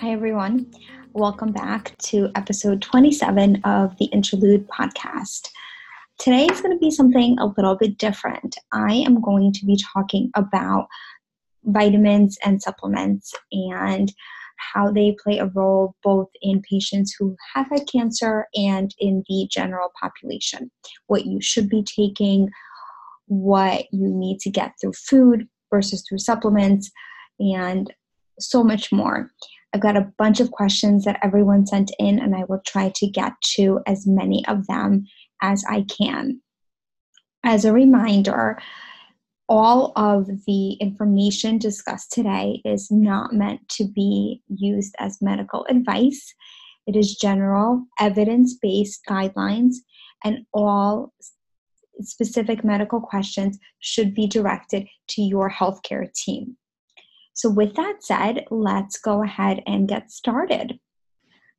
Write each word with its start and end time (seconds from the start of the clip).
Hi, 0.00 0.12
everyone. 0.12 0.72
Welcome 1.12 1.50
back 1.50 1.98
to 2.04 2.30
episode 2.36 2.80
27 2.82 3.60
of 3.64 3.98
the 3.98 4.04
Interlude 4.04 4.68
podcast. 4.68 5.48
Today 6.20 6.46
is 6.46 6.60
going 6.60 6.72
to 6.72 6.78
be 6.78 6.92
something 6.92 7.36
a 7.40 7.46
little 7.46 7.74
bit 7.74 7.98
different. 7.98 8.56
I 8.72 8.94
am 8.94 9.20
going 9.20 9.52
to 9.54 9.66
be 9.66 9.76
talking 9.92 10.30
about 10.36 10.86
vitamins 11.64 12.38
and 12.44 12.62
supplements 12.62 13.34
and 13.50 14.12
how 14.72 14.92
they 14.92 15.16
play 15.20 15.38
a 15.38 15.46
role 15.46 15.96
both 16.04 16.28
in 16.42 16.62
patients 16.62 17.16
who 17.18 17.34
have 17.52 17.66
had 17.68 17.88
cancer 17.90 18.46
and 18.54 18.94
in 19.00 19.24
the 19.28 19.48
general 19.50 19.90
population. 20.00 20.70
What 21.08 21.26
you 21.26 21.40
should 21.40 21.68
be 21.68 21.82
taking, 21.82 22.50
what 23.26 23.86
you 23.92 24.06
need 24.06 24.38
to 24.42 24.50
get 24.50 24.74
through 24.80 24.92
food 24.92 25.48
versus 25.70 26.04
through 26.08 26.18
supplements, 26.18 26.88
and 27.40 27.92
so 28.38 28.62
much 28.62 28.92
more. 28.92 29.32
I've 29.74 29.80
got 29.80 29.96
a 29.96 30.12
bunch 30.16 30.40
of 30.40 30.50
questions 30.50 31.04
that 31.04 31.18
everyone 31.22 31.66
sent 31.66 31.90
in, 31.98 32.18
and 32.18 32.34
I 32.34 32.44
will 32.44 32.62
try 32.66 32.90
to 32.94 33.06
get 33.06 33.32
to 33.56 33.80
as 33.86 34.06
many 34.06 34.44
of 34.46 34.66
them 34.66 35.06
as 35.42 35.64
I 35.68 35.82
can. 35.82 36.40
As 37.44 37.64
a 37.64 37.72
reminder, 37.72 38.58
all 39.48 39.92
of 39.96 40.26
the 40.46 40.72
information 40.74 41.58
discussed 41.58 42.12
today 42.12 42.60
is 42.64 42.90
not 42.90 43.32
meant 43.32 43.66
to 43.70 43.84
be 43.84 44.42
used 44.48 44.94
as 44.98 45.22
medical 45.22 45.66
advice. 45.70 46.34
It 46.86 46.96
is 46.96 47.16
general, 47.16 47.86
evidence 48.00 48.54
based 48.60 49.02
guidelines, 49.08 49.76
and 50.24 50.46
all 50.52 51.12
specific 52.00 52.64
medical 52.64 53.00
questions 53.00 53.58
should 53.80 54.14
be 54.14 54.26
directed 54.26 54.86
to 55.08 55.22
your 55.22 55.50
healthcare 55.50 56.12
team. 56.12 56.56
So, 57.38 57.48
with 57.48 57.76
that 57.76 58.02
said, 58.02 58.46
let's 58.50 58.98
go 58.98 59.22
ahead 59.22 59.62
and 59.64 59.86
get 59.86 60.10
started. 60.10 60.80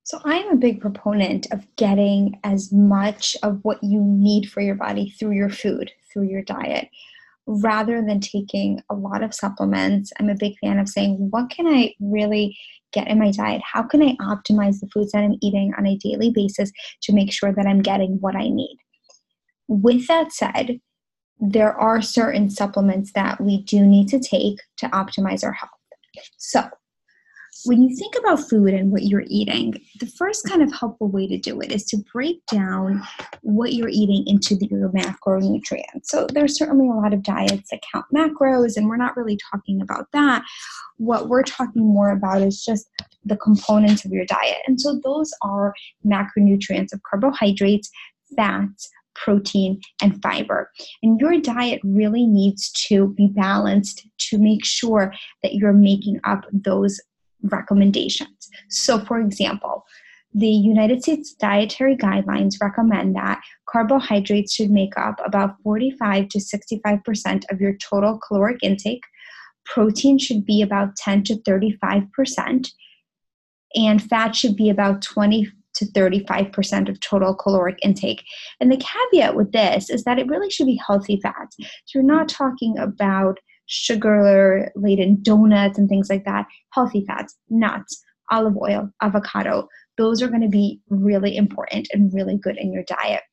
So, 0.04 0.20
I'm 0.26 0.50
a 0.50 0.58
big 0.58 0.81
proponent 0.81 1.48
of 1.54 1.66
getting 1.78 2.38
as 2.44 2.73
much 2.73 3.38
of 3.44 3.59
what 3.62 3.81
you 3.81 4.02
need 4.04 4.52
for 4.52 4.59
your 4.59 4.76
body 4.76 5.16
through 5.17 5.31
your 5.31 5.50
food, 5.50 5.89
through 6.12 6.28
your 6.28 6.42
diet, 6.42 6.89
rather 7.48 8.02
than 8.02 8.20
taking 8.20 8.81
a 8.89 8.94
lot 8.94 9.23
of 9.23 9.34
supplements. 9.34 10.12
I'm 10.20 10.28
a 10.28 10.36
big 10.36 10.58
fan 10.59 10.80
of 10.80 10.89
saying, 10.89 11.16
what 11.31 11.50
can 11.50 11.66
I 11.66 11.94
really 12.02 12.58
get 12.92 13.08
in 13.08 13.17
my 13.17 13.32
diet? 13.32 13.61
How 13.64 13.84
can 13.84 14.04
I 14.04 14.17
optimize 14.17 14.82
the 14.82 14.89
foods 14.94 15.14
that 15.14 15.23
I'm 15.23 15.38
eating 15.42 15.72
on 15.78 15.88
a 15.88 15.95
daily 15.95 16.30
basis 16.30 16.73
to 17.04 17.14
make 17.14 17.32
sure 17.32 17.54
that 17.54 17.66
I'm 17.66 17.82
getting 17.82 18.17
what 18.20 18.36
I 18.36 18.50
need? 18.50 18.76
With 19.70 20.08
that 20.08 20.34
said, 20.34 20.82
there 21.40 21.73
are 21.73 22.02
certain 22.02 22.50
supplements 22.50 23.14
that 23.14 23.40
we 23.40 23.64
do 23.64 23.86
need 23.86 24.08
to 24.09 24.20
take 24.20 24.59
to 24.78 24.88
optimize 24.88 25.44
our 25.44 25.54
health. 25.54 25.72
So, 26.38 26.64
when 27.66 27.82
you 27.84 27.94
think 27.94 28.14
about 28.18 28.48
food 28.50 28.73
and 28.73 28.90
what 28.90 29.04
you're 29.04 29.26
eating, 29.28 29.73
the 30.00 30.06
first 30.06 30.48
kind 30.48 30.62
of 30.62 30.72
helpful 30.72 31.10
way 31.10 31.28
to 31.28 31.38
do 31.38 31.60
it 31.60 31.73
is 31.73 31.84
to 31.84 31.98
break 32.14 32.45
down 32.45 33.02
what 33.42 33.73
you're 33.73 33.90
eating 33.90 34.23
into 34.28 34.56
the, 34.56 34.67
your 34.67 34.90
macronutrients. 34.90 36.06
So, 36.06 36.28
there's 36.34 36.58
certainly 36.58 36.88
a 36.88 36.94
lot 36.94 37.14
of 37.14 37.23
diets 37.23 37.70
that 37.72 37.82
count 37.94 38.06
macros, 38.14 38.76
and 38.76 38.88
we're 38.88 38.98
not 38.98 39.16
really 39.16 39.38
talking 39.52 39.82
about 39.82 40.08
that. 40.14 40.44
What 40.98 41.30
we're 41.30 41.44
talking 41.44 41.86
more 41.86 42.12
about 42.12 42.42
is 42.42 42.64
just 42.64 42.90
the 43.23 43.38
components 43.38 44.04
of 44.06 44.12
your 44.12 44.26
diet. 44.26 44.58
And 44.67 44.80
so, 44.80 45.00
those 45.04 45.32
are 45.42 45.73
macronutrients 46.06 46.94
of 46.94 47.02
carbohydrates, 47.10 47.90
fats, 48.36 48.90
protein, 49.23 49.80
and 50.02 50.22
fiber. 50.22 50.72
And 51.03 51.20
your 51.20 51.39
diet 51.39 51.81
really 51.84 52.25
needs 52.25 52.72
to 52.88 53.09
be 53.09 53.28
balanced 53.28 54.08
to 54.30 54.38
make 54.38 54.66
sure 54.66 55.14
that 55.44 55.56
you're 55.56 55.73
making 55.73 56.20
up 56.23 56.45
those 56.52 57.00
recommendations. 57.44 58.50
So, 58.70 59.00
for 59.00 59.20
example, 59.20 59.86
the 60.34 60.48
United 60.48 61.02
States 61.02 61.33
Dietary 61.33 61.95
Guidelines 61.95 62.61
recommend 62.61 63.16
that 63.16 63.42
carbohydrates 63.67 64.54
should 64.54 64.70
make 64.70 64.95
up 64.98 65.20
about 65.26 65.55
45 65.64 66.27
to 66.30 66.39
65% 66.39 67.44
of 67.52 67.60
your 67.60 67.76
total 67.77 68.20
caloric 68.20 68.60
intake. 68.61 69.04
Protein 69.65 70.20
should 70.20 70.45
be 70.45 70.61
about 70.61 70.95
10 70.98 71.23
to 71.23 71.36
35%, 71.38 72.71
and 73.76 74.04
fat 74.04 74.36
should 74.36 74.55
be 74.55 74.70
about 74.70 75.02
20 75.02 75.48
to 75.80 75.86
35% 75.86 76.90
of 76.90 77.00
total 77.00 77.36
caloric 77.36 77.78
intake. 77.84 78.23
And 78.60 78.72
the 78.72 78.78
caveat 78.78 79.36
with 79.36 79.52
this 79.52 79.90
is 79.90 80.04
that 80.04 80.20
it 80.20 80.28
really 80.28 80.50
should 80.50 80.67
be 80.67 80.80
healthy 80.86 81.20
fats. 81.22 81.58
So 81.60 81.67
you're 81.95 82.04
not 82.04 82.30
talking 82.30 82.78
about 82.78 83.40
sugar 83.66 84.72
laden 84.76 85.22
donuts 85.22 85.78
and 85.78 85.88
things 85.88 86.10
like 86.10 86.26
that. 86.26 86.45
Healthy 86.73 87.06
fats, 87.08 87.38
nuts, 87.50 88.04
olive 88.32 88.58
oil, 88.58 88.89
avocado. 89.02 89.68
Those 89.98 90.22
are 90.22 90.28
going 90.28 90.42
to 90.42 90.50
be 90.50 90.82
really 90.89 91.36
important 91.36 91.88
and 91.94 92.14
really 92.14 92.38
good 92.38 92.58
in 92.58 92.72
your 92.73 92.84
diet. 92.84 93.23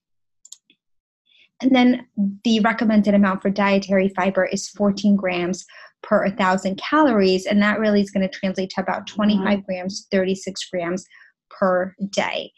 And 1.62 1.74
then 1.74 2.06
the 2.44 2.60
recommended 2.60 3.14
amount 3.14 3.40
for 3.40 3.50
dietary 3.50 4.10
fiber 4.10 4.44
is 4.44 4.68
14 4.70 5.16
grams 5.16 5.64
per 6.02 6.24
1,000 6.26 6.76
calories, 6.76 7.46
and 7.46 7.62
that 7.62 7.78
really 7.80 8.00
is 8.00 8.10
going 8.10 8.28
to 8.28 8.38
translate 8.38 8.70
to 8.70 8.80
about 8.80 9.06
25 9.06 9.40
mm-hmm. 9.40 9.60
grams, 9.64 10.06
36 10.10 10.68
grams 10.70 11.06
per 11.58 11.94
day. 12.10 12.52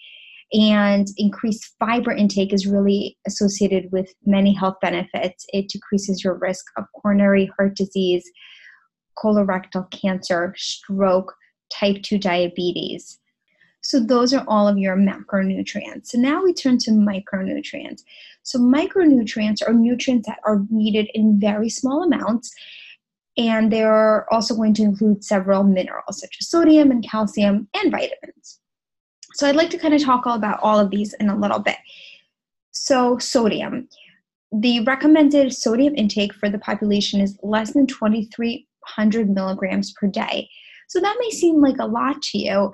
And 0.53 1.06
increased 1.19 1.75
fiber 1.78 2.10
intake 2.10 2.54
is 2.54 2.66
really 2.66 3.19
associated 3.26 3.92
with 3.92 4.14
many 4.25 4.54
health 4.54 4.76
benefits. 4.81 5.44
It 5.53 5.69
decreases 5.69 6.25
your 6.25 6.34
risk 6.34 6.64
of 6.78 6.86
coronary 6.94 7.50
heart 7.56 7.76
disease, 7.76 8.25
colorectal 9.22 9.91
cancer, 9.91 10.54
stroke, 10.56 11.34
type 11.70 12.03
2 12.03 12.19
diabetes. 12.19 13.19
So, 13.82 14.00
those 14.00 14.34
are 14.34 14.44
all 14.48 14.66
of 14.66 14.78
your 14.78 14.97
macronutrients. 14.97 16.09
So, 16.09 16.19
now 16.19 16.42
we 16.42 16.53
turn 16.53 16.78
to 16.78 16.91
micronutrients. 16.91 18.03
So, 18.42 18.59
micronutrients 18.59 19.66
are 19.66 19.75
nutrients 19.75 20.26
that 20.26 20.41
are 20.44 20.62
needed 20.70 21.10
in 21.15 21.38
very 21.38 21.69
small 21.69 22.03
amounts, 22.03 22.53
and 23.36 23.72
they're 23.72 24.32
also 24.32 24.54
going 24.56 24.75
to 24.75 24.82
include 24.82 25.22
several 25.22 25.62
minerals 25.62 26.20
such 26.20 26.36
as 26.41 26.48
sodium 26.48 26.91
and 26.91 27.09
calcium 27.09 27.69
and 27.75 27.92
vitamins. 27.92 28.57
So 29.34 29.47
I'd 29.47 29.56
like 29.56 29.71
to 29.71 29.78
kind 29.78 29.94
of 29.94 30.03
talk 30.03 30.27
all 30.27 30.37
about 30.37 30.61
all 30.62 30.78
of 30.78 30.91
these 30.91 31.15
in 31.15 31.28
a 31.28 31.37
little 31.37 31.59
bit. 31.59 31.77
So 32.72 33.19
sodium. 33.19 33.89
The 34.53 34.81
recommended 34.81 35.53
sodium 35.53 35.94
intake 35.97 36.33
for 36.33 36.49
the 36.49 36.59
population 36.59 37.21
is 37.21 37.39
less 37.43 37.72
than 37.72 37.87
2,300 37.87 39.31
milligrams 39.31 39.93
per 39.93 40.06
day. 40.06 40.49
So 40.89 41.00
that 41.00 41.16
may 41.21 41.31
seem 41.31 41.61
like 41.61 41.78
a 41.78 41.87
lot 41.87 42.22
to 42.22 42.39
you, 42.39 42.72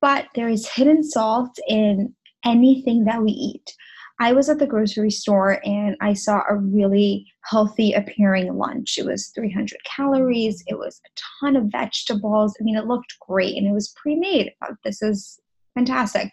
but 0.00 0.26
there 0.34 0.48
is 0.48 0.68
hidden 0.68 1.04
salt 1.04 1.56
in 1.68 2.14
anything 2.44 3.04
that 3.04 3.22
we 3.22 3.30
eat. 3.30 3.74
I 4.20 4.32
was 4.32 4.48
at 4.48 4.58
the 4.58 4.66
grocery 4.66 5.10
store 5.10 5.60
and 5.64 5.96
I 6.00 6.12
saw 6.14 6.42
a 6.48 6.56
really 6.56 7.26
healthy 7.44 7.92
appearing 7.92 8.52
lunch. 8.56 8.98
It 8.98 9.06
was 9.06 9.28
300 9.28 9.78
calories, 9.84 10.62
it 10.66 10.76
was 10.76 11.00
a 11.06 11.20
ton 11.46 11.56
of 11.56 11.70
vegetables. 11.70 12.56
I 12.60 12.64
mean, 12.64 12.76
it 12.76 12.86
looked 12.86 13.14
great 13.20 13.56
and 13.56 13.66
it 13.66 13.72
was 13.72 13.94
pre 13.96 14.16
made. 14.16 14.52
Uh, 14.62 14.74
this 14.84 15.02
is 15.02 15.38
fantastic. 15.74 16.30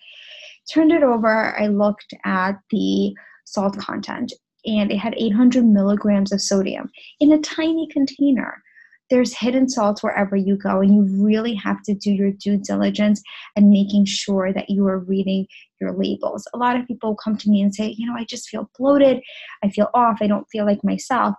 Turned 0.71 0.91
it 0.91 1.03
over, 1.03 1.57
I 1.59 1.67
looked 1.67 2.13
at 2.25 2.55
the 2.71 3.13
salt 3.45 3.77
content 3.77 4.33
and 4.65 4.91
it 4.91 4.97
had 4.97 5.13
800 5.15 5.63
milligrams 5.63 6.31
of 6.31 6.41
sodium 6.41 6.89
in 7.19 7.31
a 7.31 7.39
tiny 7.39 7.87
container 7.91 8.63
there's 9.09 9.37
hidden 9.37 9.69
salts 9.69 10.01
wherever 10.01 10.35
you 10.35 10.57
go 10.57 10.81
and 10.81 10.93
you 10.95 11.23
really 11.23 11.53
have 11.53 11.81
to 11.83 11.93
do 11.93 12.11
your 12.11 12.31
due 12.31 12.57
diligence 12.57 13.21
and 13.55 13.69
making 13.69 14.05
sure 14.05 14.51
that 14.51 14.69
you 14.69 14.87
are 14.87 14.99
reading 14.99 15.45
your 15.79 15.91
labels. 15.93 16.47
A 16.53 16.57
lot 16.57 16.79
of 16.79 16.87
people 16.87 17.15
come 17.15 17.37
to 17.37 17.49
me 17.49 17.61
and 17.61 17.73
say 17.73 17.93
you 17.97 18.07
know 18.07 18.15
i 18.17 18.23
just 18.23 18.49
feel 18.49 18.69
bloated. 18.77 19.21
I 19.63 19.69
feel 19.69 19.89
off. 19.93 20.19
I 20.21 20.27
don't 20.27 20.49
feel 20.51 20.65
like 20.65 20.83
myself. 20.83 21.35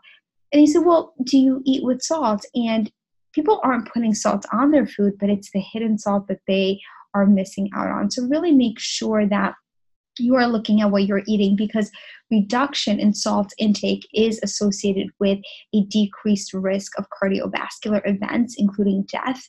And 0.53 0.61
you 0.61 0.67
say 0.69 0.79
well 0.79 1.15
do 1.25 1.39
you 1.39 1.63
eat 1.65 1.85
with 1.85 2.03
salt? 2.03 2.45
And 2.55 2.91
people 3.33 3.61
aren't 3.65 3.93
putting 3.93 4.15
salt 4.15 4.47
on 4.53 4.71
their 4.71 4.87
food 4.87 5.15
but 5.19 5.31
it's 5.31 5.51
the 5.51 5.61
hidden 5.61 5.99
salt 5.99 6.29
that 6.29 6.41
they 6.47 6.81
are 7.15 7.27
missing 7.27 7.71
out 7.75 7.89
on. 7.89 8.11
So 8.11 8.23
really 8.25 8.53
make 8.53 8.79
sure 8.79 9.27
that 9.27 9.55
you 10.19 10.35
are 10.37 10.47
looking 10.47 10.81
at 10.81 10.91
what 10.91 11.07
you're 11.07 11.23
eating 11.27 11.57
because 11.57 11.91
reduction 12.31 12.99
in 12.99 13.13
salt 13.13 13.53
intake 13.59 14.07
is 14.15 14.41
associated 14.43 15.09
with 15.19 15.39
a 15.75 15.83
decreased 15.85 16.53
risk 16.55 16.99
of 16.99 17.07
cardiovascular 17.11 18.01
events, 18.05 18.57
including 18.59 19.03
death. 19.05 19.49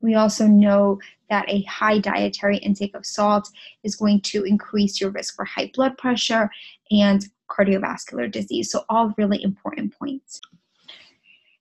We 0.00 0.14
also 0.14 0.46
know 0.46 1.00
that 1.28 1.48
a 1.48 1.62
high 1.62 1.98
dietary 1.98 2.58
intake 2.58 2.94
of 2.94 3.04
salt 3.04 3.48
is 3.82 3.96
going 3.96 4.20
to 4.22 4.44
increase 4.44 5.00
your 5.00 5.10
risk 5.10 5.34
for 5.34 5.44
high 5.44 5.70
blood 5.74 5.98
pressure 5.98 6.50
and 6.90 7.26
cardiovascular 7.50 8.30
disease. 8.30 8.70
So, 8.70 8.84
all 8.88 9.14
really 9.18 9.42
important 9.42 9.96
points. 9.98 10.40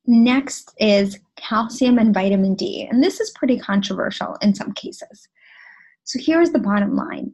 Next 0.05 0.73
is 0.79 1.19
calcium 1.35 1.97
and 1.97 2.13
vitamin 2.13 2.55
D, 2.55 2.87
and 2.89 3.03
this 3.03 3.19
is 3.19 3.31
pretty 3.31 3.59
controversial 3.59 4.37
in 4.41 4.53
some 4.53 4.71
cases. 4.73 5.27
So, 6.03 6.19
here's 6.21 6.51
the 6.51 6.59
bottom 6.59 6.95
line 6.95 7.33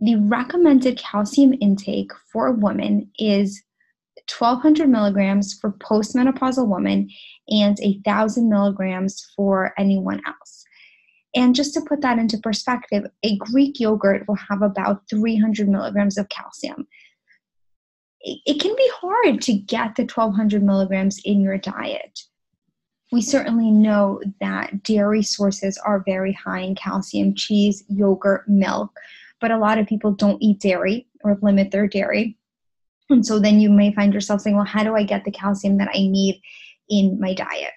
the 0.00 0.16
recommended 0.16 0.98
calcium 0.98 1.54
intake 1.60 2.10
for 2.32 2.48
a 2.48 2.52
woman 2.52 3.10
is 3.18 3.62
1200 4.38 4.88
milligrams 4.88 5.54
for 5.60 5.72
postmenopausal 5.72 6.66
women 6.66 7.08
and 7.48 7.78
1000 7.80 8.48
milligrams 8.48 9.30
for 9.36 9.72
anyone 9.78 10.20
else. 10.26 10.64
And 11.34 11.54
just 11.54 11.74
to 11.74 11.80
put 11.80 12.00
that 12.02 12.18
into 12.18 12.38
perspective, 12.38 13.04
a 13.22 13.36
Greek 13.38 13.80
yogurt 13.80 14.26
will 14.28 14.38
have 14.48 14.62
about 14.62 15.02
300 15.10 15.68
milligrams 15.68 16.16
of 16.16 16.28
calcium. 16.28 16.86
It 18.20 18.60
can 18.60 18.74
be 18.74 18.90
hard 18.94 19.42
to 19.42 19.52
get 19.52 19.96
the 19.96 20.02
1200 20.02 20.62
milligrams 20.62 21.20
in 21.24 21.40
your 21.40 21.58
diet. 21.58 22.20
We 23.12 23.20
certainly 23.20 23.70
know 23.70 24.22
that 24.40 24.82
dairy 24.82 25.22
sources 25.22 25.76
are 25.84 26.02
very 26.06 26.32
high 26.32 26.60
in 26.60 26.74
calcium 26.74 27.34
cheese, 27.34 27.84
yogurt, 27.88 28.48
milk, 28.48 28.98
but 29.40 29.50
a 29.50 29.58
lot 29.58 29.78
of 29.78 29.86
people 29.86 30.12
don't 30.12 30.42
eat 30.42 30.60
dairy 30.60 31.06
or 31.22 31.38
limit 31.42 31.70
their 31.70 31.86
dairy. 31.86 32.36
And 33.10 33.24
so 33.24 33.38
then 33.38 33.60
you 33.60 33.70
may 33.70 33.92
find 33.92 34.14
yourself 34.14 34.40
saying, 34.40 34.56
well, 34.56 34.64
how 34.64 34.82
do 34.82 34.96
I 34.96 35.02
get 35.02 35.24
the 35.24 35.30
calcium 35.30 35.76
that 35.78 35.88
I 35.88 35.98
need 35.98 36.40
in 36.88 37.18
my 37.20 37.34
diet? 37.34 37.72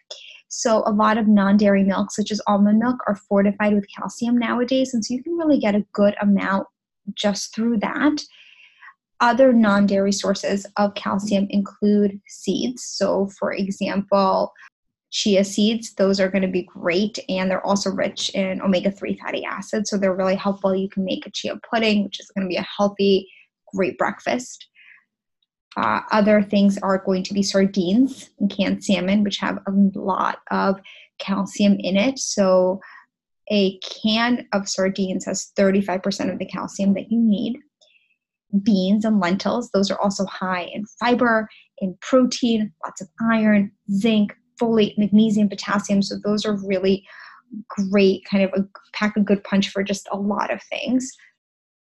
So 0.49 0.83
a 0.85 0.91
lot 0.91 1.17
of 1.17 1.27
non-dairy 1.27 1.83
milks, 1.83 2.15
such 2.15 2.31
as 2.31 2.41
almond 2.47 2.79
milk, 2.79 2.97
are 3.07 3.19
fortified 3.27 3.73
with 3.73 3.85
calcium 3.93 4.37
nowadays, 4.37 4.93
and 4.93 5.03
so 5.03 5.13
you 5.13 5.21
can 5.21 5.33
really 5.33 5.59
get 5.59 5.75
a 5.75 5.85
good 5.91 6.15
amount 6.21 6.67
just 7.13 7.53
through 7.53 7.79
that. 7.79 8.21
Other 9.19 9.51
non-dairy 9.51 10.13
sources 10.13 10.65
of 10.77 10.93
calcium 10.93 11.47
include 11.49 12.21
seeds. 12.27 12.85
So, 12.85 13.29
for 13.37 13.51
example, 13.51 14.53
chia 15.09 15.43
seeds, 15.43 15.93
those 15.93 16.19
are 16.19 16.29
going 16.29 16.41
to 16.41 16.47
be 16.47 16.63
great, 16.63 17.17
and 17.29 17.49
they're 17.49 17.65
also 17.65 17.89
rich 17.89 18.29
in 18.31 18.61
omega-3 18.61 19.17
fatty 19.19 19.45
acids, 19.45 19.89
so 19.89 19.97
they're 19.97 20.15
really 20.15 20.35
helpful. 20.35 20.75
You 20.75 20.89
can 20.89 21.05
make 21.05 21.25
a 21.25 21.31
chia 21.31 21.55
pudding, 21.69 22.03
which 22.03 22.19
is 22.19 22.29
going 22.35 22.45
to 22.45 22.49
be 22.49 22.57
a 22.57 22.67
healthy, 22.77 23.29
great 23.73 23.97
breakfast. 23.97 24.67
Uh, 25.77 26.01
other 26.11 26.41
things 26.41 26.77
are 26.79 26.97
going 26.97 27.23
to 27.23 27.33
be 27.33 27.43
sardines 27.43 28.31
and 28.39 28.49
canned 28.49 28.83
salmon, 28.83 29.23
which 29.23 29.37
have 29.37 29.57
a 29.67 29.71
lot 29.95 30.39
of 30.51 30.79
calcium 31.19 31.77
in 31.79 31.95
it. 31.95 32.19
So, 32.19 32.81
a 33.49 33.77
can 33.79 34.45
of 34.51 34.67
sardines 34.67 35.23
has 35.25 35.51
35% 35.57 36.31
of 36.31 36.37
the 36.37 36.45
calcium 36.45 36.93
that 36.95 37.09
you 37.09 37.19
need. 37.19 37.59
Beans 38.63 39.05
and 39.05 39.21
lentils, 39.21 39.69
those 39.71 39.89
are 39.89 39.99
also 40.01 40.25
high 40.25 40.63
in 40.63 40.85
fiber, 40.99 41.47
in 41.77 41.97
protein, 42.01 42.73
lots 42.83 42.99
of 42.99 43.07
iron, 43.31 43.71
zinc, 43.91 44.33
folate, 44.61 44.97
magnesium, 44.97 45.49
potassium. 45.49 46.01
So, 46.01 46.15
those 46.23 46.45
are 46.45 46.57
really 46.65 47.05
great, 47.69 48.25
kind 48.25 48.43
of 48.43 48.51
a 48.53 48.65
pack 48.93 49.15
a 49.15 49.21
good 49.21 49.43
punch 49.43 49.69
for 49.69 49.83
just 49.83 50.07
a 50.11 50.17
lot 50.17 50.51
of 50.51 50.61
things. 50.63 51.11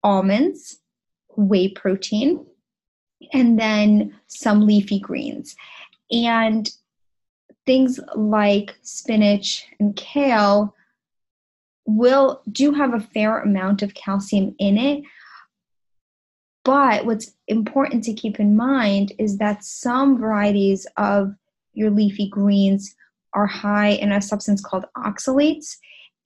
Almonds, 0.03 0.79
whey 1.35 1.69
protein, 1.69 2.45
and 3.33 3.59
then 3.59 4.15
some 4.27 4.65
leafy 4.65 4.99
greens. 4.99 5.55
And 6.11 6.69
things 7.65 7.99
like 8.15 8.75
spinach 8.81 9.65
and 9.79 9.95
kale 9.95 10.75
will 11.85 12.41
do 12.51 12.71
have 12.71 12.93
a 12.93 12.99
fair 12.99 13.39
amount 13.39 13.81
of 13.81 13.93
calcium 13.93 14.55
in 14.59 14.77
it. 14.77 15.03
But 16.63 17.05
what's 17.05 17.31
important 17.47 18.03
to 18.05 18.13
keep 18.13 18.39
in 18.39 18.55
mind 18.55 19.13
is 19.17 19.37
that 19.37 19.63
some 19.63 20.17
varieties 20.17 20.85
of 20.97 21.33
your 21.79 21.89
leafy 21.89 22.29
greens 22.29 22.93
are 23.33 23.47
high 23.47 23.89
in 23.89 24.11
a 24.11 24.21
substance 24.21 24.61
called 24.61 24.85
oxalates, 24.97 25.77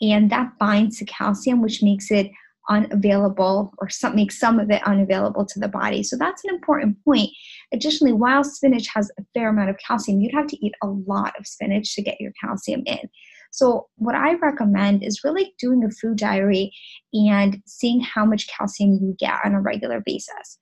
and 0.01 0.31
that 0.31 0.57
binds 0.59 0.97
to 0.97 1.05
calcium, 1.05 1.61
which 1.61 1.83
makes 1.83 2.11
it 2.11 2.31
unavailable 2.69 3.73
or 3.77 3.89
some, 3.89 4.15
make 4.15 4.31
some 4.31 4.59
of 4.59 4.71
it 4.71 4.81
unavailable 4.87 5.45
to 5.45 5.59
the 5.59 5.67
body. 5.67 6.01
So 6.01 6.17
that's 6.17 6.43
an 6.45 6.53
important 6.53 6.97
point. 7.03 7.29
Additionally, 7.73 8.13
while 8.13 8.43
spinach 8.43 8.87
has 8.93 9.11
a 9.19 9.23
fair 9.33 9.49
amount 9.49 9.69
of 9.69 9.77
calcium, 9.85 10.21
you'd 10.21 10.33
have 10.33 10.47
to 10.47 10.65
eat 10.65 10.73
a 10.81 10.87
lot 10.87 11.33
of 11.37 11.45
spinach 11.45 11.93
to 11.95 12.01
get 12.01 12.19
your 12.19 12.31
calcium 12.41 12.83
in. 12.85 13.09
So, 13.51 13.87
what 13.97 14.15
I 14.15 14.33
recommend 14.35 15.03
is 15.03 15.23
really 15.23 15.53
doing 15.59 15.83
a 15.83 15.91
food 15.91 16.17
diary 16.17 16.71
and 17.13 17.61
seeing 17.67 17.99
how 17.99 18.25
much 18.25 18.47
calcium 18.47 18.93
you 18.93 19.15
get 19.19 19.39
on 19.45 19.53
a 19.53 19.61
regular 19.61 20.01
basis. 20.03 20.57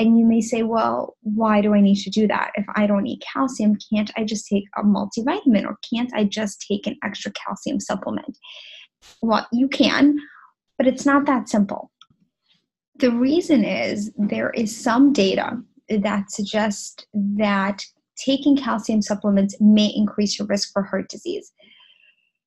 And 0.00 0.18
you 0.18 0.24
may 0.24 0.40
say, 0.40 0.62
well, 0.62 1.18
why 1.20 1.60
do 1.60 1.74
I 1.74 1.82
need 1.82 1.96
to 2.04 2.10
do 2.10 2.26
that? 2.26 2.52
If 2.54 2.64
I 2.74 2.86
don't 2.86 3.06
eat 3.06 3.22
calcium, 3.34 3.76
can't 3.92 4.10
I 4.16 4.24
just 4.24 4.48
take 4.48 4.64
a 4.78 4.82
multivitamin 4.82 5.66
or 5.66 5.76
can't 5.92 6.10
I 6.14 6.24
just 6.24 6.64
take 6.66 6.86
an 6.86 6.96
extra 7.04 7.30
calcium 7.32 7.80
supplement? 7.80 8.38
Well, 9.20 9.46
you 9.52 9.68
can, 9.68 10.18
but 10.78 10.86
it's 10.86 11.04
not 11.04 11.26
that 11.26 11.50
simple. 11.50 11.90
The 12.96 13.10
reason 13.10 13.62
is 13.62 14.10
there 14.16 14.48
is 14.50 14.74
some 14.74 15.12
data 15.12 15.58
that 15.90 16.30
suggests 16.30 17.04
that 17.36 17.84
taking 18.16 18.56
calcium 18.56 19.02
supplements 19.02 19.54
may 19.60 19.92
increase 19.94 20.38
your 20.38 20.48
risk 20.48 20.72
for 20.72 20.82
heart 20.82 21.10
disease. 21.10 21.52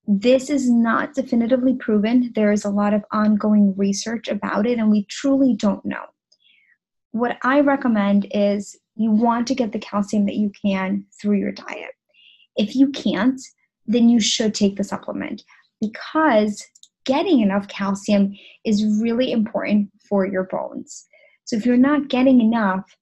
This 0.08 0.50
is 0.50 0.72
not 0.72 1.14
definitively 1.14 1.76
proven. 1.76 2.32
There 2.34 2.52
is 2.52 2.66
a 2.66 2.72
lot 2.72 2.96
of 2.96 3.04
ongoing 3.12 3.76
research 3.78 4.28
about 4.28 4.66
it, 4.66 4.80
and 4.80 4.90
we 4.90 5.06
truly 5.06 5.56
don't 5.56 5.86
know. 5.86 6.06
What 7.14 7.38
I 7.44 7.60
recommend 7.60 8.28
is 8.32 8.76
you 8.96 9.12
want 9.12 9.48
to 9.48 9.56
get 9.56 9.72
the 9.72 9.80
calcium 9.80 10.26
that 10.26 10.36
you 10.36 10.52
can 10.66 11.06
through 11.22 11.38
your 11.38 11.52
diet. 11.52 11.92
If 12.56 12.76
you 12.76 12.90
can't, 12.90 13.40
then 13.86 14.10
you 14.10 14.20
should 14.20 14.56
take 14.56 14.78
the 14.78 14.84
supplement 14.84 15.44
because 15.80 16.64
getting 17.06 17.42
enough 17.42 17.68
calcium 17.68 18.36
is 18.66 18.84
really 19.00 19.32
important 19.32 19.92
for 20.10 20.26
your 20.26 20.46
bones. 20.46 21.06
So 21.46 21.56
if 21.56 21.68
you're 21.68 21.78
not 21.78 22.08
getting 22.08 22.42
enough 22.42 22.98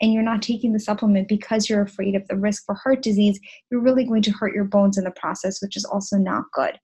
and 0.00 0.10
you're 0.10 0.22
not 0.22 0.40
taking 0.40 0.72
the 0.72 0.80
supplement 0.80 1.28
because 1.28 1.68
you're 1.68 1.82
afraid 1.82 2.14
of 2.14 2.26
the 2.28 2.36
risk 2.36 2.64
for 2.64 2.74
heart 2.74 3.02
disease, 3.02 3.38
you're 3.70 3.82
really 3.82 4.04
going 4.04 4.22
to 4.22 4.30
hurt 4.30 4.54
your 4.54 4.64
bones 4.64 4.96
in 4.96 5.04
the 5.04 5.10
process, 5.10 5.60
which 5.60 5.76
is 5.76 5.84
also 5.84 6.16
not 6.16 6.44
good. 6.54 6.78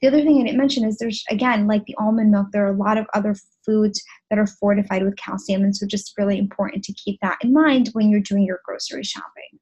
The 0.00 0.08
other 0.08 0.22
thing 0.22 0.40
I 0.40 0.44
didn't 0.44 0.58
mention 0.58 0.84
is 0.84 0.96
there's, 0.96 1.22
again, 1.30 1.66
like 1.66 1.84
the 1.84 1.94
almond 1.98 2.30
milk, 2.30 2.48
there 2.52 2.64
are 2.64 2.72
a 2.72 2.76
lot 2.76 2.96
of 2.96 3.06
other 3.12 3.34
foods 3.66 4.02
that 4.30 4.38
are 4.38 4.46
fortified 4.46 5.04
with 5.04 5.16
calcium. 5.16 5.62
And 5.62 5.76
so 5.76 5.86
just 5.86 6.14
really 6.16 6.38
important 6.38 6.84
to 6.84 6.94
keep 6.94 7.18
that 7.20 7.38
in 7.42 7.52
mind 7.52 7.90
when 7.92 8.10
you're 8.10 8.20
doing 8.20 8.44
your 8.44 8.60
grocery 8.64 9.04
shopping. 9.04 9.58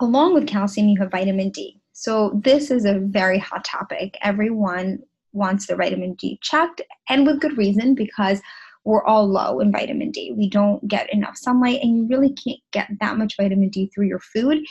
Along 0.00 0.34
with 0.34 0.48
calcium, 0.48 0.88
you 0.88 1.00
have 1.00 1.12
vitamin 1.12 1.50
D. 1.50 1.80
So, 1.92 2.40
this 2.42 2.70
is 2.70 2.84
a 2.84 2.98
very 2.98 3.38
hot 3.38 3.64
topic. 3.64 4.16
Everyone 4.22 4.98
wants 5.32 5.66
their 5.66 5.76
vitamin 5.76 6.14
D 6.14 6.40
checked, 6.42 6.80
and 7.08 7.24
with 7.24 7.40
good 7.40 7.56
reason 7.56 7.94
because 7.94 8.40
we're 8.84 9.04
all 9.04 9.28
low 9.28 9.60
in 9.60 9.70
vitamin 9.70 10.10
D. 10.10 10.34
We 10.36 10.48
don't 10.48 10.86
get 10.88 11.12
enough 11.12 11.36
sunlight, 11.36 11.80
and 11.82 11.96
you 11.96 12.06
really 12.08 12.34
can't 12.34 12.58
get 12.72 12.88
that 13.00 13.16
much 13.16 13.36
vitamin 13.36 13.68
D 13.68 13.90
through 13.94 14.06
your 14.06 14.18
food. 14.18 14.64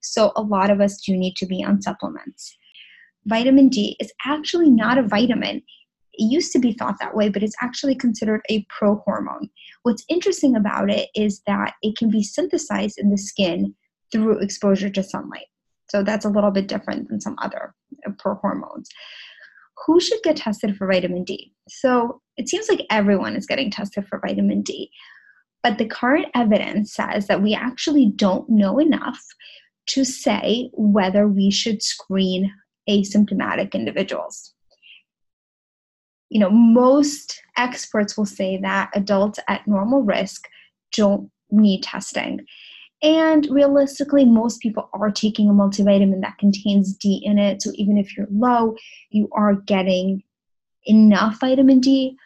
So, 0.00 0.32
a 0.36 0.42
lot 0.42 0.70
of 0.70 0.80
us 0.80 1.00
do 1.04 1.16
need 1.16 1.36
to 1.36 1.46
be 1.46 1.62
on 1.62 1.82
supplements. 1.82 2.56
Vitamin 3.26 3.68
D 3.68 3.96
is 4.00 4.12
actually 4.24 4.70
not 4.70 4.98
a 4.98 5.02
vitamin. 5.02 5.62
It 6.14 6.24
used 6.24 6.52
to 6.52 6.58
be 6.58 6.72
thought 6.72 6.96
that 7.00 7.14
way, 7.14 7.28
but 7.28 7.42
it's 7.42 7.56
actually 7.60 7.94
considered 7.94 8.42
a 8.48 8.64
prohormone. 8.66 9.50
What's 9.82 10.04
interesting 10.08 10.56
about 10.56 10.90
it 10.90 11.08
is 11.14 11.42
that 11.46 11.74
it 11.82 11.96
can 11.96 12.10
be 12.10 12.22
synthesized 12.22 12.98
in 12.98 13.10
the 13.10 13.18
skin 13.18 13.74
through 14.10 14.38
exposure 14.38 14.90
to 14.90 15.02
sunlight. 15.02 15.46
So 15.90 16.02
that's 16.02 16.24
a 16.24 16.30
little 16.30 16.50
bit 16.50 16.68
different 16.68 17.08
than 17.08 17.20
some 17.20 17.36
other 17.40 17.74
uh, 18.06 18.34
hormones. 18.34 18.88
Who 19.86 20.00
should 20.00 20.22
get 20.22 20.36
tested 20.36 20.76
for 20.76 20.86
vitamin 20.86 21.24
D? 21.24 21.52
So 21.68 22.20
it 22.36 22.48
seems 22.48 22.68
like 22.68 22.86
everyone 22.90 23.36
is 23.36 23.46
getting 23.46 23.70
tested 23.70 24.06
for 24.08 24.20
vitamin 24.20 24.62
D. 24.62 24.90
But 25.62 25.78
the 25.78 25.86
current 25.86 26.26
evidence 26.34 26.94
says 26.94 27.26
that 27.26 27.42
we 27.42 27.54
actually 27.54 28.12
don't 28.14 28.48
know 28.48 28.78
enough 28.78 29.20
to 29.88 30.04
say 30.04 30.70
whether 30.72 31.26
we 31.26 31.50
should 31.50 31.82
screen 31.82 32.52
asymptomatic 32.88 33.74
individuals. 33.74 34.54
You 36.30 36.40
know, 36.40 36.50
most 36.50 37.40
experts 37.56 38.16
will 38.16 38.26
say 38.26 38.58
that 38.58 38.90
adults 38.94 39.38
at 39.48 39.66
normal 39.66 40.02
risk 40.02 40.48
don't 40.92 41.30
need 41.50 41.82
testing. 41.82 42.46
And 43.02 43.46
realistically, 43.50 44.24
most 44.24 44.60
people 44.60 44.90
are 44.92 45.10
taking 45.10 45.48
a 45.48 45.52
multivitamin 45.52 46.20
that 46.22 46.38
contains 46.38 46.94
D 46.94 47.22
in 47.24 47.38
it. 47.38 47.62
So 47.62 47.70
even 47.74 47.96
if 47.96 48.16
you're 48.16 48.26
low, 48.30 48.74
you 49.10 49.28
are 49.32 49.54
getting 49.54 50.24
enough 50.84 51.38
vitamin 51.40 51.80
D. 51.80 52.16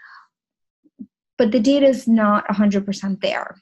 But 1.36 1.52
the 1.52 1.60
data 1.60 1.86
is 1.86 2.08
not 2.08 2.46
100% 2.48 3.20
there. 3.20 3.56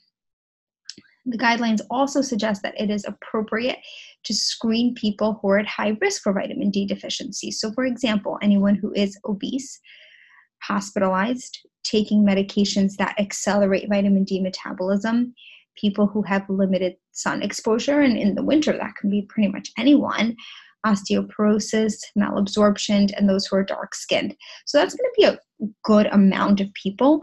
The 1.26 1.38
guidelines 1.38 1.80
also 1.90 2.22
suggest 2.22 2.62
that 2.62 2.80
it 2.80 2.90
is 2.90 3.04
appropriate 3.04 3.78
to 4.24 4.34
screen 4.34 4.94
people 4.94 5.38
who 5.40 5.50
are 5.50 5.58
at 5.58 5.66
high 5.66 5.96
risk 6.00 6.22
for 6.22 6.32
vitamin 6.32 6.70
D 6.70 6.86
deficiency. 6.86 7.50
So, 7.50 7.72
for 7.72 7.84
example, 7.84 8.38
anyone 8.42 8.74
who 8.74 8.92
is 8.94 9.18
obese, 9.26 9.80
hospitalized, 10.62 11.58
taking 11.84 12.24
medications 12.24 12.96
that 12.96 13.18
accelerate 13.18 13.88
vitamin 13.88 14.24
D 14.24 14.40
metabolism, 14.40 15.34
people 15.76 16.06
who 16.06 16.22
have 16.22 16.48
limited 16.48 16.96
sun 17.12 17.42
exposure, 17.42 18.00
and 18.00 18.16
in 18.16 18.34
the 18.34 18.42
winter, 18.42 18.72
that 18.72 18.94
can 19.00 19.10
be 19.10 19.22
pretty 19.22 19.50
much 19.50 19.70
anyone 19.78 20.36
osteoporosis, 20.86 21.94
malabsorption, 22.18 23.10
and 23.16 23.28
those 23.28 23.46
who 23.46 23.56
are 23.56 23.64
dark 23.64 23.94
skinned. 23.94 24.34
So 24.64 24.78
that's 24.78 24.94
going 24.94 25.10
to 25.10 25.20
be 25.20 25.24
a 25.64 25.68
good 25.84 26.06
amount 26.06 26.60
of 26.60 26.72
people. 26.74 27.20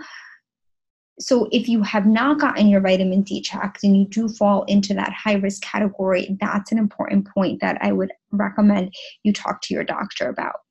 So 1.20 1.48
if 1.52 1.68
you 1.68 1.82
have 1.82 2.06
not 2.06 2.40
gotten 2.40 2.68
your 2.68 2.82
vitamin 2.82 3.24
D 3.24 3.42
checked 3.42 3.84
and 3.84 3.98
you 3.98 4.06
do 4.06 4.30
fall 4.30 4.64
into 4.66 4.94
that 4.94 5.14
high 5.14 5.36
risk 5.36 5.64
category, 5.64 6.38
that's 6.40 6.72
an 6.72 6.78
important 6.78 7.28
point 7.28 7.60
that 7.62 7.80
I 7.82 7.92
would 7.92 8.12
recommend 8.32 8.94
you 9.24 9.34
talk 9.34 9.62
to 9.64 9.74
your 9.74 9.84
doctor 9.84 10.30
about. 10.30 10.62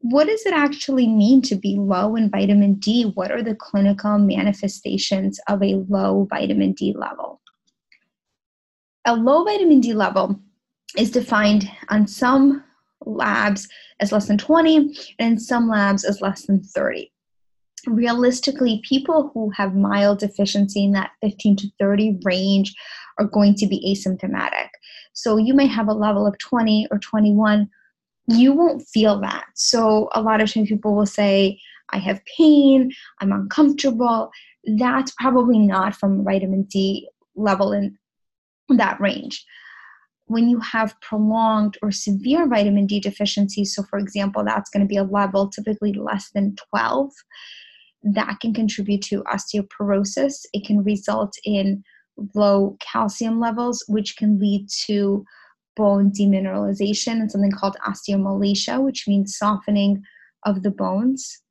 what 0.00 0.26
does 0.28 0.46
it 0.46 0.54
actually 0.54 1.08
mean 1.08 1.42
to 1.42 1.56
be 1.56 1.76
low 1.76 2.14
in 2.14 2.30
vitamin 2.30 2.74
D? 2.74 3.10
What 3.14 3.32
are 3.32 3.42
the 3.42 3.56
clinical 3.56 4.16
manifestations 4.16 5.40
of 5.48 5.62
a 5.62 5.84
low 5.88 6.26
vitamin 6.30 6.72
D 6.72 6.94
level? 6.96 7.40
A 9.06 9.14
low 9.14 9.44
vitamin 9.44 9.80
D 9.80 9.94
level 9.94 10.38
is 10.96 11.10
defined 11.10 11.68
on 11.88 12.06
some 12.06 12.62
labs 13.04 13.68
as 14.00 14.12
less 14.12 14.26
than 14.26 14.38
20 14.38 14.76
and 15.18 15.32
in 15.32 15.38
some 15.38 15.68
labs 15.68 16.04
as 16.04 16.20
less 16.20 16.46
than 16.46 16.62
30. 16.62 17.10
Realistically, 17.88 18.82
people 18.88 19.30
who 19.32 19.50
have 19.50 19.74
mild 19.74 20.18
deficiency 20.20 20.84
in 20.84 20.92
that 20.92 21.12
15 21.22 21.56
to 21.56 21.68
30 21.80 22.20
range 22.24 22.74
are 23.18 23.24
going 23.24 23.54
to 23.56 23.66
be 23.66 23.94
asymptomatic. 23.94 24.68
So 25.12 25.36
you 25.36 25.54
may 25.54 25.66
have 25.66 25.88
a 25.88 25.94
level 25.94 26.26
of 26.26 26.38
20 26.38 26.88
or 26.90 26.98
21 26.98 27.68
you 28.28 28.52
won't 28.52 28.86
feel 28.86 29.20
that. 29.20 29.46
So 29.54 30.10
a 30.14 30.20
lot 30.20 30.40
of 30.40 30.52
times 30.52 30.68
people 30.68 30.94
will 30.94 31.06
say, 31.06 31.58
I 31.90 31.98
have 31.98 32.20
pain, 32.36 32.92
I'm 33.20 33.32
uncomfortable. 33.32 34.30
That's 34.76 35.12
probably 35.18 35.58
not 35.58 35.96
from 35.96 36.24
vitamin 36.24 36.64
D 36.64 37.08
level 37.34 37.72
in 37.72 37.98
that 38.68 39.00
range. 39.00 39.44
When 40.26 40.50
you 40.50 40.60
have 40.60 41.00
prolonged 41.00 41.78
or 41.80 41.90
severe 41.90 42.46
vitamin 42.46 42.86
D 42.86 43.00
deficiency, 43.00 43.64
so 43.64 43.82
for 43.82 43.98
example, 43.98 44.44
that's 44.44 44.68
going 44.68 44.82
to 44.82 44.88
be 44.88 44.98
a 44.98 45.04
level 45.04 45.48
typically 45.48 45.94
less 45.94 46.30
than 46.34 46.54
12, 46.70 47.10
that 48.02 48.38
can 48.40 48.54
contribute 48.54 49.02
to 49.02 49.22
osteoporosis. 49.24 50.46
It 50.52 50.66
can 50.66 50.82
result 50.84 51.34
in 51.44 51.82
low 52.34 52.76
calcium 52.80 53.40
levels, 53.40 53.84
which 53.88 54.16
can 54.16 54.38
lead 54.38 54.68
to 54.86 55.24
bone 55.76 56.10
demineralization 56.10 57.20
and 57.20 57.30
something 57.30 57.52
called 57.52 57.76
osteomalacia, 57.86 58.82
which 58.82 59.06
means 59.06 59.36
softening 59.36 60.02
of 60.44 60.62
the 60.62 60.70
bones. 60.70 61.42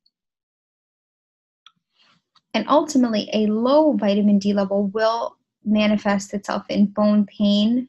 And 2.54 2.68
ultimately, 2.68 3.28
a 3.32 3.46
low 3.46 3.92
vitamin 3.92 4.38
D 4.38 4.52
level 4.52 4.88
will 4.88 5.36
manifest 5.64 6.34
itself 6.34 6.64
in 6.68 6.86
bone 6.86 7.26
pain, 7.26 7.88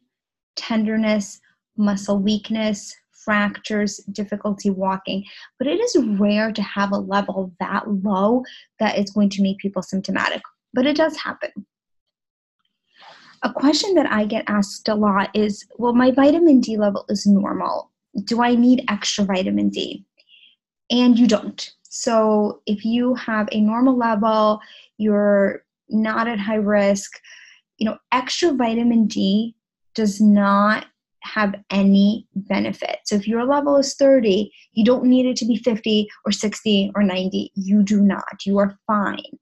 tenderness, 0.56 1.39
muscle 1.78 2.20
weakness, 2.20 2.96
fractures, 3.24 3.98
difficulty 4.12 4.70
walking. 4.70 5.24
But 5.58 5.68
it 5.68 5.80
is 5.80 5.98
rare 6.20 6.52
to 6.52 6.62
have 6.62 6.92
a 6.92 6.98
level 6.98 7.54
that 7.60 7.90
low 7.90 8.44
that 8.80 8.98
is 8.98 9.12
going 9.12 9.30
to 9.32 9.44
make 9.44 9.58
people 9.60 9.82
symptomatic. 9.82 10.42
But 10.74 10.86
it 10.86 10.96
does 10.96 11.18
happen 11.18 11.52
a 13.44 13.54
question 13.54 13.94
that 13.96 14.12
I 14.12 14.26
get 14.26 14.44
asked 14.48 14.90
a 14.90 14.96
lot 14.96 15.30
is 15.34 15.66
well, 15.78 15.94
my 15.94 16.12
vitamin 16.12 16.60
D 16.60 16.78
level 16.78 17.06
is 17.10 17.26
normal. 17.26 17.92
Do 18.26 18.42
I 18.42 18.56
need 18.56 18.86
extra 18.90 19.24
vitamin 19.24 19.70
D? 19.70 20.06
And 20.90 21.18
you 21.18 21.28
don't. 21.28 21.72
So 21.84 22.62
if 22.66 22.84
you 22.86 23.16
have 23.16 23.48
a 23.52 23.62
normal 23.62 23.96
level, 23.98 24.60
you're 24.98 25.64
not 25.90 26.28
at 26.28 26.40
high 26.40 26.56
risk, 26.56 27.20
you 27.78 27.86
know, 27.86 27.98
extra 28.12 28.52
vitamin 28.52 29.08
D 29.08 29.56
does 29.96 30.20
not 30.20 30.86
have 31.24 31.56
any 31.70 32.28
benefit. 32.36 33.00
So 33.06 33.16
if 33.16 33.28
your 33.28 33.46
level 33.46 33.78
is 33.78 33.96
30, 33.96 34.52
you 34.74 34.86
don't 34.86 35.06
need 35.06 35.26
it 35.26 35.36
to 35.38 35.46
be 35.46 35.58
50 35.58 36.08
or 36.26 36.32
60 36.32 36.92
or 36.96 37.04
90. 37.04 37.52
You 37.56 37.84
do 37.84 38.02
not. 38.02 38.46
You 38.46 38.58
are 38.60 38.78
fine. 38.88 39.38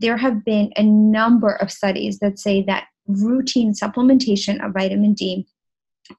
There 0.00 0.16
have 0.16 0.44
been 0.44 0.72
a 0.76 0.82
number 0.82 1.54
of 1.56 1.72
studies 1.72 2.18
that 2.20 2.38
say 2.38 2.62
that 2.62 2.86
routine 3.06 3.72
supplementation 3.72 4.64
of 4.64 4.72
vitamin 4.72 5.14
D 5.14 5.46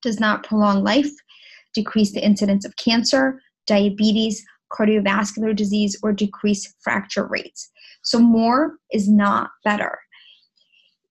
does 0.01 0.19
not 0.19 0.43
prolong 0.43 0.83
life, 0.83 1.11
decrease 1.73 2.11
the 2.11 2.23
incidence 2.23 2.65
of 2.65 2.75
cancer, 2.75 3.41
diabetes, 3.67 4.43
cardiovascular 4.71 5.55
disease, 5.55 5.97
or 6.03 6.11
decrease 6.11 6.73
fracture 6.81 7.25
rates. 7.25 7.69
So, 8.03 8.19
more 8.19 8.75
is 8.91 9.09
not 9.09 9.51
better. 9.63 9.99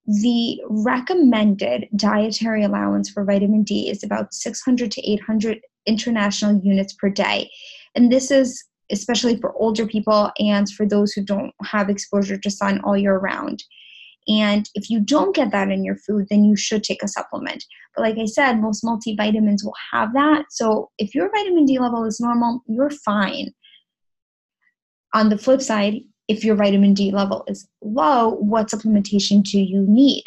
The 0.09 0.59
recommended 0.71 1.87
dietary 1.95 2.65
allowance 2.65 3.11
for 3.11 3.25
vitamin 3.25 3.63
D 3.63 3.91
is 3.91 4.03
about 4.03 4.33
600 4.33 4.91
to 4.91 5.11
800 5.11 5.61
international 5.85 6.59
units 6.65 6.95
per 6.95 7.11
day. 7.11 7.51
And 7.95 8.11
this 8.11 8.31
is 8.31 8.65
especially 8.91 9.37
for 9.37 9.55
older 9.57 9.87
people 9.87 10.31
and 10.39 10.67
for 10.71 10.87
those 10.87 11.13
who 11.13 11.23
don't 11.23 11.53
have 11.63 11.91
exposure 11.91 12.39
to 12.39 12.51
sun 12.51 12.81
all 12.85 12.97
year 12.97 13.19
round. 13.19 13.63
And 14.29 14.69
if 14.75 14.89
you 14.89 15.01
don't 15.01 15.35
get 15.37 15.53
that 15.53 15.71
in 15.71 15.85
your 15.85 15.97
food, 15.97 16.27
then 16.31 16.43
you 16.45 16.57
should 16.57 16.85
take 16.85 17.03
a 17.03 17.09
supplement. 17.09 17.63
But 17.95 18.03
like 18.03 18.17
I 18.19 18.25
said, 18.25 18.61
most 18.61 18.85
multivitamins 18.85 19.63
will 19.63 19.75
have 19.93 20.15
that. 20.15 20.47
So 20.51 20.91
if 20.97 21.15
your 21.15 21.31
vitamin 21.31 21.67
D 21.67 21.79
level 21.79 22.05
is 22.05 22.19
normal, 22.19 22.63
you're 22.67 22.91
fine. 22.91 23.53
On 25.15 25.29
the 25.29 25.39
flip 25.39 25.61
side, 25.61 26.01
if 26.29 26.45
your 26.45 26.55
vitamin 26.55 26.95
D 26.95 27.11
level 27.11 27.45
is 27.49 27.69
low, 27.83 28.31
what 28.37 28.69
supplementation 28.71 29.43
do 29.43 29.61
you 29.61 29.85
need? 29.89 30.25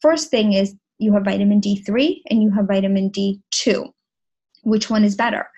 First 0.00 0.30
thing 0.30 0.52
is 0.52 0.74
you 0.98 1.12
have 1.14 1.24
vitamin 1.24 1.60
D3 1.60 2.20
and 2.30 2.42
you 2.42 2.50
have 2.50 2.66
vitamin 2.66 3.10
D2. 3.10 3.90
Which 4.62 4.90
one 4.90 5.04
is 5.04 5.14
better? 5.14 5.48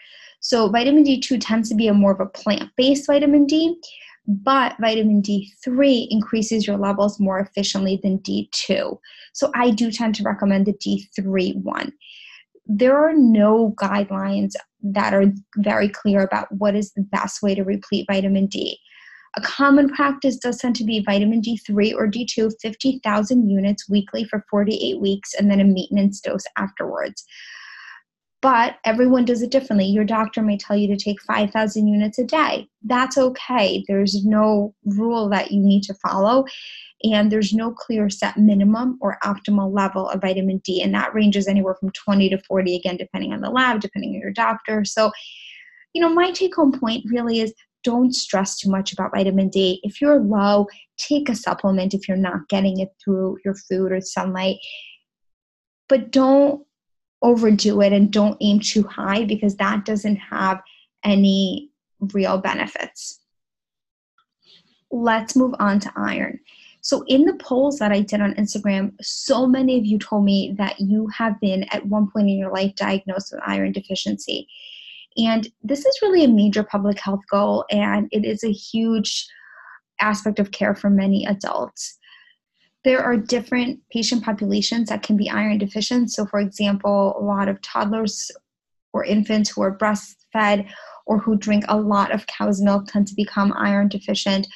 So, 0.40 0.68
vitamin 0.68 1.04
D2 1.04 1.38
tends 1.40 1.68
to 1.68 1.75
be 1.75 1.88
a 1.88 1.94
more 1.94 2.12
of 2.12 2.20
a 2.20 2.26
plant 2.26 2.70
based 2.76 3.06
vitamin 3.06 3.46
D, 3.46 3.80
but 4.28 4.76
vitamin 4.78 5.22
D3 5.22 6.06
increases 6.10 6.66
your 6.66 6.76
levels 6.76 7.18
more 7.18 7.40
efficiently 7.40 7.98
than 8.02 8.18
D2. 8.18 8.98
So 9.32 9.50
I 9.54 9.70
do 9.70 9.90
tend 9.90 10.14
to 10.16 10.22
recommend 10.22 10.66
the 10.66 10.75
D3 10.75 11.62
one. 11.62 11.92
There 12.66 12.96
are 12.98 13.14
no 13.14 13.75
guidelines 13.80 14.52
that 14.82 15.14
are 15.14 15.32
very 15.56 15.88
clear 15.88 16.22
about 16.22 16.52
what 16.52 16.76
is 16.76 16.92
the 16.92 17.02
best 17.02 17.42
way 17.42 17.54
to 17.54 17.64
replete 17.64 18.06
vitamin 18.06 18.46
D. 18.46 18.78
A 19.37 19.40
common 19.40 19.88
practice 19.88 20.37
does 20.37 20.58
tend 20.58 20.76
to 20.76 20.85
be 20.85 21.04
vitamin 21.04 21.40
D3 21.42 21.94
or 21.94 22.08
D2, 22.08 22.52
50,000 22.61 23.49
units 23.49 23.88
weekly 23.88 24.25
for 24.25 24.44
48 24.50 25.00
weeks, 25.00 25.35
and 25.35 25.50
then 25.50 25.61
a 25.61 25.64
maintenance 25.64 26.20
dose 26.20 26.44
afterwards 26.56 27.25
but 28.40 28.76
everyone 28.85 29.25
does 29.25 29.42
it 29.42 29.50
differently. 29.50 29.87
Your 29.87 30.04
doctor 30.04 30.42
may 30.42 30.56
tell 30.56 30.76
you 30.76 30.87
to 30.88 30.97
take 30.97 31.20
5,000 31.23 31.88
units 31.88 32.18
a 32.18 32.25
day. 32.25 32.68
That's 32.85 33.18
okay. 33.18 33.85
There's 33.88 34.25
no 34.25 34.75
rule 34.85 35.28
that 35.30 35.50
you 35.50 35.61
need 35.61 35.82
to 35.85 35.94
follow, 35.94 36.44
and 37.02 37.32
there's 37.32 37.52
no 37.52 37.73
clear 37.73 38.08
set 38.08 38.37
minimum 38.37 38.99
or 39.00 39.18
optimal 39.25 39.75
level 39.75 40.08
of 40.08 40.20
vitamin 40.20 40.58
D, 40.58 40.82
and 40.82 40.94
that 40.94 41.14
ranges 41.14 41.49
anywhere 41.49 41.75
from 41.75 41.90
20 41.90 42.28
to 42.30 42.38
40, 42.47 42.76
again, 42.76 42.97
depending 42.97 43.32
on 43.32 43.40
the 43.40 43.50
lab, 43.50 43.80
depending 43.80 44.11
on 44.11 44.20
your 44.20 44.32
doctor. 44.32 44.85
So, 44.85 45.11
you 45.92 46.00
know, 46.00 46.11
my 46.11 46.30
take 46.30 46.54
home 46.54 46.78
point 46.78 47.04
really 47.11 47.40
is 47.40 47.52
don't 47.85 48.14
stress 48.14 48.58
too 48.58 48.70
much 48.70 48.92
about 48.92 49.12
vitamin 49.14 49.49
D. 49.49 49.80
If 49.82 50.00
you're 50.00 50.20
low, 50.20 50.66
take 50.97 51.28
a 51.28 51.35
supplement 51.35 51.94
if 51.94 52.08
you're 52.08 52.16
not 52.16 52.49
getting 52.49 52.80
it 52.80 52.90
through 53.02 53.38
your 53.44 53.54
food 53.54 53.92
or 53.92 54.00
sunlight. 54.00 54.56
But 55.88 56.11
don't 56.11 56.66
overdo 57.23 57.80
it 57.80 57.92
and 57.92 58.12
don't 58.12 58.37
aim 58.40 58.61
too 58.61 58.82
high 58.82 59.25
because 59.25 59.56
that 59.56 59.85
doesn't 59.85 60.16
have 60.16 60.61
any 61.04 61.70
real 62.12 62.38
benefits. 62.38 63.20
Let's 64.90 65.37
move 65.37 65.54
on 65.58 65.80
to 65.80 65.92
iron. 65.97 66.40
So, 66.80 67.04
in 67.08 67.25
the 67.25 67.35
polls 67.35 67.78
that 67.78 67.92
I 67.92 68.00
did 68.00 68.20
on 68.20 68.35
Instagram, 68.35 68.92
so 69.02 69.47
many 69.47 69.78
of 69.78 69.85
you 69.85 69.99
told 69.99 70.25
me 70.25 70.54
that 70.58 70.78
you 70.80 71.08
have 71.08 71.38
been 71.40 71.64
at 71.64 71.85
one 71.87 72.11
point 72.11 72.28
in 72.28 72.38
your 72.38 72.52
life 72.52 72.75
diagnosed 72.76 73.32
with 73.32 73.42
iron 73.47 73.73
deficiency. 73.73 74.49
And 75.18 75.48
this 75.62 75.84
is 75.84 75.98
really 76.02 76.25
a 76.25 76.28
major 76.28 76.62
public 76.62 76.98
health 77.00 77.22
goal, 77.30 77.64
and 77.70 78.08
it 78.12 78.25
is 78.25 78.44
a 78.44 78.52
huge 78.52 79.26
aspect 80.00 80.38
of 80.38 80.52
care 80.52 80.75
for 80.76 80.90
many 80.90 81.26
adults 81.26 81.98
there 82.84 83.02
are 83.02 83.16
different 83.16 83.80
patient 83.90 84.25
populations 84.25 84.88
that 84.88 85.02
can 85.02 85.16
be 85.16 85.28
iron 85.28 85.58
deficient. 85.58 86.10
So, 86.10 86.26
for 86.26 86.40
example, 86.40 87.16
a 87.18 87.22
lot 87.22 87.48
of 87.48 87.60
toddlers 87.60 88.30
or 88.92 89.04
infants 89.04 89.50
who 89.50 89.62
are 89.62 89.76
breastfed 89.76 90.66
or 91.06 91.18
who 91.18 91.37
drink 91.37 91.64
a 91.68 91.76
lot 91.76 92.12
of 92.12 92.26
cow's 92.26 92.62
milk 92.62 92.87
tend 92.87 93.06
to 93.08 93.14
become 93.14 93.52
iron 93.56 93.88
deficient. 93.88 94.46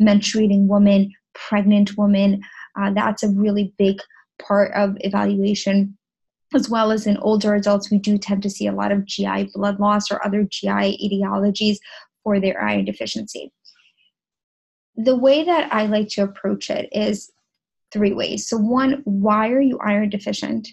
Menstruating 0.00 0.66
women, 0.66 1.12
pregnant 1.34 1.96
women, 1.96 2.42
uh, 2.80 2.92
that's 2.92 3.22
a 3.22 3.28
really 3.28 3.72
big 3.76 3.98
part 4.40 4.72
of 4.74 4.96
evaluation. 5.00 5.96
As 6.54 6.68
well 6.68 6.92
as 6.92 7.06
in 7.06 7.16
older 7.18 7.54
adults, 7.54 7.90
we 7.90 7.98
do 7.98 8.16
tend 8.16 8.42
to 8.44 8.50
see 8.50 8.66
a 8.66 8.72
lot 8.72 8.92
of 8.92 9.04
GI 9.04 9.50
blood 9.54 9.80
loss 9.80 10.10
or 10.10 10.24
other 10.24 10.44
GI 10.44 10.68
etiologies 10.68 11.78
for 12.22 12.40
their 12.40 12.62
iron 12.62 12.84
deficiency. 12.84 13.52
The 14.96 15.16
way 15.16 15.44
that 15.44 15.72
I 15.72 15.86
like 15.86 16.08
to 16.10 16.22
approach 16.22 16.70
it 16.70 16.88
is 16.92 17.32
three 17.92 18.12
ways. 18.12 18.48
So, 18.48 18.56
one, 18.56 19.02
why 19.04 19.50
are 19.50 19.60
you 19.60 19.78
iron 19.78 20.10
deficient? 20.10 20.68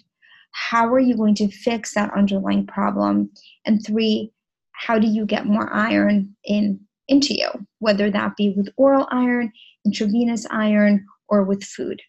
How 0.52 0.86
are 0.92 1.00
you 1.00 1.16
going 1.16 1.34
to 1.36 1.48
fix 1.48 1.94
that 1.94 2.12
underlying 2.16 2.66
problem? 2.66 3.30
And 3.66 3.84
three, 3.84 4.30
how 4.72 4.98
do 4.98 5.08
you 5.08 5.26
get 5.26 5.46
more 5.46 5.72
iron 5.72 6.36
in 6.44 6.80
into 7.08 7.34
you, 7.34 7.50
whether 7.78 8.10
that 8.10 8.36
be 8.36 8.54
with 8.56 8.72
oral 8.76 9.06
iron, 9.10 9.52
intravenous 9.84 10.46
iron, 10.50 11.06
or 11.28 11.44
with 11.44 11.62
food. 11.62 12.00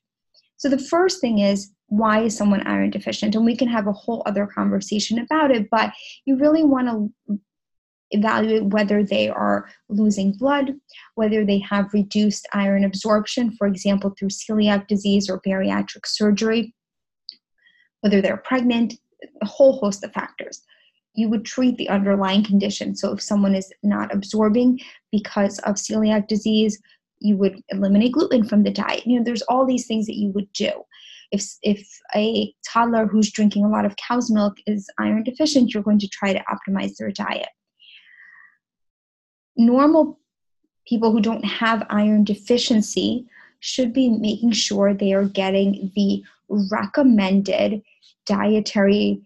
So 0.58 0.70
the 0.70 0.78
first 0.78 1.20
thing 1.20 1.40
is 1.40 1.72
why 1.94 2.24
is 2.24 2.36
someone 2.36 2.66
iron 2.66 2.90
deficient? 2.90 3.36
And 3.36 3.46
we 3.46 3.56
can 3.56 3.68
have 3.68 3.86
a 3.86 3.94
whole 3.94 4.24
other 4.26 4.48
conversation 4.48 5.20
about 5.20 5.52
it, 5.52 5.70
but 5.70 5.94
you 6.26 6.36
really 6.38 6.64
want 6.64 6.88
to 6.88 7.40
evaluate 8.10 8.66
whether 8.66 9.04
they 9.04 9.30
are 9.30 9.70
losing 9.90 10.32
blood, 10.32 10.74
whether 11.14 11.46
they 11.46 11.60
have 11.60 11.94
reduced 11.94 12.48
iron 12.52 12.84
absorption, 12.84 13.52
for 13.52 13.68
example, 13.68 14.12
through 14.18 14.30
celiac 14.30 14.88
disease 14.88 15.30
or 15.30 15.40
bariatric 15.42 16.08
surgery, 16.08 16.74
whether 18.02 18.22
they're 18.22 18.38
pregnant, 18.38 18.96
a 19.44 19.46
whole 19.46 19.74
host 19.74 20.04
of 20.04 20.12
factors. 20.14 20.64
You 21.14 21.30
would 21.30 21.46
treat 21.46 21.78
the 21.78 21.90
underlying 21.90 22.44
condition. 22.44 22.96
So 22.96 23.14
if 23.14 23.22
someone 23.22 23.54
is 23.54 23.72
not 23.84 24.12
absorbing 24.12 24.80
because 25.12 25.60
of 25.60 25.76
celiac 25.76 26.28
disease, 26.28 26.82
you 27.20 27.38
would 27.38 27.62
eliminate 27.70 28.14
gluten 28.14 28.48
from 28.48 28.64
the 28.64 28.72
diet. 28.72 29.06
You 29.06 29.20
know, 29.20 29.24
there's 29.24 29.44
all 29.44 29.66
these 29.66 29.86
things 29.86 30.08
that 30.08 30.18
you 30.18 30.32
would 30.32 30.52
do. 30.54 30.72
If, 31.34 31.44
if 31.64 31.86
a 32.16 32.54
toddler 32.72 33.08
who's 33.08 33.32
drinking 33.32 33.66
a 33.66 33.70
lot 33.70 33.86
of 33.86 33.96
cow's 33.98 34.32
milk 34.32 34.56
is 34.66 34.88
iron 34.98 35.24
deficient, 35.24 35.74
you're 35.74 35.84
going 35.84 36.00
to 36.00 36.08
try 36.08 36.32
to 36.32 36.44
optimize 36.50 36.96
their 36.96 37.12
diet 37.12 37.50
normal 39.56 40.20
people 40.88 41.12
who 41.12 41.22
don't 41.22 41.46
have 41.46 41.86
iron 41.90 42.24
deficiency 42.24 43.26
should 43.60 43.94
be 43.94 44.10
making 44.10 44.52
sure 44.52 44.94
they 44.94 45.14
are 45.14 45.26
getting 45.26 45.92
the 45.96 46.24
recommended 46.50 47.82
dietary 48.26 49.22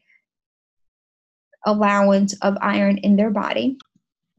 allowance 1.65 2.33
of 2.41 2.57
iron 2.61 2.97
in 2.99 3.15
their 3.15 3.31
body. 3.31 3.77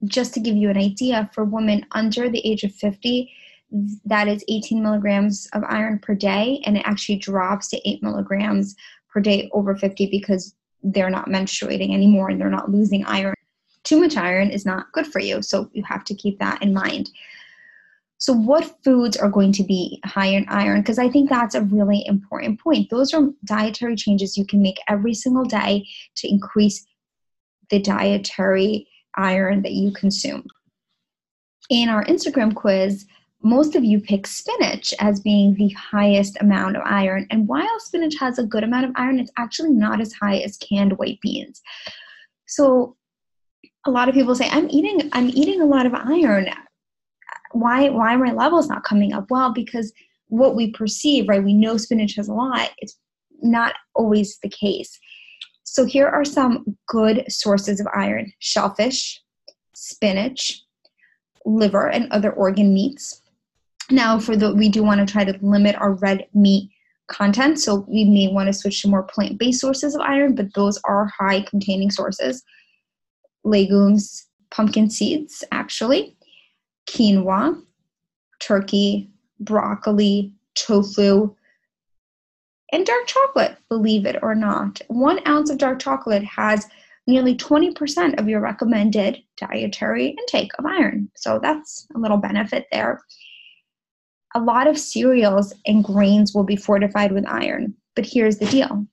Just 0.04 0.32
to 0.34 0.40
give 0.40 0.54
you 0.54 0.70
an 0.70 0.78
idea, 0.78 1.28
for 1.34 1.44
women 1.44 1.84
under 1.90 2.30
the 2.30 2.46
age 2.46 2.62
of 2.62 2.72
50, 2.72 3.32
that 4.04 4.28
is 4.28 4.44
18 4.48 4.82
milligrams 4.82 5.48
of 5.52 5.62
iron 5.64 5.98
per 5.98 6.14
day, 6.14 6.62
and 6.64 6.76
it 6.76 6.82
actually 6.86 7.16
drops 7.16 7.68
to 7.68 7.88
8 7.88 8.02
milligrams 8.02 8.74
per 9.10 9.20
day 9.20 9.50
over 9.52 9.76
50 9.76 10.06
because 10.10 10.54
they're 10.82 11.10
not 11.10 11.28
menstruating 11.28 11.92
anymore 11.92 12.30
and 12.30 12.40
they're 12.40 12.50
not 12.50 12.70
losing 12.70 13.04
iron 13.04 13.34
too 13.88 14.00
much 14.00 14.16
iron 14.16 14.50
is 14.50 14.66
not 14.66 14.92
good 14.92 15.06
for 15.06 15.18
you. 15.18 15.40
So 15.40 15.70
you 15.72 15.82
have 15.84 16.04
to 16.04 16.14
keep 16.14 16.38
that 16.38 16.62
in 16.62 16.74
mind. 16.74 17.10
So, 18.18 18.32
what 18.32 18.76
foods 18.84 19.16
are 19.16 19.30
going 19.30 19.52
to 19.52 19.62
be 19.62 20.00
high 20.04 20.26
in 20.26 20.44
iron? 20.48 20.80
Because 20.80 20.98
I 20.98 21.08
think 21.08 21.30
that's 21.30 21.54
a 21.54 21.62
really 21.62 22.04
important 22.06 22.60
point. 22.60 22.90
Those 22.90 23.14
are 23.14 23.28
dietary 23.44 23.94
changes 23.96 24.36
you 24.36 24.44
can 24.44 24.60
make 24.60 24.78
every 24.88 25.14
single 25.14 25.44
day 25.44 25.86
to 26.16 26.28
increase 26.28 26.84
the 27.70 27.78
dietary 27.78 28.88
iron 29.14 29.62
that 29.62 29.72
you 29.72 29.92
consume. 29.92 30.44
In 31.70 31.88
our 31.88 32.04
Instagram 32.04 32.54
quiz, 32.54 33.06
most 33.42 33.76
of 33.76 33.84
you 33.84 34.00
pick 34.00 34.26
spinach 34.26 34.92
as 34.98 35.20
being 35.20 35.54
the 35.54 35.68
highest 35.70 36.36
amount 36.40 36.76
of 36.76 36.82
iron. 36.84 37.26
And 37.30 37.46
while 37.46 37.78
spinach 37.78 38.14
has 38.18 38.38
a 38.38 38.44
good 38.44 38.64
amount 38.64 38.86
of 38.86 38.92
iron, 38.96 39.20
it's 39.20 39.32
actually 39.38 39.70
not 39.70 40.00
as 40.00 40.12
high 40.12 40.38
as 40.38 40.56
canned 40.56 40.98
white 40.98 41.20
beans. 41.20 41.62
So, 42.46 42.96
a 43.86 43.90
lot 43.90 44.08
of 44.08 44.14
people 44.14 44.34
say 44.34 44.48
i'm 44.50 44.68
eating 44.70 45.08
i'm 45.12 45.28
eating 45.30 45.60
a 45.60 45.66
lot 45.66 45.86
of 45.86 45.94
iron. 45.94 46.48
Why 47.52 47.88
why 47.88 48.14
are 48.14 48.18
my 48.18 48.32
levels 48.32 48.68
not 48.68 48.84
coming 48.84 49.12
up? 49.12 49.30
Well 49.30 49.52
because 49.52 49.92
what 50.26 50.56
we 50.56 50.72
perceive 50.72 51.28
right 51.28 51.42
we 51.42 51.54
know 51.54 51.76
spinach 51.76 52.16
has 52.16 52.28
a 52.28 52.34
lot. 52.34 52.70
It's 52.78 52.98
not 53.40 53.74
always 53.94 54.38
the 54.42 54.50
case. 54.50 54.98
So 55.62 55.84
here 55.84 56.08
are 56.08 56.24
some 56.24 56.76
good 56.88 57.24
sources 57.28 57.78
of 57.80 57.86
iron. 57.94 58.32
Shellfish 58.40 59.22
spinach 59.74 60.60
liver 61.46 61.88
and 61.88 62.10
other 62.12 62.32
organ 62.32 62.74
meats 62.74 63.22
now 63.90 64.18
for 64.18 64.36
the 64.36 64.54
we 64.54 64.68
do 64.68 64.82
want 64.82 65.00
to 65.00 65.10
try 65.10 65.24
to 65.24 65.38
limit 65.42 65.76
our 65.76 65.94
red 65.94 66.26
meat 66.34 66.70
content 67.08 67.58
so 67.58 67.86
we 67.88 68.04
may 68.04 68.28
want 68.28 68.46
to 68.46 68.52
switch 68.52 68.82
to 68.82 68.88
more 68.88 69.02
plant-based 69.02 69.60
sources 69.60 69.94
of 69.94 70.00
iron 70.02 70.34
but 70.34 70.52
those 70.54 70.78
are 70.84 71.10
high 71.18 71.40
containing 71.42 71.90
sources 71.90 72.42
legumes, 73.48 74.26
pumpkin 74.50 74.90
seeds, 74.90 75.44
actually, 75.52 76.16
quinoa, 76.88 77.60
turkey, 78.40 79.10
broccoli, 79.40 80.32
tofu, 80.54 81.34
and 82.72 82.84
dark 82.84 83.06
chocolate, 83.06 83.56
believe 83.68 84.04
it 84.04 84.16
or 84.22 84.34
not. 84.34 84.80
One 84.88 85.26
ounce 85.26 85.50
of 85.50 85.58
dark 85.58 85.78
chocolate 85.78 86.24
has 86.24 86.66
nearly 87.06 87.34
20% 87.34 88.20
of 88.20 88.28
your 88.28 88.40
recommended 88.40 89.22
dietary 89.38 90.08
intake 90.08 90.50
of 90.58 90.66
iron. 90.66 91.10
So 91.16 91.38
that's 91.38 91.86
a 91.94 91.98
little 91.98 92.18
benefit 92.18 92.66
there. 92.70 93.00
A 94.34 94.40
lot 94.40 94.66
of 94.66 94.78
cereals 94.78 95.54
and 95.66 95.82
grains 95.82 96.34
will 96.34 96.44
be 96.44 96.56
fortified 96.56 97.12
with 97.12 97.26
iron, 97.26 97.74
but 97.96 98.06
here's 98.06 98.38
the 98.38 98.46
deal 98.46 98.86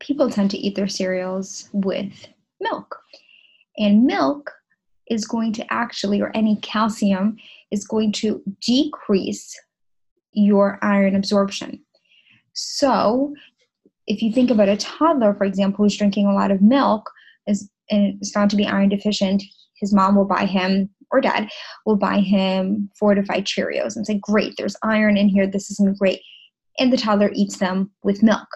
people 0.00 0.28
tend 0.28 0.50
to 0.50 0.58
eat 0.58 0.74
their 0.74 0.88
cereals 0.88 1.68
with 1.72 2.26
milk. 2.60 2.98
And 3.78 4.04
milk 4.04 4.50
is 5.08 5.24
going 5.24 5.52
to 5.54 5.72
actually, 5.72 6.20
or 6.20 6.32
any 6.34 6.56
calcium, 6.56 7.36
is 7.70 7.86
going 7.86 8.12
to 8.12 8.42
decrease 8.60 9.54
your 10.32 10.78
iron 10.82 11.14
absorption. 11.14 11.80
So, 12.54 13.34
if 14.06 14.22
you 14.22 14.32
think 14.32 14.50
about 14.50 14.68
a 14.68 14.76
toddler, 14.76 15.34
for 15.34 15.44
example, 15.44 15.84
who's 15.84 15.96
drinking 15.96 16.26
a 16.26 16.34
lot 16.34 16.50
of 16.50 16.60
milk 16.60 17.08
is, 17.46 17.70
and 17.90 18.20
is 18.20 18.32
found 18.32 18.50
to 18.50 18.56
be 18.56 18.66
iron 18.66 18.88
deficient, 18.88 19.42
his 19.76 19.94
mom 19.94 20.16
will 20.16 20.24
buy 20.24 20.46
him, 20.46 20.90
or 21.12 21.20
dad 21.20 21.48
will 21.86 21.96
buy 21.96 22.18
him 22.18 22.90
fortified 22.98 23.44
Cheerios 23.44 23.94
and 23.94 24.06
say, 24.06 24.18
Great, 24.20 24.54
there's 24.56 24.76
iron 24.82 25.16
in 25.16 25.28
here, 25.28 25.46
this 25.46 25.70
is 25.70 25.80
great. 25.98 26.20
And 26.78 26.92
the 26.92 26.96
toddler 26.96 27.30
eats 27.34 27.58
them 27.58 27.90
with 28.02 28.22
milk. 28.22 28.48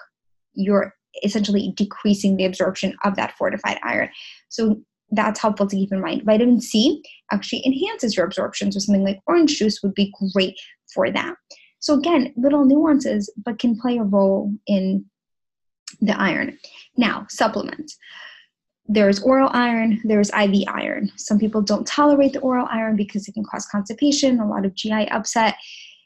You're 0.55 0.95
essentially 1.23 1.73
decreasing 1.77 2.37
the 2.37 2.47
absorption 2.47 2.95
of 3.05 3.16
that 3.16 3.37
fortified 3.37 3.79
iron. 3.83 4.09
So 4.49 4.81
that's 5.11 5.40
helpful 5.40 5.66
to 5.66 5.77
keep 5.77 5.92
in 5.92 6.01
mind. 6.01 6.23
Vitamin 6.25 6.61
C 6.61 7.03
actually 7.31 7.64
enhances 7.64 8.16
your 8.16 8.27
absorption, 8.27 8.73
so 8.73 8.81
something 8.81 9.05
like 9.05 9.21
orange 9.27 9.59
juice 9.59 9.83
would 9.83 9.95
be 9.95 10.12
great 10.35 10.57
for 10.92 11.11
that. 11.11 11.35
So, 11.79 11.95
again, 11.95 12.33
little 12.37 12.64
nuances, 12.64 13.33
but 13.45 13.59
can 13.59 13.79
play 13.79 13.99
a 13.99 14.03
role 14.03 14.53
in 14.66 15.05
the 16.01 16.19
iron. 16.21 16.59
Now, 16.97 17.27
supplements. 17.29 17.97
There's 18.88 19.20
oral 19.22 19.51
iron, 19.53 20.01
there's 20.05 20.31
IV 20.31 20.64
iron. 20.68 21.11
Some 21.16 21.38
people 21.38 21.61
don't 21.61 21.87
tolerate 21.87 22.33
the 22.33 22.40
oral 22.40 22.68
iron 22.70 22.96
because 22.96 23.27
it 23.27 23.33
can 23.33 23.44
cause 23.44 23.66
constipation, 23.66 24.38
a 24.38 24.49
lot 24.49 24.64
of 24.64 24.75
GI 24.75 25.09
upset. 25.09 25.57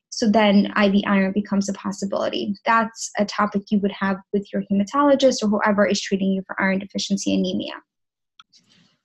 So 0.09 0.29
then 0.31 0.73
IV 0.77 1.03
iron 1.07 1.33
becomes 1.33 1.69
a 1.69 1.73
possibility. 1.75 2.55
That's 2.65 3.11
a 3.19 3.25
topic 3.25 3.63
you 3.71 3.79
would 3.81 3.93
have 3.93 4.17
with 4.33 4.49
your 4.53 4.63
hematologist 4.71 5.43
or 5.43 5.49
whoever 5.49 5.87
is 5.87 6.01
treating 6.01 6.33
you 6.33 6.43
for 6.47 6.61
iron 6.61 6.79
deficiency 6.79 7.35
anemia 7.35 7.75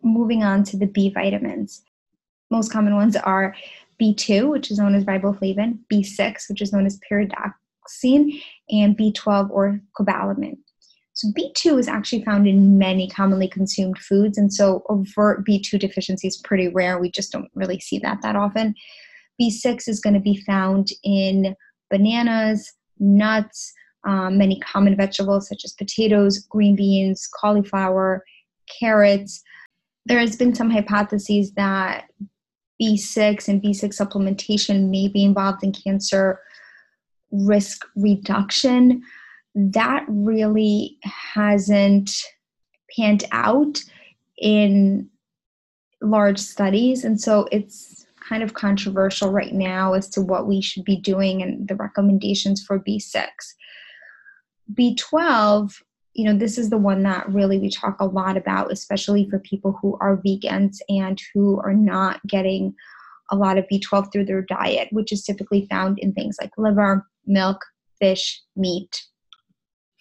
moving 0.06 0.44
on 0.44 0.64
to 0.64 0.78
the 0.78 0.86
B 0.86 1.10
vitamins. 1.10 1.84
Most 2.52 2.72
common 2.72 2.96
ones 2.96 3.16
are 3.16 3.56
B2, 4.02 4.50
which 4.50 4.72
is 4.72 4.78
known 4.78 4.96
as 4.96 5.04
riboflavin, 5.04 5.80
B6, 5.92 6.50
which 6.50 6.62
is 6.62 6.72
known 6.72 6.86
as 6.86 7.00
pyridoxine, 7.00 8.42
and 8.70 8.98
B12 8.98 9.50
or 9.50 9.82
cobalamin. 10.00 10.58
So 11.16 11.30
B2 11.30 11.80
is 11.80 11.88
actually 11.88 12.24
found 12.24 12.48
in 12.48 12.78
many 12.78 13.10
commonly 13.10 13.48
consumed 13.48 13.98
foods, 13.98 14.38
and 14.38 14.54
so 14.54 14.84
overt 14.90 15.46
B2 15.46 15.80
deficiency 15.80 16.28
is 16.28 16.38
pretty 16.38 16.68
rare. 16.68 17.00
We 17.00 17.10
just 17.10 17.32
don't 17.32 17.50
really 17.56 17.80
see 17.80 18.00
that 18.00 18.22
that 18.22 18.36
often. 18.36 18.76
B6 19.42 19.88
is 19.88 20.00
going 20.00 20.14
to 20.14 20.20
be 20.20 20.44
found 20.46 20.90
in 21.04 21.56
bananas, 21.90 22.72
nuts, 23.00 23.74
um, 24.06 24.38
many 24.38 24.60
common 24.60 24.96
vegetables 24.96 25.48
such 25.48 25.66
as 25.66 25.74
potatoes, 25.74 26.40
green 26.40 26.76
beans, 26.76 27.28
cauliflower, 27.34 28.24
carrots, 28.80 29.42
there 30.06 30.20
has 30.20 30.36
been 30.36 30.54
some 30.54 30.70
hypotheses 30.70 31.52
that 31.54 32.06
B6 32.82 33.48
and 33.48 33.62
B6 33.62 34.00
supplementation 34.00 34.90
may 34.90 35.08
be 35.08 35.24
involved 35.24 35.64
in 35.64 35.72
cancer 35.72 36.40
risk 37.32 37.86
reduction. 37.96 39.02
That 39.56 40.06
really 40.08 40.98
hasn't 41.04 42.12
panned 42.96 43.24
out 43.32 43.80
in 44.38 45.10
large 46.02 46.40
studies, 46.40 47.04
and 47.06 47.20
so 47.20 47.48
it's 47.52 48.06
kind 48.28 48.44
of 48.44 48.54
controversial 48.54 49.32
right 49.32 49.54
now 49.54 49.94
as 49.94 50.10
to 50.10 50.22
what 50.22 50.48
we 50.48 50.62
should 50.62 50.84
be 50.84 50.98
doing 50.98 51.42
and 51.42 51.68
the 51.68 51.76
recommendations 51.76 52.64
for 52.64 52.80
B6. 52.80 53.28
B12 54.74 55.76
you 56.16 56.24
know, 56.24 56.38
this 56.38 56.58
is 56.58 56.70
the 56.70 56.78
one 56.78 57.04
that 57.04 57.30
really 57.30 57.60
we 57.60 57.70
talk 57.70 58.00
a 58.00 58.06
lot 58.06 58.38
about, 58.38 58.72
especially 58.72 59.30
for 59.30 59.38
people 59.40 59.78
who 59.82 59.98
are 60.00 60.18
vegans 60.26 60.78
and 60.88 61.22
who 61.34 61.60
are 61.60 61.74
not 61.74 62.26
getting 62.26 62.74
a 63.32 63.36
lot 63.36 63.58
of 63.58 63.66
B12 63.68 64.12
through 64.12 64.26
their 64.26 64.42
diet, 64.42 64.88
which 64.92 65.12
is 65.12 65.24
typically 65.24 65.68
found 65.70 66.00
in 66.00 66.14
things 66.14 66.38
like 66.40 66.52
liver, 66.58 67.06
milk, 67.26 67.66
fish, 68.00 68.42
meat. 68.56 69.04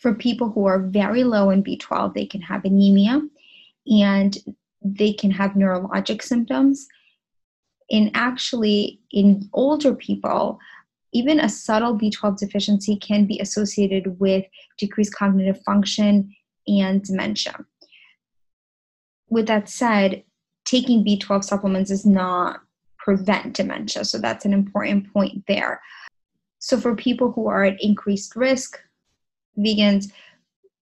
For 0.04 0.12
people 0.12 0.50
who 0.50 0.66
are 0.66 0.80
very 0.80 1.24
low 1.24 1.48
in 1.48 1.64
B12, 1.64 2.12
they 2.12 2.26
can 2.26 2.42
have 2.42 2.66
anemia 2.66 3.22
and 3.86 4.36
they 4.82 5.14
can 5.14 5.30
have 5.30 5.52
neurologic 5.52 6.20
symptoms. 6.20 6.86
And 7.90 8.10
actually, 8.12 9.00
in 9.12 9.48
older 9.54 9.94
people, 9.94 10.58
even 11.14 11.40
a 11.40 11.48
subtle 11.48 11.98
B12 11.98 12.36
deficiency 12.36 12.96
can 12.96 13.24
be 13.24 13.38
associated 13.38 14.20
with 14.20 14.44
decreased 14.76 15.14
cognitive 15.14 15.62
function 15.62 16.36
and 16.68 17.02
dementia. 17.02 17.64
With 19.30 19.46
that 19.46 19.70
said, 19.70 20.22
taking 20.66 21.02
B12 21.02 21.44
supplements 21.44 21.88
does 21.88 22.04
not 22.04 22.60
prevent 22.98 23.54
dementia. 23.54 24.04
So 24.04 24.18
that's 24.18 24.44
an 24.44 24.52
important 24.52 25.10
point 25.14 25.44
there. 25.48 25.80
So 26.58 26.78
for 26.78 26.94
people 26.94 27.32
who 27.32 27.46
are 27.46 27.64
at 27.64 27.82
increased 27.82 28.36
risk, 28.36 28.78
vegans, 29.58 30.12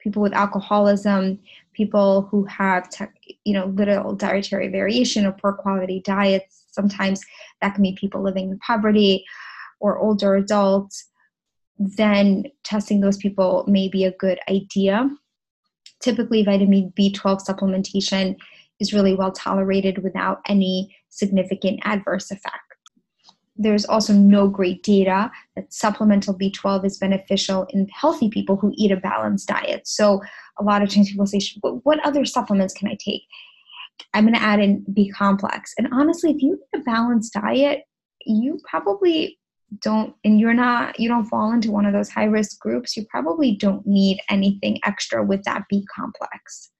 people 0.00 0.22
with 0.22 0.34
alcoholism, 0.34 1.38
people 1.72 2.22
who 2.30 2.44
have 2.44 2.88
you 3.44 3.54
know 3.54 3.66
little 3.66 4.14
dietary 4.14 4.68
variation 4.68 5.26
or 5.26 5.32
poor 5.32 5.52
quality 5.52 6.00
diets, 6.04 6.64
sometimes 6.70 7.22
that 7.60 7.74
can 7.74 7.82
be 7.82 7.92
people 7.92 8.22
living 8.22 8.50
in 8.50 8.58
poverty 8.58 9.24
or 9.80 9.98
older 9.98 10.36
adults, 10.36 11.10
then 11.78 12.44
testing 12.62 13.00
those 13.00 13.16
people 13.16 13.64
may 13.66 13.88
be 13.88 14.04
a 14.04 14.12
good 14.12 14.38
idea. 14.48 15.08
Typically, 16.00 16.44
vitamin 16.44 16.92
B12 16.98 17.46
supplementation 17.46 18.36
is 18.80 18.92
really 18.92 19.14
well 19.14 19.32
tolerated 19.32 19.98
without 19.98 20.40
any 20.46 20.94
significant 21.08 21.80
adverse 21.84 22.30
effect. 22.30 22.63
There's 23.56 23.84
also 23.84 24.12
no 24.12 24.48
great 24.48 24.82
data 24.82 25.30
that 25.54 25.72
supplemental 25.72 26.36
B12 26.36 26.84
is 26.84 26.98
beneficial 26.98 27.66
in 27.70 27.88
healthy 27.88 28.28
people 28.28 28.56
who 28.56 28.72
eat 28.76 28.90
a 28.90 28.96
balanced 28.96 29.48
diet. 29.48 29.86
So, 29.86 30.20
a 30.58 30.64
lot 30.64 30.82
of 30.82 30.88
times 30.88 31.10
people 31.10 31.26
say, 31.26 31.40
What 31.60 32.04
other 32.04 32.24
supplements 32.24 32.74
can 32.74 32.88
I 32.88 32.96
take? 32.98 33.22
I'm 34.12 34.24
going 34.24 34.34
to 34.34 34.42
add 34.42 34.60
in 34.60 34.84
B 34.92 35.08
complex. 35.08 35.72
And 35.78 35.88
honestly, 35.92 36.32
if 36.32 36.42
you 36.42 36.54
eat 36.54 36.80
a 36.80 36.82
balanced 36.82 37.32
diet, 37.32 37.84
you 38.26 38.58
probably 38.68 39.38
don't 39.80 40.14
and 40.24 40.38
you're 40.38 40.54
not 40.54 40.98
you 41.00 41.08
don't 41.08 41.26
fall 41.26 41.52
into 41.52 41.70
one 41.70 41.86
of 41.86 41.92
those 41.92 42.08
high 42.08 42.24
risk 42.24 42.60
groups 42.60 42.96
you 42.96 43.04
probably 43.10 43.56
don't 43.56 43.84
need 43.86 44.20
anything 44.28 44.78
extra 44.84 45.24
with 45.24 45.42
that 45.44 45.64
b 45.68 45.84
complex 45.94 46.70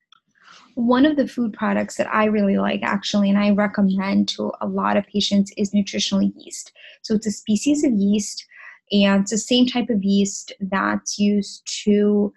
one 0.74 1.06
of 1.06 1.16
the 1.16 1.28
food 1.28 1.52
products 1.52 1.96
that 1.96 2.12
I 2.12 2.24
really 2.26 2.58
like 2.58 2.82
actually, 2.82 3.30
and 3.30 3.38
I 3.38 3.50
recommend 3.50 4.28
to 4.30 4.52
a 4.60 4.66
lot 4.66 4.96
of 4.96 5.06
patients, 5.06 5.52
is 5.56 5.74
nutritional 5.74 6.22
yeast. 6.36 6.72
So 7.02 7.14
it's 7.14 7.26
a 7.26 7.30
species 7.30 7.84
of 7.84 7.92
yeast, 7.92 8.44
and 8.92 9.22
it's 9.22 9.30
the 9.30 9.38
same 9.38 9.66
type 9.66 9.90
of 9.90 10.02
yeast 10.02 10.52
that's 10.60 11.18
used 11.18 11.62
to 11.84 12.32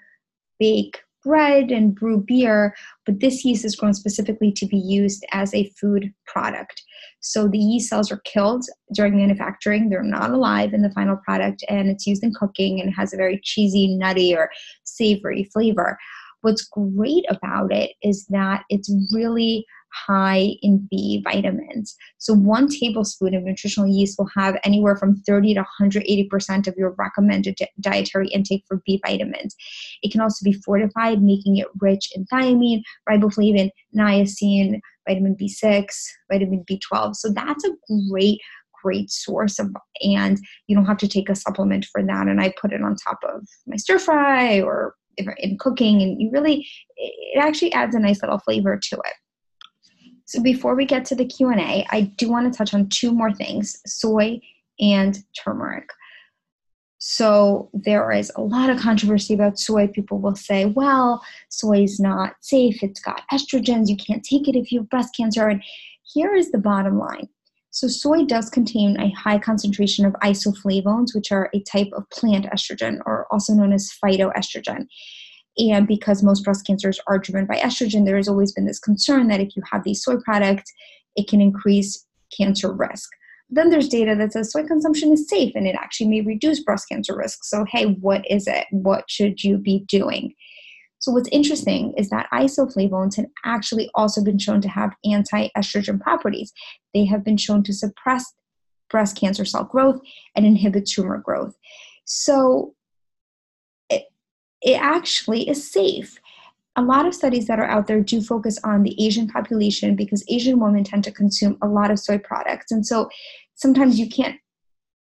bake 0.60 1.00
bread 1.24 1.72
and 1.72 1.94
brew 1.94 2.24
beer, 2.26 2.74
but 3.06 3.20
this 3.20 3.44
yeast 3.44 3.66
is 3.66 3.76
grown 3.76 3.94
specifically 3.94 4.52
to 4.52 4.66
be 4.66 4.78
used 4.78 5.26
as 5.34 5.54
a 5.54 5.70
food 5.72 6.14
product. 6.26 6.82
So 7.20 7.48
the 7.48 7.58
yeast 7.58 7.90
cells 7.90 8.12
are 8.12 8.22
killed 8.24 8.64
during 8.94 9.18
manufacturing, 9.18 9.90
they're 9.90 10.04
not 10.04 10.32
alive 10.32 10.74
in 10.74 10.84
the 10.84 10.92
final 10.92 11.18
product, 11.18 11.66
and 11.68 11.90
it's 11.90 12.08
used 12.08 12.24
in 12.24 12.34
cooking 12.34 12.80
and 12.80 12.94
has 12.94 13.14
a 13.14 13.18
very 13.18 13.42
cheesy, 13.44 13.98
nutty, 13.98 14.36
or 14.36 14.50
savory 14.86 15.50
flavor. 15.52 15.98
What's 16.42 16.68
great 16.68 17.26
about 17.30 17.74
it 17.74 17.92
is 18.02 18.26
that 18.28 18.64
it's 18.70 18.94
really 19.14 19.66
high 19.94 20.56
in 20.62 20.88
B 20.90 21.22
vitamins. 21.24 21.96
So, 22.18 22.34
one 22.34 22.68
tablespoon 22.68 23.34
of 23.34 23.44
nutritional 23.44 23.90
yeast 23.90 24.18
will 24.18 24.30
have 24.36 24.58
anywhere 24.64 24.96
from 24.96 25.16
30 25.16 25.56
to 25.56 25.66
180% 25.82 26.68
of 26.68 26.76
your 26.78 26.96
recommended 26.98 27.58
dietary 27.80 28.28
intake 28.30 28.64
for 28.68 28.82
B 28.86 29.02
vitamins. 29.06 29.56
It 30.04 30.12
can 30.12 30.22
also 30.22 30.44
be 30.44 30.54
fortified, 30.54 31.22
making 31.22 31.58
it 31.58 31.68
rich 31.80 32.10
in 32.14 32.26
thiamine, 32.26 32.82
riboflavin, 33.10 33.70
niacin, 33.96 34.80
vitamin 35.08 35.36
B6, 35.36 35.86
vitamin 36.32 36.64
B12. 36.70 37.16
So, 37.16 37.30
that's 37.34 37.64
a 37.66 37.74
great 38.12 38.40
great 38.84 39.10
source 39.10 39.58
of 39.58 39.72
and 40.04 40.38
you 40.68 40.76
don't 40.76 40.86
have 40.86 41.00
to 41.00 41.08
take 41.08 41.30
a 41.30 41.36
supplement 41.36 41.84
for 41.92 42.04
that 42.04 42.28
and 42.28 42.40
i 42.40 42.54
put 42.62 42.72
it 42.72 42.84
on 42.84 42.96
top 42.96 43.18
of 43.28 43.42
my 43.66 43.76
stir 43.76 43.98
fry 43.98 44.62
or 44.62 44.94
in 45.38 45.58
cooking 45.58 46.02
and 46.02 46.22
you 46.22 46.30
really 46.32 46.68
it 46.96 47.40
actually 47.40 47.72
adds 47.74 47.96
a 47.96 48.00
nice 48.00 48.22
little 48.22 48.40
flavor 48.40 48.78
to 48.78 48.96
it. 48.96 49.14
So 50.26 50.42
before 50.42 50.76
we 50.76 50.86
get 50.86 51.06
to 51.06 51.16
the 51.16 51.26
q&a 51.26 51.86
i 51.90 52.02
do 52.18 52.30
want 52.30 52.52
to 52.52 52.58
touch 52.58 52.74
on 52.74 52.90
two 52.90 53.12
more 53.12 53.34
things 53.34 53.82
soy 53.86 54.40
and 54.80 55.24
turmeric. 55.38 55.90
So 57.00 57.70
there 57.74 58.12
is 58.12 58.32
a 58.36 58.42
lot 58.42 58.70
of 58.70 58.80
controversy 58.80 59.34
about 59.34 59.60
soy. 59.60 59.88
People 59.88 60.20
will 60.20 60.36
say 60.36 60.66
well 60.66 61.24
soy 61.50 61.84
is 61.84 62.00
not 62.00 62.36
safe. 62.42 62.84
It's 62.84 63.00
got 63.00 63.22
estrogens. 63.32 63.88
You 63.88 63.98
can't 63.98 64.24
take 64.24 64.48
it 64.48 64.56
if 64.56 64.72
you 64.72 64.80
have 64.80 64.90
breast 64.90 65.16
cancer. 65.16 65.48
And 65.48 65.64
here 66.04 66.34
is 66.34 66.52
the 66.52 66.58
bottom 66.58 66.98
line 66.98 67.28
so, 67.78 67.88
soy 67.88 68.26
does 68.26 68.50
contain 68.50 69.00
a 69.00 69.12
high 69.12 69.38
concentration 69.38 70.04
of 70.04 70.14
isoflavones, 70.24 71.14
which 71.14 71.32
are 71.32 71.48
a 71.54 71.60
type 71.60 71.90
of 71.94 72.10
plant 72.10 72.48
estrogen, 72.48 72.98
or 73.06 73.28
also 73.30 73.54
known 73.54 73.72
as 73.72 73.94
phytoestrogen. 74.04 74.88
And 75.60 75.88
because 75.88 76.24
most 76.24 76.44
breast 76.44 76.66
cancers 76.66 77.00
are 77.06 77.20
driven 77.20 77.46
by 77.46 77.58
estrogen, 77.58 78.04
there 78.04 78.18
has 78.18 78.28
always 78.28 78.52
been 78.52 78.66
this 78.66 78.80
concern 78.80 79.28
that 79.28 79.42
if 79.42 79.56
you 79.56 79.62
have 79.72 79.84
these 79.84 80.02
soy 80.02 80.16
products, 80.26 80.74
it 81.16 81.28
can 81.28 81.40
increase 81.40 82.04
cancer 82.36 82.74
risk. 82.74 83.12
Then 83.48 83.70
there's 83.70 83.90
data 83.90 84.16
that 84.16 84.34
says 84.34 84.52
soy 84.52 84.66
consumption 84.66 85.14
is 85.14 85.30
safe 85.30 85.54
and 85.54 85.68
it 85.68 85.76
actually 85.76 86.08
may 86.08 86.22
reduce 86.22 86.64
breast 86.64 86.90
cancer 86.90 87.16
risk. 87.16 87.44
So, 87.44 87.64
hey, 87.70 87.94
what 88.02 88.26
is 88.28 88.48
it? 88.48 88.66
What 88.72 89.04
should 89.08 89.44
you 89.44 89.60
be 89.60 89.86
doing? 89.88 90.34
So, 91.00 91.12
what's 91.12 91.30
interesting 91.32 91.94
is 91.98 92.10
that 92.10 92.28
isoflavones 92.34 93.16
have 93.18 93.28
actually 93.46 93.90
also 93.94 94.24
been 94.24 94.40
shown 94.40 94.62
to 94.62 94.70
have 94.70 94.96
anti 95.06 95.50
estrogen 95.56 96.00
properties. 96.00 96.54
They 96.94 97.06
have 97.06 97.24
been 97.24 97.38
shown 97.38 97.64
to 97.64 97.74
suppress 97.74 98.34
breast 98.90 99.18
cancer 99.18 99.46
cell 99.46 99.66
growth 99.66 100.00
and 100.36 100.46
inhibit 100.46 100.88
tumor 100.88 101.20
growth. 101.20 101.56
So, 102.06 102.74
it, 103.90 104.06
it 104.62 104.82
actually 104.82 105.48
is 105.48 105.72
safe. 105.72 106.20
A 106.76 106.82
lot 106.82 107.08
of 107.08 107.16
studies 107.16 107.48
that 107.48 107.60
are 107.60 107.66
out 107.66 107.88
there 107.88 108.02
do 108.02 108.22
focus 108.22 108.60
on 108.64 108.84
the 108.84 109.04
Asian 109.04 109.28
population 109.28 109.96
because 109.96 110.24
Asian 110.30 110.60
women 110.60 110.84
tend 110.84 111.04
to 111.06 111.12
consume 111.12 111.58
a 111.62 111.68
lot 111.68 111.90
of 111.90 112.00
soy 112.00 112.20
products. 112.20 112.72
And 112.72 112.86
so 112.86 113.10
sometimes 113.56 113.98
you 113.98 114.08
can't 114.08 114.40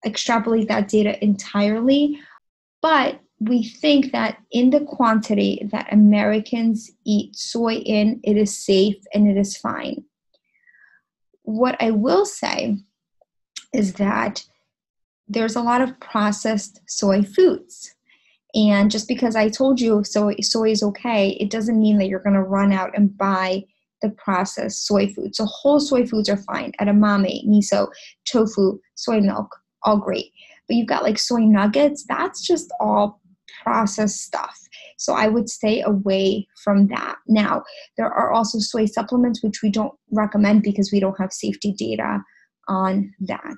extrapolate 0.06 0.68
that 0.68 0.90
data 0.90 1.22
entirely, 1.24 2.20
but 2.82 3.22
we 3.42 3.64
think 3.64 4.12
that 4.12 4.38
in 4.52 4.70
the 4.70 4.82
quantity 4.82 5.68
that 5.72 5.92
Americans 5.92 6.92
eat 7.06 7.36
soy 7.36 7.76
in, 7.76 8.20
it 8.24 8.38
is 8.38 8.56
safe 8.56 8.98
and 9.16 9.28
it 9.28 9.36
is 9.36 9.58
fine. 9.58 10.04
What 11.42 11.76
I 11.80 11.90
will 11.90 12.26
say 12.26 12.78
is 13.74 13.94
that 13.94 14.46
there's 15.28 15.56
a 15.56 15.62
lot 15.62 15.82
of 15.82 16.00
processed 16.00 16.82
soy 16.88 17.24
foods. 17.24 17.96
And 18.54 18.92
just 18.92 19.08
because 19.08 19.36
I 19.36 19.50
told 19.50 19.82
you 19.82 20.04
soy, 20.04 20.36
soy 20.42 20.70
is 20.70 20.84
okay, 20.84 21.32
it 21.40 21.50
doesn't 21.50 21.80
mean 21.80 21.98
that 21.98 22.10
you're 22.10 22.20
going 22.20 22.36
to 22.36 22.44
run 22.44 22.72
out 22.72 22.92
and 22.96 23.18
buy 23.18 23.64
the 24.04 24.10
processed 24.10 24.86
soy 24.86 25.08
foods. 25.08 25.38
So 25.38 25.46
whole 25.46 25.80
soy 25.80 26.06
foods 26.06 26.30
are 26.30 26.38
fine. 26.38 26.74
Edamame, 26.80 27.48
miso, 27.48 27.88
tofu, 28.26 28.78
soy 28.94 29.20
milk, 29.20 29.56
all 29.82 29.98
great. 29.98 30.32
But 30.68 30.76
you've 30.76 30.88
got 30.88 31.04
like 31.04 31.18
soy 31.18 31.40
nuggets, 31.40 32.06
that's 32.08 32.46
just 32.46 32.72
all 32.80 33.21
processed 33.64 34.22
stuff. 34.22 34.58
So 34.98 35.14
I 35.14 35.28
would 35.28 35.50
stay 35.50 35.82
away 35.82 36.48
from 36.64 36.88
that. 36.88 37.16
Now, 37.28 37.64
there 37.98 38.12
are 38.12 38.32
also 38.32 38.60
soy 38.60 38.86
supplements, 38.86 39.44
which 39.44 39.62
we 39.62 39.70
don't 39.70 39.94
recommend 40.12 40.64
because 40.64 40.92
we 40.92 41.00
don't 41.00 41.20
have 41.20 41.34
safety 41.34 41.74
data 41.74 42.20
on 42.68 43.14
that. 43.22 43.58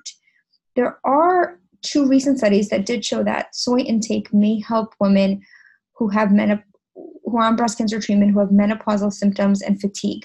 There 0.76 0.98
are 1.04 1.58
two 1.82 2.06
recent 2.06 2.38
studies 2.38 2.68
that 2.70 2.86
did 2.86 3.04
show 3.04 3.22
that 3.24 3.54
soy 3.54 3.78
intake 3.78 4.32
may 4.32 4.60
help 4.60 4.94
women 5.00 5.42
who 5.96 6.08
have 6.08 6.30
menop- 6.30 6.64
who 6.94 7.38
are 7.38 7.46
on 7.46 7.56
breast 7.56 7.78
cancer 7.78 8.00
treatment 8.00 8.32
who 8.32 8.40
have 8.40 8.48
menopausal 8.48 9.12
symptoms 9.12 9.62
and 9.62 9.80
fatigue, 9.80 10.24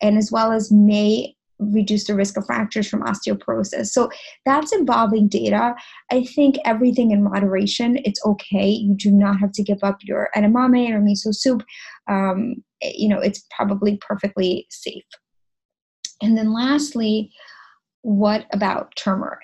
and 0.00 0.16
as 0.16 0.30
well 0.30 0.52
as 0.52 0.70
may 0.70 1.34
reduce 1.70 2.06
the 2.06 2.14
risk 2.14 2.36
of 2.36 2.46
fractures 2.46 2.88
from 2.88 3.02
osteoporosis. 3.02 3.86
So 3.86 4.10
that's 4.44 4.72
involving 4.72 5.28
data. 5.28 5.74
I 6.10 6.24
think 6.24 6.56
everything 6.64 7.10
in 7.10 7.22
moderation, 7.22 7.98
it's 8.04 8.24
okay. 8.24 8.68
You 8.68 8.94
do 8.94 9.10
not 9.10 9.38
have 9.40 9.52
to 9.52 9.62
give 9.62 9.82
up 9.82 9.98
your 10.02 10.28
edamame 10.36 10.90
or 10.90 11.00
miso 11.00 11.34
soup. 11.34 11.62
Um, 12.08 12.62
you 12.80 13.08
know, 13.08 13.18
it's 13.18 13.46
probably 13.56 13.98
perfectly 13.98 14.66
safe. 14.70 15.04
And 16.20 16.36
then 16.36 16.52
lastly, 16.52 17.30
what 18.02 18.46
about 18.52 18.94
turmeric? 18.96 19.38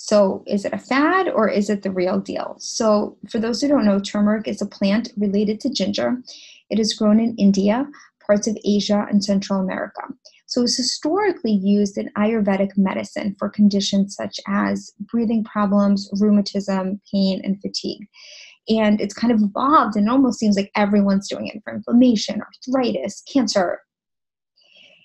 So, 0.00 0.44
is 0.46 0.64
it 0.64 0.72
a 0.72 0.78
fad 0.78 1.28
or 1.28 1.48
is 1.48 1.68
it 1.68 1.82
the 1.82 1.90
real 1.90 2.20
deal? 2.20 2.56
So, 2.60 3.18
for 3.28 3.38
those 3.38 3.60
who 3.60 3.68
don't 3.68 3.84
know, 3.84 3.98
turmeric 3.98 4.46
is 4.46 4.62
a 4.62 4.66
plant 4.66 5.12
related 5.16 5.60
to 5.60 5.70
ginger. 5.70 6.16
It 6.70 6.78
is 6.78 6.94
grown 6.94 7.18
in 7.18 7.34
India, 7.36 7.84
parts 8.24 8.46
of 8.46 8.56
Asia, 8.64 9.06
and 9.10 9.24
Central 9.24 9.60
America. 9.60 10.02
So 10.48 10.62
it's 10.62 10.78
historically 10.78 11.52
used 11.52 11.98
in 11.98 12.10
Ayurvedic 12.16 12.76
medicine 12.78 13.36
for 13.38 13.50
conditions 13.50 14.16
such 14.16 14.40
as 14.48 14.90
breathing 14.98 15.44
problems, 15.44 16.08
rheumatism, 16.18 17.02
pain, 17.12 17.42
and 17.44 17.60
fatigue. 17.60 18.08
And 18.70 18.98
it's 18.98 19.12
kind 19.12 19.30
of 19.30 19.42
evolved 19.42 19.96
and 19.96 20.08
almost 20.08 20.38
seems 20.38 20.56
like 20.56 20.70
everyone's 20.74 21.28
doing 21.28 21.48
it 21.48 21.62
for 21.62 21.74
inflammation, 21.74 22.40
arthritis, 22.40 23.22
cancer. 23.30 23.82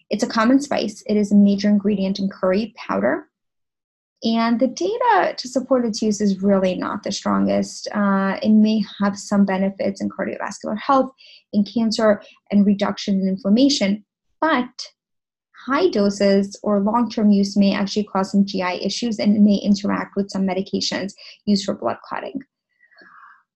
It's 0.09 0.23
a 0.23 0.27
common 0.27 0.61
spice. 0.61 1.03
It 1.07 1.17
is 1.17 1.33
a 1.33 1.35
major 1.35 1.67
ingredient 1.67 2.19
in 2.19 2.29
curry 2.29 2.73
powder. 2.77 3.27
And 4.23 4.61
the 4.61 4.67
data 4.67 5.35
to 5.35 5.47
support 5.49 5.85
its 5.85 6.01
use 6.01 6.21
is 6.21 6.41
really 6.41 6.75
not 6.75 7.03
the 7.03 7.11
strongest. 7.11 7.89
Uh, 7.93 8.37
it 8.41 8.51
may 8.51 8.81
have 9.01 9.19
some 9.19 9.43
benefits 9.43 9.99
in 9.99 10.09
cardiovascular 10.09 10.79
health, 10.79 11.11
in 11.51 11.65
cancer, 11.65 12.21
and 12.49 12.65
reduction 12.65 13.19
in 13.19 13.27
inflammation, 13.27 14.05
but 14.39 14.69
high 15.65 15.89
doses 15.89 16.59
or 16.63 16.79
long 16.79 17.09
term 17.09 17.31
use 17.31 17.55
may 17.55 17.73
actually 17.73 18.03
cause 18.03 18.31
some 18.31 18.45
GI 18.45 18.83
issues 18.83 19.19
and 19.19 19.43
may 19.43 19.55
interact 19.55 20.15
with 20.15 20.29
some 20.29 20.47
medications 20.47 21.13
used 21.45 21.65
for 21.65 21.73
blood 21.73 21.97
clotting. 22.07 22.41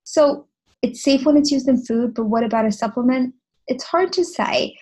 So 0.04 0.48
it's 0.82 1.04
safe 1.04 1.26
when 1.26 1.38
it's 1.38 1.52
used 1.52 1.67
in 1.67 1.84
food, 1.84 2.13
but 2.13 2.26
what 2.26 2.43
about 2.43 2.65
a 2.65 2.72
supplement? 2.72 3.34
It's 3.67 3.84
hard 3.84 4.13
to 4.13 4.24
say. 4.24 4.78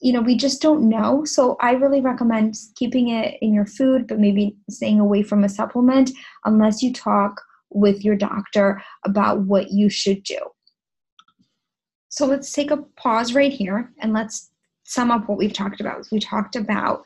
You 0.00 0.12
know, 0.12 0.20
we 0.20 0.36
just 0.36 0.62
don't 0.62 0.88
know. 0.88 1.24
So 1.24 1.56
I 1.60 1.72
really 1.72 2.00
recommend 2.00 2.54
keeping 2.76 3.08
it 3.08 3.36
in 3.42 3.52
your 3.52 3.66
food, 3.66 4.06
but 4.06 4.18
maybe 4.18 4.56
staying 4.70 5.00
away 5.00 5.22
from 5.22 5.44
a 5.44 5.48
supplement 5.48 6.10
unless 6.44 6.82
you 6.82 6.92
talk 6.92 7.40
with 7.70 8.04
your 8.04 8.16
doctor 8.16 8.82
about 9.04 9.40
what 9.42 9.70
you 9.70 9.88
should 9.88 10.22
do. 10.22 10.38
So 12.08 12.26
let's 12.26 12.52
take 12.52 12.70
a 12.70 12.78
pause 12.96 13.34
right 13.34 13.52
here 13.52 13.92
and 14.00 14.12
let's 14.12 14.49
sum 14.90 15.12
up 15.12 15.28
what 15.28 15.38
we've 15.38 15.52
talked 15.52 15.80
about. 15.80 16.04
We 16.10 16.18
talked 16.18 16.56
about 16.56 17.04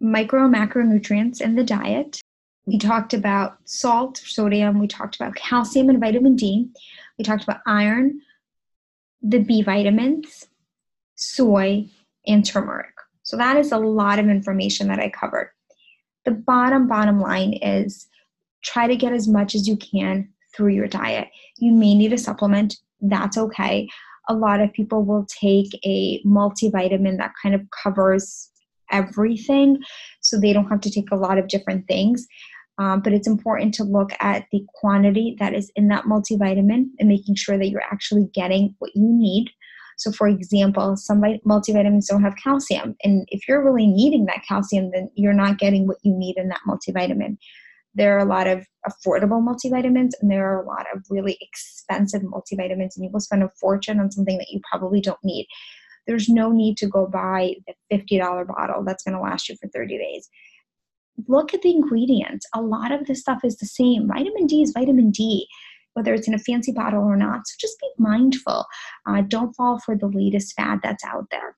micro 0.00 0.46
and 0.46 0.54
macronutrients 0.54 1.42
in 1.42 1.56
the 1.56 1.62
diet. 1.62 2.22
We 2.64 2.78
talked 2.78 3.12
about 3.12 3.58
salt, 3.66 4.16
sodium. 4.16 4.78
We 4.78 4.88
talked 4.88 5.14
about 5.14 5.34
calcium 5.34 5.90
and 5.90 6.00
vitamin 6.00 6.36
D. 6.36 6.70
We 7.18 7.24
talked 7.24 7.42
about 7.42 7.60
iron, 7.66 8.22
the 9.20 9.40
B 9.40 9.60
vitamins, 9.60 10.48
soy, 11.16 11.86
and 12.26 12.46
turmeric. 12.46 12.94
So 13.24 13.36
that 13.36 13.58
is 13.58 13.70
a 13.70 13.78
lot 13.78 14.18
of 14.18 14.30
information 14.30 14.88
that 14.88 14.98
I 14.98 15.10
covered. 15.10 15.50
The 16.24 16.30
bottom, 16.30 16.88
bottom 16.88 17.20
line 17.20 17.52
is 17.60 18.08
try 18.62 18.86
to 18.86 18.96
get 18.96 19.12
as 19.12 19.28
much 19.28 19.54
as 19.54 19.68
you 19.68 19.76
can 19.76 20.30
through 20.56 20.72
your 20.72 20.88
diet. 20.88 21.28
You 21.58 21.72
may 21.72 21.94
need 21.94 22.14
a 22.14 22.18
supplement, 22.18 22.78
that's 23.02 23.36
okay. 23.36 23.90
A 24.28 24.34
lot 24.34 24.60
of 24.60 24.72
people 24.72 25.04
will 25.04 25.26
take 25.26 25.78
a 25.84 26.22
multivitamin 26.24 27.18
that 27.18 27.32
kind 27.42 27.54
of 27.54 27.62
covers 27.82 28.50
everything, 28.90 29.82
so 30.20 30.38
they 30.38 30.52
don't 30.52 30.68
have 30.68 30.80
to 30.82 30.90
take 30.90 31.10
a 31.10 31.16
lot 31.16 31.38
of 31.38 31.48
different 31.48 31.86
things. 31.88 32.26
Um, 32.78 33.00
but 33.00 33.12
it's 33.12 33.28
important 33.28 33.72
to 33.74 33.84
look 33.84 34.10
at 34.18 34.46
the 34.50 34.64
quantity 34.74 35.36
that 35.38 35.54
is 35.54 35.70
in 35.76 35.88
that 35.88 36.04
multivitamin 36.04 36.86
and 36.98 37.08
making 37.08 37.36
sure 37.36 37.56
that 37.56 37.68
you're 37.68 37.82
actually 37.82 38.28
getting 38.34 38.74
what 38.80 38.90
you 38.94 39.06
need. 39.06 39.50
So, 39.96 40.10
for 40.10 40.26
example, 40.26 40.96
some 40.96 41.22
multivitamins 41.22 42.08
don't 42.08 42.24
have 42.24 42.34
calcium, 42.42 42.96
and 43.04 43.28
if 43.30 43.46
you're 43.46 43.64
really 43.64 43.86
needing 43.86 44.26
that 44.26 44.42
calcium, 44.46 44.90
then 44.92 45.08
you're 45.14 45.32
not 45.32 45.58
getting 45.58 45.86
what 45.86 45.98
you 46.02 46.12
need 46.16 46.36
in 46.36 46.48
that 46.48 46.60
multivitamin. 46.68 47.36
There 47.94 48.16
are 48.16 48.20
a 48.20 48.28
lot 48.28 48.46
of 48.46 48.66
affordable 48.88 49.42
multivitamins, 49.42 50.10
and 50.20 50.30
there 50.30 50.50
are 50.50 50.62
a 50.62 50.66
lot 50.66 50.86
of 50.94 51.02
really 51.10 51.38
expensive 51.40 52.22
multivitamins, 52.22 52.96
and 52.96 53.04
you 53.04 53.10
will 53.12 53.20
spend 53.20 53.42
a 53.42 53.50
fortune 53.60 54.00
on 54.00 54.10
something 54.10 54.38
that 54.38 54.50
you 54.50 54.60
probably 54.68 55.00
don't 55.00 55.22
need. 55.22 55.46
There's 56.06 56.28
no 56.28 56.50
need 56.50 56.76
to 56.78 56.86
go 56.86 57.06
buy 57.06 57.54
the 57.66 57.96
$50 57.96 58.46
bottle 58.46 58.84
that's 58.84 59.04
going 59.04 59.14
to 59.14 59.20
last 59.20 59.48
you 59.48 59.56
for 59.60 59.68
30 59.68 59.96
days 59.96 60.28
look 61.28 61.54
at 61.54 61.62
the 61.62 61.70
ingredients. 61.70 62.46
A 62.54 62.60
lot 62.60 62.92
of 62.92 63.06
this 63.06 63.20
stuff 63.20 63.40
is 63.44 63.56
the 63.56 63.66
same. 63.66 64.08
Vitamin 64.08 64.46
D 64.46 64.62
is 64.62 64.72
vitamin 64.72 65.10
D, 65.10 65.46
whether 65.94 66.14
it's 66.14 66.28
in 66.28 66.34
a 66.34 66.38
fancy 66.38 66.72
bottle 66.72 67.02
or 67.02 67.16
not. 67.16 67.46
So 67.46 67.54
just 67.58 67.78
be 67.80 67.88
mindful. 67.98 68.66
Uh, 69.06 69.22
don't 69.22 69.54
fall 69.54 69.78
for 69.78 69.96
the 69.96 70.08
latest 70.08 70.54
fad 70.54 70.80
that's 70.82 71.04
out 71.04 71.26
there. 71.30 71.56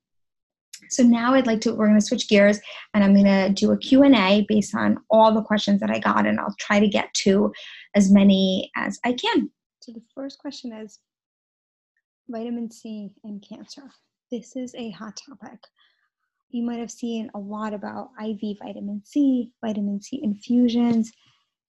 So 0.91 1.03
now 1.03 1.35
I'd 1.35 1.47
like 1.47 1.61
to, 1.63 1.75
we're 1.75 1.87
going 1.87 1.99
to 1.99 2.05
switch 2.05 2.29
gears 2.29 2.61
and 2.95 3.03
I'm 3.03 3.15
going 3.15 3.25
to 3.25 3.51
do 3.53 3.73
a 3.73 3.79
Q&A 3.79 4.45
based 4.49 4.75
on 4.75 4.99
all 5.11 5.33
the 5.33 5.43
questions 5.43 5.81
that 5.81 5.91
I 5.91 5.99
got 5.99 6.27
and 6.27 6.39
I'll 6.41 6.55
try 6.59 6.81
to 6.81 6.89
get 6.89 7.13
to 7.15 7.53
as 7.95 8.11
many 8.11 8.71
as 8.77 8.99
I 9.05 9.13
can. 9.13 9.51
So 9.81 9.93
the 9.93 10.03
first 10.15 10.39
question 10.39 10.73
is 10.73 10.99
vitamin 12.29 12.71
C 12.71 13.11
and 13.25 13.45
cancer. 13.47 13.91
This 14.31 14.57
is 14.57 14.75
a 14.75 14.91
hot 14.91 15.17
topic 15.17 15.61
you 16.51 16.63
might 16.63 16.79
have 16.79 16.91
seen 16.91 17.31
a 17.35 17.39
lot 17.39 17.75
about 17.75 18.11
IV 18.23 18.59
vitamin 18.63 19.03
C, 19.05 19.51
vitamin 19.65 20.01
C 20.01 20.21
infusions. 20.23 21.13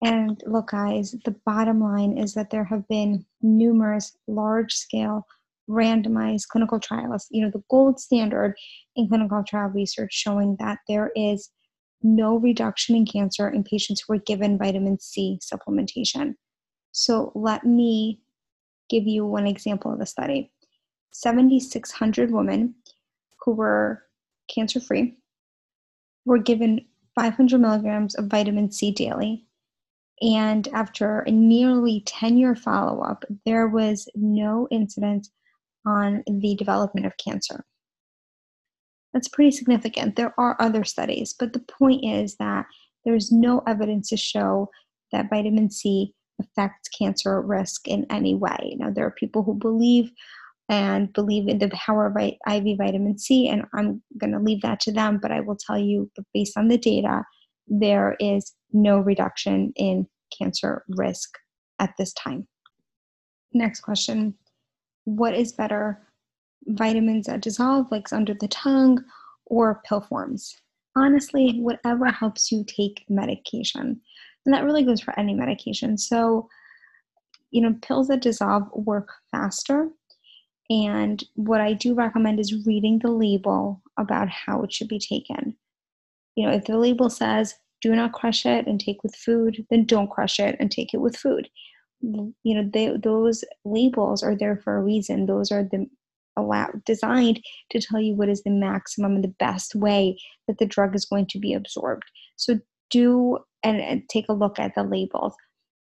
And 0.04 0.42
look, 0.46 0.70
guys, 0.72 1.16
the 1.26 1.36
bottom 1.46 1.82
line 1.82 2.18
is 2.18 2.34
that 2.36 2.50
there 2.50 2.66
have 2.66 2.88
been 2.88 3.26
numerous 3.42 4.16
large 4.28 4.74
scale 4.74 5.26
randomized 5.70 6.48
clinical 6.50 6.80
trials, 6.80 7.28
you 7.30 7.42
know, 7.42 7.52
the 7.52 7.64
gold 7.70 8.00
standard 8.00 8.56
in 8.96 9.08
clinical 9.08 9.44
trial 9.44 9.70
research 9.70 10.14
showing 10.14 10.56
that 10.60 10.80
there 10.88 11.12
is 11.16 11.50
no 12.02 12.38
reduction 12.38 12.96
in 12.96 13.06
cancer 13.06 13.50
in 13.50 13.64
patients 13.64 14.02
who 14.02 14.14
were 14.14 14.20
given 14.20 14.58
vitamin 14.58 15.00
C 15.00 15.40
supplementation. 15.42 16.36
So 16.92 17.32
let 17.36 17.64
me 17.64 18.22
give 18.90 19.06
you 19.06 19.26
one 19.26 19.48
example 19.48 19.92
of 19.92 20.00
the 20.00 20.06
study 20.06 20.52
7,600 21.12 22.32
women 22.32 22.76
who 23.42 23.52
were 23.54 24.04
cancer 24.54 24.80
free, 24.80 25.18
were 26.26 26.38
given 26.38 26.86
500 27.16 27.60
milligrams 27.60 28.16
of 28.16 28.28
vitamin 28.28 28.72
C 28.72 28.92
daily. 28.92 29.46
And 30.22 30.68
after 30.70 31.22
a 31.22 31.32
nearly 31.32 32.02
10 32.06 32.38
year 32.38 32.56
follow 32.56 33.02
up, 33.02 33.24
there 33.46 33.68
was 33.68 34.08
no 34.16 34.68
incidence 34.72 35.30
on 35.88 36.24
the 36.28 36.56
development 36.56 37.06
of 37.06 37.14
cancer. 37.18 37.64
That's 39.14 39.30
pretty 39.30 39.52
significant. 39.52 40.16
There 40.16 40.34
are 40.38 40.58
other 40.60 40.84
studies, 40.84 41.34
but 41.38 41.54
the 41.54 41.66
point 41.80 42.04
is 42.04 42.36
that 42.38 42.66
there's 43.06 43.32
no 43.32 43.64
evidence 43.66 44.10
to 44.10 44.18
show 44.18 44.70
that 45.12 45.30
vitamin 45.30 45.72
C 45.72 46.14
affects 46.40 46.90
cancer 46.90 47.42
risk 47.42 47.88
in 47.88 48.06
any 48.10 48.36
way. 48.36 48.76
Now, 48.78 48.92
there 48.92 49.06
are 49.06 49.12
people 49.12 49.44
who 49.44 49.56
believe 49.56 50.12
and 50.70 51.14
believe 51.14 51.48
in 51.48 51.60
the 51.60 51.70
power 51.70 52.08
of 52.08 52.18
IV 52.18 52.78
vitamin 52.78 53.18
C. 53.18 53.48
And 53.48 53.64
I'm 53.74 54.04
going 54.18 54.34
to 54.34 54.40
leave 54.40 54.62
that 54.62 54.82
to 54.82 54.92
them, 54.92 55.20
but 55.22 55.32
I 55.32 55.40
will 55.40 55.56
tell 55.56 55.78
you, 55.78 56.12
based 56.34 56.58
on 56.58 56.68
the 56.68 56.78
data, 56.78 57.24
there 57.68 58.16
is 58.20 58.54
no 58.74 59.00
reduction 59.00 59.72
in 59.76 60.08
cancer 60.38 60.84
risk 60.90 61.38
at 61.80 61.94
this 61.98 62.14
time. 62.14 62.48
Next 63.54 63.80
question 63.80 64.36
What 65.08 65.34
is 65.34 65.54
better, 65.54 66.02
vitamins 66.66 67.28
that 67.28 67.42
dissolve, 67.42 67.88
like 67.92 68.12
under 68.12 68.34
the 68.34 68.50
tongue, 68.50 69.02
or 69.46 69.82
pill 69.86 70.02
forms? 70.02 70.54
Honestly, 70.98 71.60
whatever 71.60 72.08
helps 72.08 72.52
you 72.52 72.66
take 72.68 73.06
medication. 73.08 74.02
And 74.46 74.54
that 74.54 74.66
really 74.66 74.84
goes 74.84 75.00
for 75.00 75.18
any 75.18 75.34
medication. 75.34 75.98
So, 75.98 76.50
you 77.52 77.62
know, 77.62 77.76
pills 77.82 78.10
that 78.10 78.22
dissolve 78.22 78.64
work 78.74 79.10
faster 79.32 79.90
and 80.70 81.24
what 81.36 81.62
I 81.62 81.74
do 81.74 81.94
recommend 81.94 82.40
is 82.40 82.66
reading 82.66 83.00
the 83.00 83.12
label 83.12 83.82
about 83.98 84.28
how 84.30 84.64
it 84.64 84.74
should 84.74 84.90
be 84.90 85.00
taken. 85.00 85.56
You 86.36 86.48
know, 86.48 86.54
if 86.54 86.66
the 86.66 86.78
label 86.78 87.10
says 87.10 87.56
do 87.82 87.96
not 87.96 88.12
crush 88.12 88.46
it 88.46 88.68
and 88.68 88.80
take 88.80 89.04
with 89.04 89.16
food, 89.16 89.66
then 89.70 89.86
don't 89.86 90.10
crush 90.10 90.40
it 90.40 90.58
and 90.60 90.72
take 90.72 90.94
it 90.94 91.00
with 91.00 91.16
food. 91.16 91.48
You 92.02 92.34
know, 92.44 92.70
they, 92.72 92.96
those 92.98 93.44
labels 93.66 94.24
are 94.24 94.36
there 94.36 94.58
for 94.58 94.78
a 94.78 94.84
reason. 94.84 95.26
Those 95.26 95.52
are 95.52 95.64
the 95.64 95.88
allow, 96.38 96.70
designed 96.86 97.44
to 97.72 97.82
tell 97.82 98.00
you 98.00 98.14
what 98.14 98.30
is 98.30 98.44
the 98.44 98.52
maximum 98.52 99.16
and 99.16 99.24
the 99.24 99.36
best 99.40 99.76
way 99.76 100.18
that 100.48 100.60
the 100.60 100.66
drug 100.66 100.96
is 100.96 101.06
going 101.06 101.26
to 101.28 101.40
be 101.40 101.54
absorbed. 101.54 102.06
So 102.36 102.60
do 102.90 103.40
and, 103.64 103.82
and 103.82 104.08
take 104.08 104.30
a 104.30 104.34
look 104.34 104.60
at 104.60 104.76
the 104.76 104.84
labels. 104.84 105.34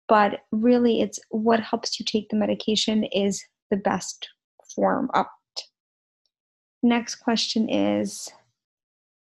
But 0.07 0.41
really, 0.51 1.01
it's 1.01 1.19
what 1.29 1.59
helps 1.59 1.99
you 1.99 2.05
take 2.05 2.29
the 2.29 2.35
medication 2.35 3.03
is 3.05 3.43
the 3.71 3.77
best 3.77 4.29
form 4.75 5.09
up. 5.13 5.31
Next 6.83 7.15
question 7.15 7.69
is, 7.69 8.29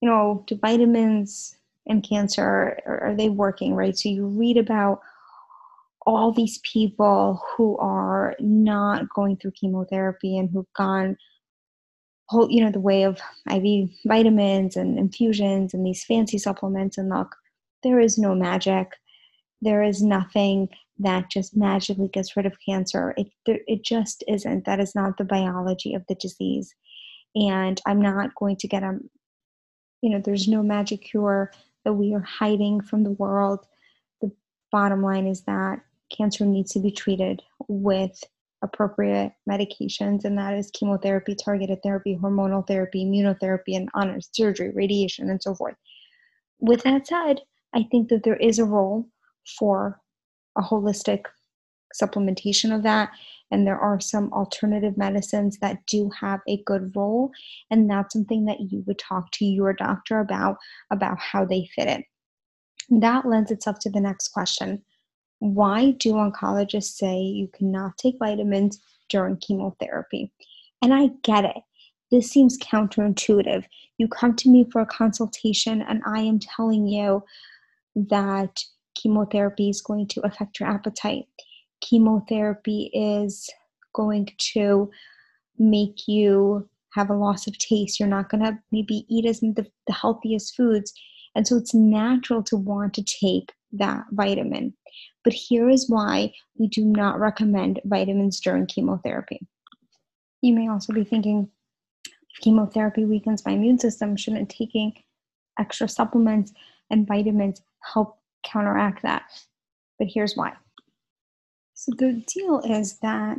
you 0.00 0.08
know, 0.08 0.44
do 0.46 0.56
vitamins 0.56 1.56
and 1.86 2.06
cancer 2.08 2.80
are, 2.86 3.08
are 3.08 3.14
they 3.14 3.28
working 3.28 3.74
right? 3.74 3.98
So 3.98 4.08
you 4.08 4.26
read 4.26 4.56
about 4.56 5.00
all 6.08 6.32
these 6.32 6.58
people 6.64 7.40
who 7.54 7.76
are 7.76 8.34
not 8.40 9.08
going 9.14 9.36
through 9.36 9.52
chemotherapy 9.52 10.38
and 10.38 10.48
who've 10.50 10.72
gone 10.74 11.16
whole 12.28 12.50
you 12.50 12.64
know 12.64 12.70
the 12.70 12.80
way 12.80 13.02
of 13.04 13.20
iv 13.52 13.88
vitamins 14.06 14.76
and 14.76 14.98
infusions 14.98 15.74
and 15.74 15.86
these 15.86 16.04
fancy 16.04 16.38
supplements 16.38 16.98
and 16.98 17.08
look 17.10 17.36
there 17.82 18.00
is 18.00 18.18
no 18.18 18.34
magic 18.34 18.88
there 19.60 19.82
is 19.82 20.02
nothing 20.02 20.68
that 20.98 21.30
just 21.30 21.56
magically 21.56 22.08
gets 22.08 22.36
rid 22.36 22.46
of 22.46 22.56
cancer. 22.66 23.14
It, 23.16 23.28
it 23.46 23.84
just 23.84 24.24
isn't. 24.28 24.64
That 24.64 24.80
is 24.80 24.94
not 24.94 25.16
the 25.16 25.24
biology 25.24 25.94
of 25.94 26.04
the 26.08 26.14
disease. 26.16 26.74
And 27.34 27.80
I'm 27.86 28.00
not 28.00 28.34
going 28.34 28.56
to 28.56 28.68
get 28.68 28.82
a, 28.82 28.88
um, 28.88 29.10
you 30.02 30.10
know, 30.10 30.20
there's 30.20 30.48
no 30.48 30.62
magic 30.62 31.02
cure 31.02 31.52
that 31.84 31.92
we 31.92 32.14
are 32.14 32.20
hiding 32.20 32.80
from 32.80 33.04
the 33.04 33.12
world. 33.12 33.66
The 34.20 34.30
bottom 34.70 35.02
line 35.02 35.26
is 35.26 35.42
that 35.42 35.80
cancer 36.16 36.44
needs 36.44 36.72
to 36.72 36.80
be 36.80 36.90
treated 36.90 37.42
with 37.68 38.22
appropriate 38.62 39.32
medications, 39.48 40.24
and 40.24 40.36
that 40.38 40.54
is 40.54 40.70
chemotherapy, 40.72 41.34
targeted 41.34 41.82
therapy, 41.82 42.18
hormonal 42.20 42.66
therapy, 42.66 43.04
immunotherapy, 43.04 43.76
and 43.76 43.88
honors, 43.94 44.28
surgery, 44.32 44.70
radiation, 44.74 45.30
and 45.30 45.42
so 45.42 45.54
forth. 45.54 45.76
With 46.60 46.82
that 46.82 47.06
said, 47.06 47.40
I 47.74 47.84
think 47.90 48.08
that 48.08 48.24
there 48.24 48.36
is 48.36 48.58
a 48.58 48.64
role 48.64 49.08
for 49.58 50.00
a 50.56 50.62
holistic 50.62 51.22
supplementation 52.00 52.74
of 52.74 52.82
that. 52.82 53.10
And 53.50 53.66
there 53.66 53.78
are 53.78 54.00
some 54.00 54.32
alternative 54.32 54.96
medicines 54.96 55.58
that 55.60 55.78
do 55.86 56.10
have 56.20 56.40
a 56.46 56.62
good 56.64 56.94
role. 56.94 57.30
And 57.70 57.88
that's 57.90 58.12
something 58.12 58.44
that 58.44 58.60
you 58.60 58.84
would 58.86 58.98
talk 58.98 59.30
to 59.32 59.44
your 59.44 59.72
doctor 59.72 60.20
about, 60.20 60.56
about 60.90 61.18
how 61.18 61.44
they 61.44 61.68
fit 61.74 61.88
it. 61.88 62.04
That 62.90 63.26
lends 63.26 63.50
itself 63.50 63.78
to 63.80 63.90
the 63.90 64.00
next 64.00 64.28
question 64.28 64.82
Why 65.40 65.92
do 65.92 66.14
oncologists 66.14 66.96
say 66.96 67.20
you 67.20 67.48
cannot 67.48 67.96
take 67.96 68.18
vitamins 68.18 68.80
during 69.08 69.36
chemotherapy? 69.36 70.32
And 70.82 70.92
I 70.94 71.10
get 71.22 71.44
it. 71.44 71.62
This 72.10 72.30
seems 72.30 72.58
counterintuitive. 72.58 73.64
You 73.98 74.08
come 74.08 74.34
to 74.36 74.48
me 74.48 74.66
for 74.70 74.80
a 74.80 74.86
consultation, 74.86 75.82
and 75.82 76.02
I 76.06 76.20
am 76.20 76.38
telling 76.38 76.86
you 76.86 77.22
that 77.94 78.62
chemotherapy 78.94 79.68
is 79.68 79.82
going 79.82 80.06
to 80.08 80.20
affect 80.22 80.58
your 80.58 80.68
appetite 80.68 81.26
chemotherapy 81.80 82.90
is 82.92 83.48
going 83.94 84.28
to 84.38 84.90
make 85.58 86.06
you 86.06 86.68
have 86.94 87.10
a 87.10 87.16
loss 87.16 87.46
of 87.46 87.56
taste. 87.58 87.98
You're 87.98 88.08
not 88.08 88.28
going 88.28 88.44
to 88.44 88.58
maybe 88.72 89.04
eat 89.08 89.26
as 89.26 89.40
the, 89.40 89.66
the 89.86 89.92
healthiest 89.92 90.56
foods. 90.56 90.92
And 91.34 91.46
so 91.46 91.56
it's 91.56 91.74
natural 91.74 92.42
to 92.44 92.56
want 92.56 92.94
to 92.94 93.02
take 93.02 93.52
that 93.72 94.04
vitamin. 94.12 94.74
But 95.24 95.32
here 95.32 95.68
is 95.68 95.90
why 95.90 96.32
we 96.56 96.68
do 96.68 96.84
not 96.84 97.20
recommend 97.20 97.80
vitamins 97.84 98.40
during 98.40 98.66
chemotherapy. 98.66 99.46
You 100.40 100.54
may 100.54 100.68
also 100.68 100.92
be 100.92 101.04
thinking, 101.04 101.48
chemotherapy 102.40 103.04
weakens 103.04 103.44
my 103.44 103.52
immune 103.52 103.78
system, 103.78 104.16
shouldn't 104.16 104.48
taking 104.48 104.94
extra 105.58 105.88
supplements 105.88 106.52
and 106.90 107.06
vitamins 107.06 107.60
help 107.80 108.18
counteract 108.44 109.02
that? 109.02 109.24
But 109.98 110.08
here's 110.08 110.36
why. 110.36 110.52
So 111.74 111.92
the 111.96 112.24
deal 112.26 112.60
is 112.60 112.98
that 113.00 113.38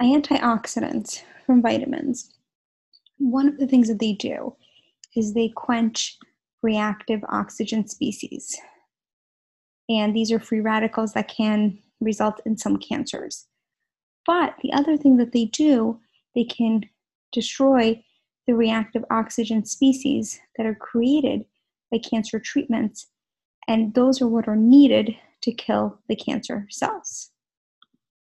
antioxidants 0.00 1.22
from 1.46 1.62
vitamins, 1.62 2.32
one 3.18 3.48
of 3.48 3.58
the 3.58 3.66
things 3.66 3.88
that 3.88 3.98
they 3.98 4.12
do 4.12 4.56
is 5.16 5.34
they 5.34 5.48
quench 5.48 6.16
reactive 6.62 7.22
oxygen 7.28 7.86
species. 7.88 8.56
And 9.88 10.14
these 10.14 10.30
are 10.30 10.40
free 10.40 10.60
radicals 10.60 11.12
that 11.14 11.28
can 11.28 11.78
result 12.00 12.40
in 12.46 12.56
some 12.56 12.76
cancers. 12.76 13.46
But 14.26 14.54
the 14.62 14.72
other 14.72 14.96
thing 14.96 15.16
that 15.16 15.32
they 15.32 15.46
do, 15.46 16.00
they 16.34 16.44
can 16.44 16.82
destroy 17.32 18.02
the 18.46 18.54
reactive 18.54 19.04
oxygen 19.10 19.64
species 19.64 20.40
that 20.56 20.66
are 20.66 20.74
created 20.74 21.44
by 21.90 21.98
cancer 21.98 22.38
treatments. 22.38 23.08
And 23.68 23.94
those 23.94 24.20
are 24.20 24.28
what 24.28 24.48
are 24.48 24.56
needed 24.56 25.16
to 25.42 25.52
kill 25.52 25.98
the 26.08 26.16
cancer 26.16 26.66
cells. 26.70 27.30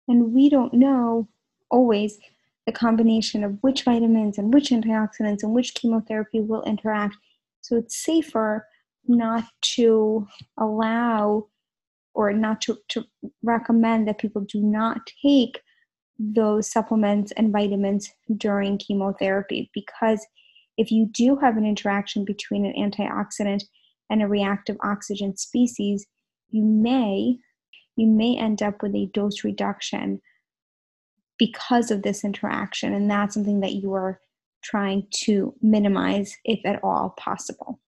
And 0.08 0.34
we 0.34 0.50
don't 0.50 0.74
know 0.74 1.28
always 1.70 2.20
the 2.66 2.72
combination 2.72 3.44
of 3.44 3.58
which 3.62 3.84
vitamins 3.84 4.38
and 4.38 4.54
which 4.54 4.70
antioxidants 4.70 5.44
and 5.44 5.54
which 5.54 5.74
chemotherapy 5.74 6.40
will 6.40 6.64
interact. 6.64 7.18
So 7.64 7.78
it's 7.78 8.04
safer 8.04 8.68
not 9.08 9.46
to 9.76 10.28
allow 10.60 11.48
or 12.14 12.32
not 12.32 12.62
to, 12.62 12.78
to 12.90 13.04
recommend 13.42 14.08
that 14.08 14.20
people 14.20 14.42
do 14.42 14.62
not 14.62 15.00
take 15.26 15.60
those 16.20 16.72
supplements 16.72 17.32
and 17.32 17.52
vitamins 17.52 18.12
during 18.38 18.78
chemotherapy 18.78 19.72
because 19.74 20.26
if 20.78 20.92
you 20.92 21.08
do 21.12 21.36
have 21.38 21.58
an 21.58 21.66
interaction 21.66 22.24
between 22.24 22.66
an 22.66 22.74
antioxidant 22.78 23.64
and 24.10 24.22
a 24.22 24.28
reactive 24.28 24.78
oxygen 24.84 25.36
species, 25.36 26.06
you 26.50 26.64
may 26.64 27.38
you 27.96 28.08
may 28.08 28.38
end 28.38 28.62
up 28.64 28.82
with 28.82 28.96
a 28.96 29.06
dose 29.14 29.44
reduction 29.44 30.20
because 31.38 31.92
of 31.92 32.02
this 32.02 32.24
interaction. 32.24 32.94
And 32.94 33.10
that's 33.10 33.36
something 33.36 33.60
that 33.60 33.74
you 33.74 33.94
are 33.94 34.20
trying 34.64 35.08
to 35.12 35.54
minimize, 35.62 36.38
if 36.46 36.60
at 36.66 36.84
all 36.84 37.14
possible. 37.18 37.80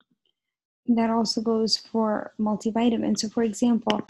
That 0.87 1.11
also 1.11 1.41
goes 1.41 1.77
for 1.77 2.35
multivitamins. 2.39 3.21
So, 3.21 3.29
for 3.29 3.43
example, 3.43 4.03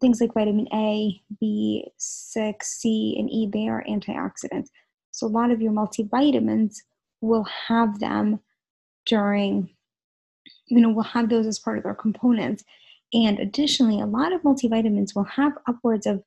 things 0.00 0.20
like 0.20 0.34
vitamin 0.34 0.68
A, 0.74 1.20
B6, 1.42 2.62
C, 2.62 3.16
and 3.18 3.30
E, 3.30 3.48
they 3.50 3.68
are 3.68 3.84
antioxidants. 3.88 4.68
So, 5.10 5.26
a 5.26 5.28
lot 5.28 5.50
of 5.50 5.62
your 5.62 5.72
multivitamins 5.72 6.76
will 7.20 7.46
have 7.68 7.98
them 7.98 8.40
during, 9.06 9.70
you 10.66 10.80
know, 10.80 10.90
we'll 10.90 11.04
have 11.04 11.28
those 11.28 11.46
as 11.46 11.58
part 11.58 11.78
of 11.78 11.84
their 11.84 11.94
components. 11.94 12.64
And 13.12 13.38
additionally, 13.38 14.00
a 14.00 14.06
lot 14.06 14.32
of 14.32 14.42
multivitamins 14.42 15.14
will 15.14 15.24
have 15.24 15.52
upwards 15.66 16.06
of 16.06 16.22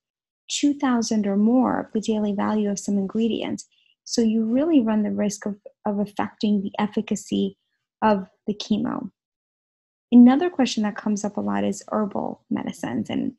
2,000 0.50 1.26
or 1.26 1.38
more 1.38 1.82
of 1.82 1.94
the 1.94 2.02
daily 2.02 2.34
value 2.34 2.70
of 2.70 2.80
some 2.80 2.98
ingredients. 2.98 3.68
So 4.04 4.22
you 4.22 4.46
really 4.46 4.82
run 4.82 5.04
the 5.04 5.12
risk 5.12 5.46
of, 5.46 5.56
of 5.86 6.00
affecting 6.00 6.62
the 6.62 6.72
efficacy 6.80 7.58
of 8.02 8.28
the 8.48 8.54
chemo. 8.54 9.10
Another 10.12 10.50
question 10.50 10.84
that 10.84 10.98
comes 10.98 11.24
up 11.24 11.38
a 11.38 11.42
lot 11.42 11.64
is 11.64 11.84
herbal 11.92 12.46
medicines. 12.50 13.10
And 13.10 13.34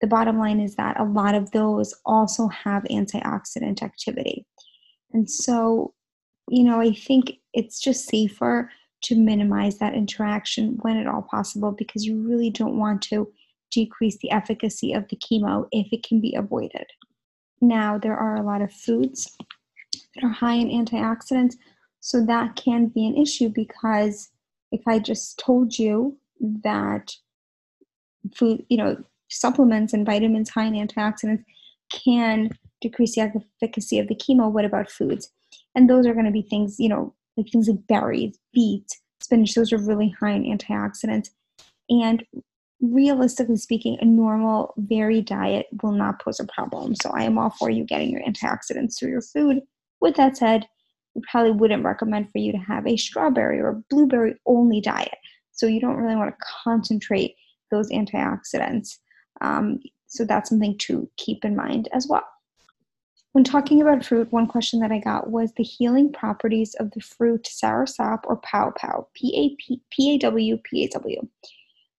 the 0.00 0.06
bottom 0.06 0.38
line 0.38 0.60
is 0.60 0.76
that 0.76 0.98
a 0.98 1.04
lot 1.04 1.34
of 1.34 1.50
those 1.50 1.94
also 2.04 2.48
have 2.48 2.84
antioxidant 2.84 3.82
activity. 3.82 4.46
And 5.12 5.28
so, 5.30 5.94
you 6.48 6.64
know, 6.64 6.80
I 6.80 6.92
think 6.92 7.32
it's 7.52 7.80
just 7.80 8.08
safer 8.08 8.70
to 9.02 9.14
minimize 9.14 9.78
that 9.78 9.94
interaction 9.94 10.78
when 10.82 10.96
at 10.96 11.06
all 11.06 11.22
possible 11.22 11.72
because 11.72 12.04
you 12.04 12.26
really 12.26 12.50
don't 12.50 12.78
want 12.78 13.02
to 13.02 13.30
decrease 13.70 14.16
the 14.18 14.30
efficacy 14.30 14.92
of 14.92 15.06
the 15.08 15.16
chemo 15.16 15.66
if 15.72 15.86
it 15.92 16.02
can 16.02 16.20
be 16.20 16.34
avoided. 16.34 16.86
Now, 17.60 17.98
there 17.98 18.16
are 18.16 18.36
a 18.36 18.42
lot 18.42 18.62
of 18.62 18.72
foods 18.72 19.36
that 20.14 20.24
are 20.24 20.30
high 20.30 20.54
in 20.54 20.68
antioxidants, 20.68 21.56
so 22.00 22.24
that 22.24 22.56
can 22.56 22.86
be 22.88 23.06
an 23.06 23.16
issue 23.16 23.48
because 23.48 24.30
if 24.72 24.80
I 24.86 24.98
just 24.98 25.38
told 25.38 25.78
you 25.78 26.16
that 26.40 27.14
food, 28.34 28.64
you 28.68 28.76
know, 28.76 28.96
supplements 29.28 29.92
and 29.92 30.06
vitamins 30.06 30.50
high 30.50 30.66
in 30.66 30.74
antioxidants 30.74 31.44
can 31.90 32.50
decrease 32.80 33.14
the 33.14 33.42
efficacy 33.62 33.98
of 33.98 34.08
the 34.08 34.14
chemo, 34.14 34.50
what 34.50 34.64
about 34.64 34.90
foods? 34.90 35.30
And 35.74 35.88
those 35.88 36.06
are 36.06 36.12
going 36.12 36.26
to 36.26 36.32
be 36.32 36.42
things, 36.42 36.78
you 36.78 36.88
know, 36.88 37.14
like 37.36 37.50
things 37.50 37.68
like 37.68 37.86
berries, 37.86 38.38
beets, 38.52 39.00
spinach, 39.20 39.54
those 39.54 39.72
are 39.72 39.78
really 39.78 40.14
high 40.20 40.32
in 40.32 40.44
antioxidants. 40.44 41.30
And 41.88 42.24
realistically 42.80 43.56
speaking, 43.56 43.98
a 44.00 44.04
normal, 44.04 44.74
varied 44.76 45.26
diet 45.26 45.66
will 45.82 45.92
not 45.92 46.20
pose 46.20 46.40
a 46.40 46.46
problem. 46.46 46.94
So 46.96 47.10
I 47.10 47.22
am 47.22 47.38
all 47.38 47.50
for 47.50 47.70
you 47.70 47.84
getting 47.84 48.10
your 48.10 48.22
antioxidants 48.22 48.98
through 48.98 49.10
your 49.10 49.22
food. 49.22 49.62
With 50.00 50.16
that 50.16 50.36
said, 50.36 50.66
we 51.14 51.22
probably 51.30 51.52
wouldn't 51.52 51.84
recommend 51.84 52.30
for 52.30 52.38
you 52.38 52.52
to 52.52 52.58
have 52.58 52.86
a 52.86 52.96
strawberry 52.96 53.60
or 53.60 53.82
blueberry 53.90 54.34
only 54.46 54.80
diet. 54.80 55.16
So 55.52 55.66
you 55.66 55.80
don't 55.80 55.96
really 55.96 56.16
want 56.16 56.30
to 56.30 56.46
concentrate 56.64 57.34
those 57.70 57.90
antioxidants. 57.90 58.98
Um, 59.40 59.80
so 60.06 60.24
that's 60.24 60.50
something 60.50 60.76
to 60.78 61.10
keep 61.16 61.44
in 61.44 61.56
mind 61.56 61.88
as 61.92 62.06
well. 62.08 62.24
When 63.32 63.44
talking 63.44 63.82
about 63.82 64.04
fruit, 64.04 64.32
one 64.32 64.46
question 64.46 64.80
that 64.80 64.92
I 64.92 64.98
got 64.98 65.30
was 65.30 65.52
the 65.52 65.62
healing 65.62 66.10
properties 66.12 66.74
of 66.80 66.90
the 66.92 67.00
fruit 67.00 67.44
soursop 67.44 68.20
or 68.24 68.36
pawpaw, 68.36 69.02
P-A-W-P-A-W. 69.14 70.18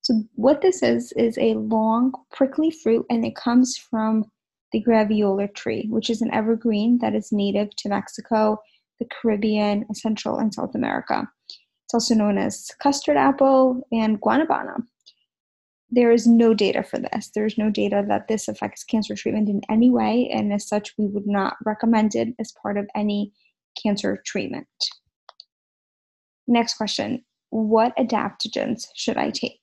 So 0.02 0.24
what 0.36 0.62
this 0.62 0.82
is 0.82 1.12
is 1.12 1.38
a 1.38 1.54
long 1.56 2.14
prickly 2.32 2.72
fruit 2.72 3.06
and 3.10 3.24
it 3.26 3.36
comes 3.36 3.78
from 3.78 4.26
the 4.72 4.84
graviola 4.84 5.54
tree, 5.54 5.88
which 5.90 6.10
is 6.10 6.22
an 6.22 6.34
evergreen 6.34 7.00
that 7.00 7.16
is 7.16 7.32
native 7.32 7.76
to 7.78 7.90
Mexico, 7.90 8.60
the 9.00 9.06
Caribbean, 9.06 9.86
Central 9.94 10.38
and 10.38 10.54
South 10.54 10.76
America. 10.76 11.28
It's 11.86 11.94
also 11.94 12.16
known 12.16 12.38
as 12.38 12.70
custard 12.82 13.18
apple 13.18 13.88
and 13.92 14.20
guanabana 14.22 14.84
there 15.90 16.12
is 16.12 16.28
no 16.28 16.54
data 16.54 16.84
for 16.84 17.00
this. 17.00 17.32
There's 17.34 17.58
no 17.58 17.70
data 17.70 18.04
that 18.08 18.28
this 18.28 18.48
affects 18.48 18.84
cancer 18.84 19.16
treatment 19.16 19.50
in 19.50 19.62
any 19.70 19.90
way, 19.90 20.30
and 20.34 20.52
as 20.52 20.68
such, 20.68 20.94
we 20.98 21.08
would 21.08 21.28
not 21.28 21.56
recommend 21.66 22.16
it 22.16 22.30
as 22.40 22.54
part 22.62 22.78
of 22.78 22.88
any 22.96 23.32
cancer 23.82 24.22
treatment. 24.26 24.68
Next 26.48 26.76
question 26.76 27.24
What 27.50 27.96
adaptogens 27.98 28.88
should 28.96 29.18
I 29.18 29.30
take? 29.30 29.62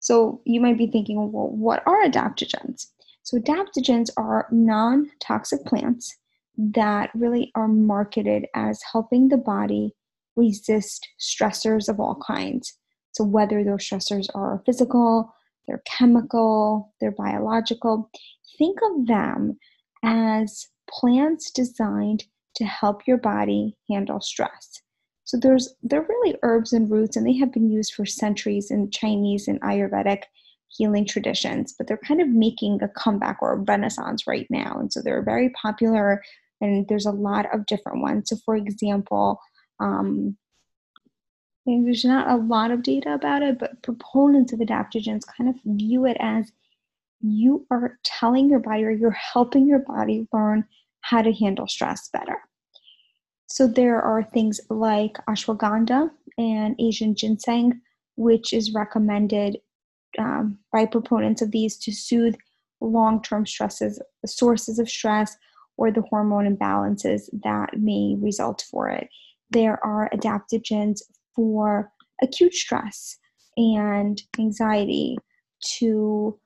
So 0.00 0.40
you 0.46 0.60
might 0.60 0.78
be 0.78 0.86
thinking, 0.86 1.16
well, 1.30 1.48
what 1.48 1.82
are 1.86 2.04
adaptogens? 2.04 2.86
So, 3.22 3.38
adaptogens 3.38 4.10
are 4.16 4.48
non 4.50 5.10
toxic 5.20 5.64
plants 5.64 6.16
that 6.56 7.10
really 7.14 7.52
are 7.54 7.68
marketed 7.68 8.46
as 8.54 8.82
helping 8.92 9.28
the 9.28 9.36
body 9.36 9.94
resist 10.36 11.08
stressors 11.18 11.88
of 11.88 12.00
all 12.00 12.22
kinds. 12.26 12.74
So, 13.12 13.24
whether 13.24 13.62
those 13.62 13.80
stressors 13.80 14.28
are 14.34 14.62
physical, 14.66 15.32
they're 15.66 15.82
chemical, 15.86 16.92
they're 17.00 17.12
biological, 17.12 18.10
think 18.58 18.78
of 18.82 19.06
them 19.06 19.58
as 20.02 20.66
plants 20.88 21.50
designed 21.50 22.24
to 22.56 22.64
help 22.64 23.06
your 23.06 23.18
body 23.18 23.76
handle 23.88 24.20
stress. 24.20 24.82
So 25.24 25.38
there's 25.38 25.72
they're 25.82 26.06
really 26.08 26.36
herbs 26.42 26.72
and 26.72 26.90
roots 26.90 27.16
and 27.16 27.24
they 27.24 27.36
have 27.36 27.52
been 27.52 27.70
used 27.70 27.94
for 27.94 28.04
centuries 28.04 28.70
in 28.70 28.90
Chinese 28.90 29.46
and 29.46 29.60
Ayurvedic 29.60 30.24
healing 30.76 31.04
traditions, 31.04 31.74
but 31.76 31.86
they're 31.86 31.98
kind 31.98 32.20
of 32.20 32.28
making 32.28 32.82
a 32.82 32.88
comeback 32.88 33.38
or 33.42 33.52
a 33.52 33.58
renaissance 33.58 34.26
right 34.26 34.46
now. 34.50 34.76
And 34.78 34.92
so 34.92 35.00
they're 35.02 35.22
very 35.22 35.50
popular, 35.50 36.22
and 36.60 36.86
there's 36.88 37.06
a 37.06 37.12
lot 37.12 37.52
of 37.52 37.66
different 37.66 38.00
ones. 38.00 38.28
So, 38.28 38.36
for 38.44 38.56
example, 38.56 39.40
um, 39.80 40.36
there's 41.66 42.04
not 42.04 42.28
a 42.28 42.36
lot 42.36 42.70
of 42.70 42.82
data 42.82 43.14
about 43.14 43.42
it, 43.42 43.58
but 43.58 43.82
proponents 43.82 44.52
of 44.52 44.60
adaptogens 44.60 45.22
kind 45.36 45.50
of 45.50 45.56
view 45.64 46.06
it 46.06 46.16
as 46.20 46.50
you 47.20 47.66
are 47.70 47.98
telling 48.02 48.48
your 48.48 48.60
body 48.60 48.84
or 48.84 48.90
you're 48.90 49.10
helping 49.10 49.66
your 49.66 49.80
body 49.80 50.26
learn 50.32 50.64
how 51.02 51.22
to 51.22 51.32
handle 51.32 51.66
stress 51.66 52.08
better. 52.12 52.38
So 53.46 53.66
there 53.66 54.00
are 54.00 54.22
things 54.22 54.60
like 54.70 55.18
ashwagandha 55.28 56.10
and 56.38 56.76
Asian 56.80 57.14
ginseng, 57.14 57.80
which 58.16 58.52
is 58.52 58.72
recommended 58.72 59.58
um, 60.18 60.58
by 60.72 60.86
proponents 60.86 61.42
of 61.42 61.50
these 61.50 61.76
to 61.78 61.92
soothe 61.92 62.36
long-term 62.80 63.46
stresses, 63.46 64.00
sources 64.26 64.78
of 64.78 64.88
stress, 64.88 65.36
or 65.76 65.90
the 65.90 66.02
hormone 66.02 66.56
imbalances 66.56 67.28
that 67.42 67.78
may 67.78 68.16
result 68.18 68.64
for 68.70 68.88
it. 68.88 69.08
There 69.50 69.84
are 69.84 70.10
adaptogens 70.14 71.00
for 71.34 71.90
acute 72.22 72.54
stress 72.54 73.16
and 73.56 74.20
anxiety 74.38 75.18
to 75.78 76.38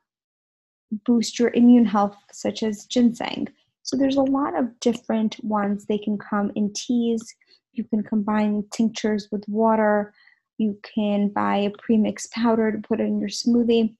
boost 1.04 1.38
your 1.38 1.50
immune 1.54 1.84
health, 1.84 2.16
such 2.32 2.62
as 2.62 2.86
ginseng. 2.86 3.48
So 3.82 3.96
there's 3.96 4.16
a 4.16 4.22
lot 4.22 4.58
of 4.58 4.78
different 4.80 5.42
ones. 5.44 5.86
They 5.86 5.98
can 5.98 6.16
come 6.18 6.50
in 6.54 6.72
teas. 6.72 7.34
You 7.72 7.84
can 7.84 8.02
combine 8.02 8.64
tinctures 8.72 9.28
with 9.30 9.44
water. 9.48 10.14
You 10.58 10.78
can 10.94 11.28
buy 11.28 11.56
a 11.56 11.70
premixed 11.70 12.30
powder 12.30 12.70
to 12.70 12.78
put 12.78 13.00
in 13.00 13.18
your 13.18 13.28
smoothie. 13.28 13.94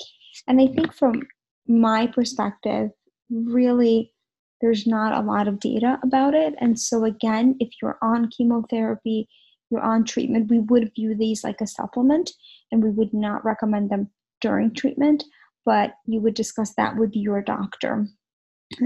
And 0.46 0.60
I 0.60 0.68
think 0.68 0.94
from 0.94 1.22
my 1.66 2.06
perspective, 2.06 2.90
really, 3.30 4.12
there's 4.60 4.86
not 4.86 5.12
a 5.12 5.26
lot 5.26 5.48
of 5.48 5.60
data 5.60 5.98
about 6.02 6.34
it. 6.34 6.54
And 6.60 6.78
so, 6.78 7.04
again, 7.04 7.56
if 7.60 7.70
you're 7.80 7.98
on 8.02 8.30
chemotherapy, 8.30 9.28
you're 9.70 9.82
on 9.82 10.04
treatment, 10.04 10.50
we 10.50 10.60
would 10.60 10.92
view 10.94 11.14
these 11.14 11.42
like 11.42 11.60
a 11.60 11.66
supplement 11.66 12.30
and 12.70 12.82
we 12.82 12.90
would 12.90 13.12
not 13.12 13.44
recommend 13.44 13.90
them 13.90 14.10
during 14.40 14.72
treatment 14.72 15.24
but 15.64 15.94
you 16.06 16.20
would 16.20 16.34
discuss 16.34 16.74
that 16.74 16.96
with 16.96 17.14
your 17.14 17.40
doctor 17.40 18.06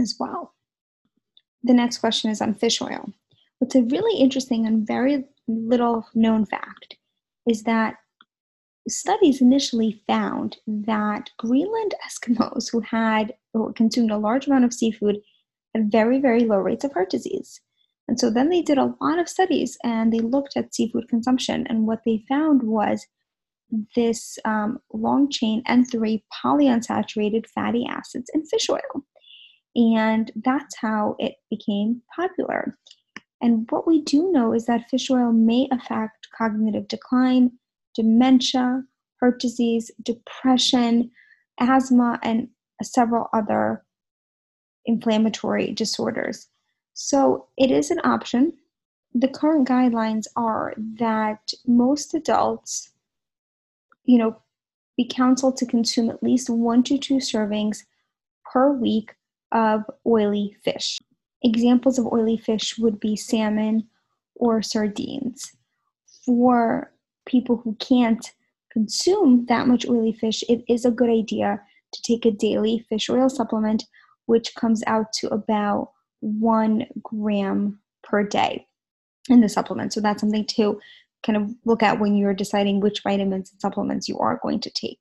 as 0.01 0.17
well. 0.19 0.55
The 1.63 1.75
next 1.75 1.99
question 1.99 2.31
is 2.31 2.41
on 2.41 2.55
fish 2.55 2.81
oil. 2.81 3.13
What's 3.59 3.75
a 3.75 3.83
really 3.83 4.21
interesting 4.21 4.67
and 4.67 4.87
very 4.87 5.25
little 5.49 6.07
known 6.15 6.47
fact 6.47 6.97
is 7.47 7.63
that 7.65 7.97
studies 8.89 9.41
initially 9.41 10.03
found 10.07 10.57
that 10.67 11.31
Greenland 11.39 11.95
Eskimos 12.07 12.71
who 12.71 12.81
had 12.81 13.35
or 13.55 13.73
consumed 13.73 14.11
a 14.11 14.19
large 14.19 14.47
amount 14.47 14.65
of 14.65 14.73
seafood 14.73 15.19
had 15.75 15.93
very, 15.93 16.21
very 16.21 16.41
low 16.41 16.59
rates 16.59 16.85
of 16.85 16.93
heart 16.93 17.11
disease. 17.11 17.61
And 18.09 18.19
so 18.19 18.31
then 18.31 18.49
they 18.49 18.63
did 18.63 18.79
a 18.79 18.95
lot 19.03 19.19
of 19.19 19.29
studies 19.29 19.77
and 19.85 20.13
they 20.13 20.21
looked 20.21 20.57
at 20.57 20.75
seafood 20.75 21.09
consumption. 21.09 21.67
And 21.69 21.87
what 21.87 22.01
they 22.07 22.25
found 22.29 22.63
was 22.63 23.07
this 23.95 24.39
um, 24.47 24.79
long 24.95 25.31
chain 25.31 25.63
N3 25.69 26.23
polyunsaturated 26.43 27.47
fatty 27.55 27.87
acids 27.87 28.31
in 28.33 28.47
fish 28.47 28.71
oil. 28.71 29.05
And 29.77 30.33
that's 30.37 30.77
how 30.81 31.17
it 31.19 31.35
became 31.51 32.03
popular. 32.17 32.79
And 33.41 33.67
what 33.71 33.87
we 33.87 34.03
do 34.03 34.33
know 34.33 34.53
is 34.53 34.67
that 34.67 34.89
fish 34.91 35.11
oil 35.11 35.33
may 35.33 35.69
affect 35.71 36.29
cognitive 36.37 36.89
decline, 36.89 37.53
dementia, 37.95 38.83
heart 39.21 39.41
disease, 39.41 39.91
depression, 40.03 41.11
asthma, 41.61 42.19
and 42.23 42.49
several 42.83 43.29
other 43.33 43.85
inflammatory 44.87 45.73
disorders. 45.73 46.49
So 46.95 47.47
it 47.57 47.71
is 47.71 47.91
an 47.91 48.01
option. 48.05 48.53
The 49.15 49.29
current 49.29 49.69
guidelines 49.69 50.27
are 50.37 50.75
that 50.99 51.53
most 51.67 52.15
adults 52.15 52.91
you 54.09 54.17
know, 54.17 54.37
be 54.97 55.07
counseled 55.07 55.57
to 55.59 55.67
consume 55.67 56.11
at 56.11 56.23
least 56.23 56.51
one 56.51 56.83
to 56.83 56.99
two 56.99 57.17
servings 57.17 57.85
per 58.51 58.73
week 58.73 59.15
of 59.53 59.83
oily 60.07 60.57
fish. 60.65 60.99
Examples 61.43 61.99
of 61.99 62.07
oily 62.07 62.37
fish 62.37 62.79
would 62.79 62.99
be 62.99 63.17
salmon 63.17 63.89
or 64.35 64.63
sardines. 64.63 65.53
For 66.25 66.93
people 67.27 67.57
who 67.57 67.77
can't 67.77 68.33
consume 68.73 69.47
that 69.47 69.67
much 69.67 69.87
oily 69.89 70.13
fish, 70.13 70.43
it 70.49 70.65
is 70.69 70.85
a 70.85 70.91
good 70.91 71.11
idea 71.11 71.61
to 71.93 72.03
take 72.03 72.25
a 72.25 72.31
daily 72.31 72.85
fish 72.89 73.09
oil 73.09 73.29
supplement, 73.29 73.85
which 74.27 74.55
comes 74.55 74.83
out 74.87 75.13
to 75.15 75.29
about 75.29 75.93
one 76.21 76.87
gram 77.03 77.79
per 78.03 78.23
day 78.23 78.67
in 79.29 79.41
the 79.41 79.49
supplement. 79.49 79.93
So 79.93 80.01
that's 80.01 80.21
something 80.21 80.45
to 80.47 80.81
kind 81.23 81.37
of 81.37 81.55
look 81.65 81.83
at 81.83 81.99
when 81.99 82.15
you're 82.15 82.35
deciding 82.35 82.81
which 82.81 83.03
vitamins 83.03 83.51
and 83.51 83.61
supplements 83.61 84.09
you 84.09 84.19
are 84.19 84.39
going 84.43 84.61
to 84.61 84.71
take. 84.71 85.01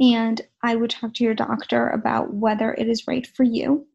And 0.00 0.40
I 0.62 0.74
would 0.76 0.90
talk 0.90 1.14
to 1.14 1.24
your 1.24 1.34
doctor 1.34 1.88
about 1.88 2.34
whether 2.34 2.74
it 2.74 2.88
is 2.88 3.06
right 3.06 3.26
for 3.26 3.44
you. 3.44 3.86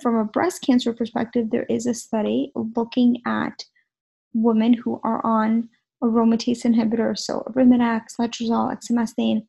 From 0.00 0.16
a 0.16 0.24
breast 0.24 0.62
cancer 0.62 0.92
perspective, 0.92 1.50
there 1.50 1.66
is 1.68 1.86
a 1.86 1.94
study 1.94 2.50
looking 2.54 3.18
at 3.26 3.64
women 4.32 4.72
who 4.72 5.00
are 5.04 5.24
on 5.24 5.68
aromatase 6.02 6.64
inhibitors, 6.64 7.18
so 7.18 7.42
Arimidex, 7.48 8.16
letrozole, 8.18 8.74
exemestane, 8.76 9.46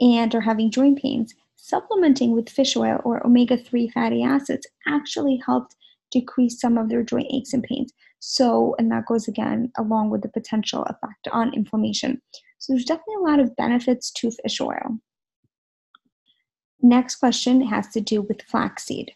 and 0.00 0.34
are 0.34 0.40
having 0.40 0.70
joint 0.70 1.00
pains. 1.00 1.34
Supplementing 1.56 2.32
with 2.32 2.50
fish 2.50 2.76
oil 2.76 3.00
or 3.04 3.26
omega 3.26 3.56
3 3.56 3.88
fatty 3.88 4.22
acids 4.22 4.66
actually 4.86 5.40
helped 5.44 5.74
decrease 6.10 6.60
some 6.60 6.76
of 6.76 6.88
their 6.88 7.02
joint 7.02 7.26
aches 7.30 7.54
and 7.54 7.62
pains. 7.62 7.92
So, 8.20 8.74
and 8.78 8.90
that 8.90 9.06
goes 9.06 9.28
again 9.28 9.72
along 9.78 10.10
with 10.10 10.22
the 10.22 10.28
potential 10.28 10.82
effect 10.84 11.28
on 11.32 11.54
inflammation. 11.54 12.20
So, 12.58 12.72
there's 12.72 12.84
definitely 12.84 13.16
a 13.20 13.30
lot 13.30 13.40
of 13.40 13.56
benefits 13.56 14.10
to 14.12 14.30
fish 14.30 14.60
oil. 14.60 14.98
Next 16.82 17.16
question 17.16 17.62
has 17.62 17.88
to 17.88 18.00
do 18.00 18.22
with 18.22 18.42
flaxseed. 18.42 19.12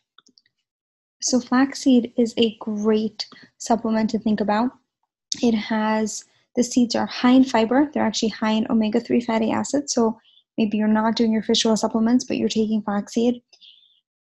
So, 1.21 1.41
flaxseed 1.41 2.13
is 2.17 2.35
a 2.37 2.57
great 2.61 3.27
supplement 3.59 4.11
to 4.11 4.19
think 4.19 4.41
about. 4.41 4.71
It 5.43 5.55
has 5.55 6.25
the 6.57 6.65
seeds 6.65 6.95
are 6.95 7.07
high 7.07 7.33
in 7.33 7.45
fiber, 7.45 7.91
they're 7.93 8.07
actually 8.07 8.31
high 8.31 8.53
in 8.53 8.67
omega 8.71 9.01
3 9.01 9.21
fatty 9.21 9.51
acids. 9.51 9.93
So, 9.93 10.19
maybe 10.57 10.77
you're 10.79 10.89
not 10.89 11.17
doing 11.17 11.33
your 11.33 11.43
fish 11.43 11.67
oil 11.67 11.77
supplements, 11.77 12.25
but 12.25 12.37
you're 12.37 12.49
taking 12.49 12.83
flaxseed. 12.83 13.43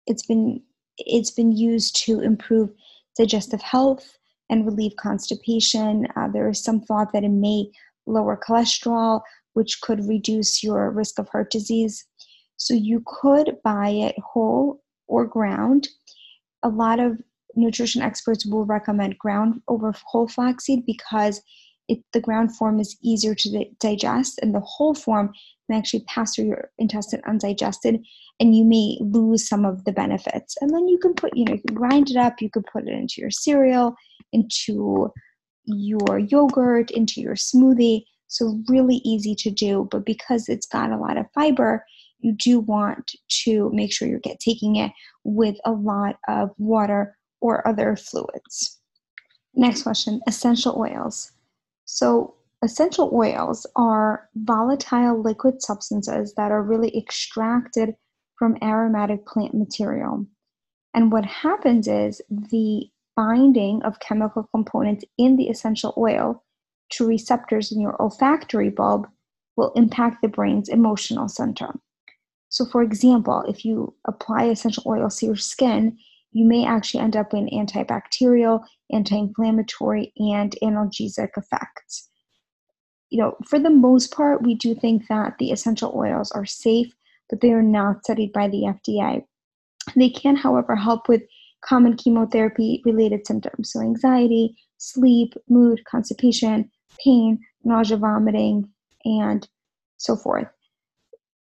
It's 0.07 0.25
been 0.25 0.61
it's 0.97 1.31
been 1.31 1.51
used 1.51 1.95
to 2.05 2.19
improve 2.19 2.69
digestive 3.17 3.61
health 3.61 4.17
and 4.49 4.65
relieve 4.65 4.95
constipation. 4.97 6.07
Uh, 6.15 6.27
there 6.27 6.49
is 6.49 6.63
some 6.63 6.81
thought 6.81 7.13
that 7.13 7.23
it 7.23 7.29
may 7.29 7.69
lower 8.05 8.37
cholesterol, 8.37 9.21
which 9.53 9.81
could 9.81 10.07
reduce 10.07 10.63
your 10.63 10.89
risk 10.91 11.19
of 11.19 11.29
heart 11.29 11.51
disease. 11.51 12.05
So 12.57 12.73
you 12.73 13.03
could 13.05 13.57
buy 13.63 13.89
it 13.89 14.15
whole 14.19 14.81
or 15.07 15.25
ground. 15.25 15.87
A 16.63 16.69
lot 16.69 16.99
of 16.99 17.21
nutrition 17.55 18.01
experts 18.01 18.45
will 18.45 18.65
recommend 18.65 19.17
ground 19.17 19.61
over 19.67 19.93
whole 20.05 20.27
flaxseed 20.27 20.85
because 20.85 21.41
it, 21.87 21.99
the 22.13 22.21
ground 22.21 22.55
form 22.55 22.79
is 22.79 22.97
easier 23.03 23.33
to 23.33 23.65
digest, 23.79 24.39
and 24.41 24.53
the 24.53 24.59
whole 24.59 24.93
form 24.93 25.33
may 25.67 25.77
actually 25.77 26.03
pass 26.03 26.35
through 26.35 26.45
your 26.45 26.69
intestine 26.77 27.21
undigested, 27.27 27.99
and 28.39 28.55
you 28.55 28.63
may 28.63 28.97
lose 29.01 29.47
some 29.47 29.65
of 29.65 29.83
the 29.85 29.91
benefits. 29.91 30.55
And 30.61 30.73
then 30.73 30.87
you 30.87 30.99
can 30.99 31.15
put, 31.15 31.35
you 31.35 31.45
know, 31.45 31.53
you 31.53 31.61
can 31.67 31.75
grind 31.75 32.11
it 32.11 32.15
up, 32.15 32.41
you 32.41 32.49
could 32.49 32.65
put 32.71 32.87
it 32.87 32.93
into 32.93 33.15
your 33.17 33.31
cereal, 33.31 33.95
into 34.31 35.11
your 35.65 36.19
yogurt, 36.19 36.91
into 36.91 37.21
your 37.21 37.35
smoothie. 37.35 38.03
So, 38.27 38.61
really 38.67 39.01
easy 39.03 39.33
to 39.35 39.49
do, 39.49 39.87
but 39.89 40.05
because 40.05 40.47
it's 40.47 40.67
got 40.67 40.91
a 40.91 40.97
lot 40.97 41.17
of 41.17 41.25
fiber, 41.33 41.83
you 42.19 42.33
do 42.33 42.59
want 42.59 43.13
to 43.43 43.69
make 43.73 43.93
sure 43.93 44.07
you're 44.07 44.19
get, 44.19 44.39
taking 44.39 44.75
it 44.75 44.91
with 45.23 45.57
a 45.65 45.71
lot 45.71 46.17
of 46.27 46.51
water 46.57 47.17
or 47.41 47.67
other 47.67 47.95
fluids. 47.95 48.79
Next 49.55 49.83
question 49.83 50.21
essential 50.27 50.75
oils. 50.77 51.31
So, 51.85 52.35
essential 52.61 53.09
oils 53.13 53.65
are 53.75 54.29
volatile 54.35 55.21
liquid 55.21 55.61
substances 55.61 56.33
that 56.35 56.51
are 56.51 56.61
really 56.61 56.95
extracted 56.97 57.95
from 58.37 58.57
aromatic 58.61 59.25
plant 59.25 59.53
material. 59.53 60.25
And 60.93 61.11
what 61.11 61.25
happens 61.25 61.87
is 61.87 62.21
the 62.29 62.89
binding 63.15 63.81
of 63.83 63.99
chemical 63.99 64.47
components 64.53 65.03
in 65.17 65.35
the 65.35 65.49
essential 65.49 65.93
oil 65.97 66.43
to 66.91 67.05
receptors 67.05 67.71
in 67.71 67.79
your 67.79 68.01
olfactory 68.01 68.69
bulb 68.69 69.07
will 69.55 69.71
impact 69.73 70.21
the 70.21 70.27
brain's 70.27 70.69
emotional 70.69 71.27
center. 71.27 71.73
So, 72.49 72.65
for 72.65 72.81
example, 72.81 73.43
if 73.47 73.63
you 73.63 73.95
apply 74.05 74.45
essential 74.45 74.83
oils 74.85 75.17
to 75.17 75.27
your 75.27 75.35
skin, 75.35 75.97
you 76.31 76.45
may 76.45 76.65
actually 76.65 77.01
end 77.01 77.15
up 77.15 77.33
in 77.33 77.47
antibacterial, 77.47 78.63
anti 78.91 79.15
inflammatory, 79.17 80.13
and 80.17 80.55
analgesic 80.63 81.29
effects. 81.37 82.09
you 83.09 83.19
know, 83.19 83.35
for 83.47 83.59
the 83.59 83.71
most 83.71 84.13
part, 84.13 84.43
we 84.43 84.53
do 84.55 84.75
think 84.75 85.07
that 85.07 85.37
the 85.39 85.51
essential 85.51 85.93
oils 85.95 86.31
are 86.31 86.45
safe, 86.45 86.93
but 87.29 87.41
they 87.41 87.51
are 87.51 87.63
not 87.63 88.03
studied 88.03 88.31
by 88.33 88.47
the 88.47 88.63
FDA. 88.63 89.23
They 89.95 90.09
can, 90.09 90.35
however, 90.35 90.75
help 90.75 91.07
with 91.09 91.23
common 91.61 91.97
chemotherapy 91.97 92.81
related 92.85 93.25
symptoms, 93.25 93.71
so 93.71 93.81
anxiety, 93.81 94.55
sleep, 94.77 95.33
mood, 95.49 95.83
constipation, 95.85 96.69
pain, 97.03 97.39
nausea, 97.63 97.97
vomiting, 97.97 98.69
and 99.05 99.47
so 99.97 100.15
forth. 100.15 100.47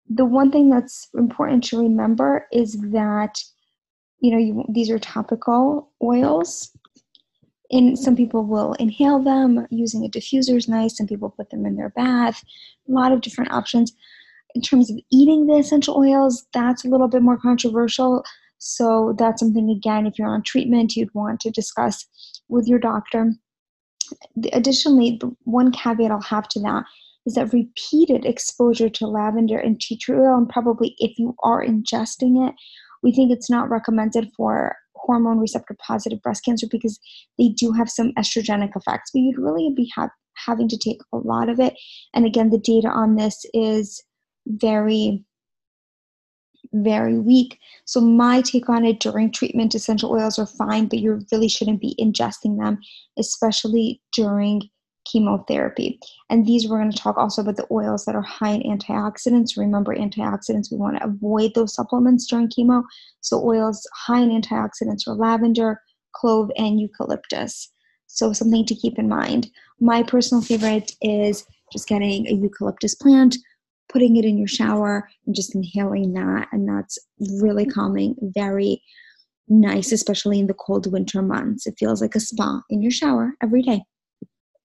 The 0.10 0.26
one 0.26 0.52
thing 0.52 0.70
that's 0.70 1.10
important 1.18 1.64
to 1.66 1.80
remember 1.80 2.48
is 2.52 2.80
that 2.92 3.40
you 4.20 4.32
know 4.32 4.38
you, 4.38 4.66
these 4.74 4.90
are 4.90 5.00
topical 5.00 5.92
oils 6.04 6.72
and 7.70 8.00
some 8.00 8.16
people 8.16 8.46
will 8.46 8.74
inhale 8.74 9.22
them 9.22 9.68
using 9.70 10.06
a 10.06 10.10
diffuser 10.10 10.56
is 10.56 10.68
nice 10.68 10.98
some 10.98 11.08
people 11.08 11.34
put 11.36 11.50
them 11.50 11.66
in 11.66 11.76
their 11.76 11.90
bath 11.90 12.44
a 12.88 12.92
lot 12.92 13.12
of 13.12 13.22
different 13.22 13.52
options. 13.52 13.94
In 14.56 14.62
terms 14.62 14.90
of 14.90 14.98
eating 15.12 15.46
the 15.46 15.58
essential 15.58 15.98
oils 15.98 16.48
that's 16.54 16.86
a 16.86 16.88
little 16.88 17.08
bit 17.08 17.22
more 17.22 17.38
controversial 17.38 18.24
so 18.60 19.16
that's 19.20 19.40
something 19.40 19.70
again 19.70 20.08
if 20.08 20.18
you're 20.18 20.30
on 20.30 20.42
treatment 20.42 20.96
you'd 20.96 21.14
want 21.14 21.40
to 21.42 21.52
discuss 21.52 22.08
with 22.50 22.66
your 22.66 22.80
doctor. 22.80 23.34
Additionally 24.54 25.20
one 25.44 25.72
caveat 25.72 26.12
i'll 26.12 26.22
have 26.22 26.48
to 26.48 26.60
that 26.62 26.86
is 27.28 27.36
that 27.36 27.54
repeated 27.54 28.26
exposure 28.26 28.90
to 28.90 29.06
lavender 29.06 29.60
and 29.60 29.80
tea 29.80 29.98
tree 29.98 30.18
oil 30.18 30.38
and 30.38 30.50
probably 30.50 30.96
if 30.98 31.20
you 31.20 31.36
are 31.44 31.64
ingesting 31.64 32.48
it 32.48 32.56
we 33.04 33.12
think 33.12 33.32
it's 33.32 33.50
not 33.50 33.70
recommended 33.70 34.32
for 34.36 34.76
hormone 35.08 35.40
receptor 35.40 35.76
positive 35.86 36.22
breast 36.22 36.44
cancer 36.44 36.68
because 36.70 37.00
they 37.38 37.50
do 37.50 37.72
have 37.72 37.90
some 37.90 38.12
estrogenic 38.18 38.76
effects, 38.76 39.12
but 39.14 39.20
you'd 39.20 39.38
really 39.38 39.74
be 39.76 39.92
ha- 39.96 40.10
having 40.36 40.68
to 40.68 40.78
take 40.78 41.00
a 41.14 41.18
lot 41.18 41.50
of 41.50 41.60
it. 41.60 41.76
And 42.14 42.26
again, 42.26 42.50
the 42.50 42.58
data 42.58 42.90
on 42.90 43.16
this 43.16 43.46
is 43.54 44.04
very, 44.46 45.24
very 46.74 47.20
weak. 47.20 47.58
So, 47.86 48.02
my 48.02 48.42
take 48.42 48.70
on 48.70 48.86
it 48.86 49.00
during 49.00 49.32
treatment, 49.32 49.76
essential 49.76 50.12
oils 50.12 50.38
are 50.38 50.46
fine, 50.46 50.88
but 50.88 51.00
you 51.00 51.22
really 51.32 51.50
shouldn't 51.50 51.82
be 51.82 51.96
ingesting 52.00 52.60
them, 52.60 52.80
especially 53.18 54.02
during 54.14 54.64
chemotherapy. 55.12 56.00
And 56.30 56.46
these 56.46 56.68
we're 56.68 56.80
going 56.80 56.92
to 56.92 56.98
talk 56.98 57.18
also 57.18 57.42
about 57.42 57.56
the 57.56 57.68
oils 57.72 58.06
that 58.06 58.16
are 58.16 58.22
high 58.22 58.52
in 58.52 58.78
antioxidants. 58.78 59.58
Remember, 59.58 59.96
antioxidants, 59.96 60.72
we 60.72 60.78
want 60.78 60.98
to 60.98 61.06
avoid 61.06 61.54
those 61.54 61.74
supplements 61.74 62.28
during 62.28 62.50
chemo. 62.50 62.84
So, 63.22 63.44
oils 63.44 63.88
high 63.94 64.22
in 64.22 64.30
antioxidants 64.30 65.08
are 65.08 65.16
lavender, 65.16 65.82
clove, 66.14 66.52
and 66.58 66.80
eucalyptus. 66.80 67.70
So, 68.08 68.34
something 68.34 68.66
to 68.66 68.76
keep 68.76 68.98
in 69.00 69.10
mind. 69.10 69.50
My 69.80 70.04
personal 70.04 70.42
favorite 70.42 70.92
is 71.02 71.46
just 71.72 71.88
getting 71.88 72.28
a 72.28 72.34
eucalyptus 72.34 72.96
plant, 72.96 73.38
putting 73.90 74.18
it 74.18 74.26
in 74.26 74.38
your 74.38 74.48
shower, 74.48 75.10
and 75.26 75.36
just 75.36 75.56
inhaling 75.56 76.14
that. 76.14 76.48
And 76.52 76.68
that's 76.68 76.98
really 77.40 77.66
calming, 77.66 78.16
very 78.22 78.82
nice, 79.50 79.92
especially 79.92 80.40
in 80.40 80.48
the 80.48 80.54
cold 80.54 80.92
winter 80.92 81.22
months. 81.22 81.68
It 81.68 81.76
feels 81.78 82.02
like 82.02 82.16
a 82.16 82.20
spa 82.20 82.62
in 82.70 82.82
your 82.82 82.92
shower 82.92 83.34
every 83.42 83.62
day 83.62 83.82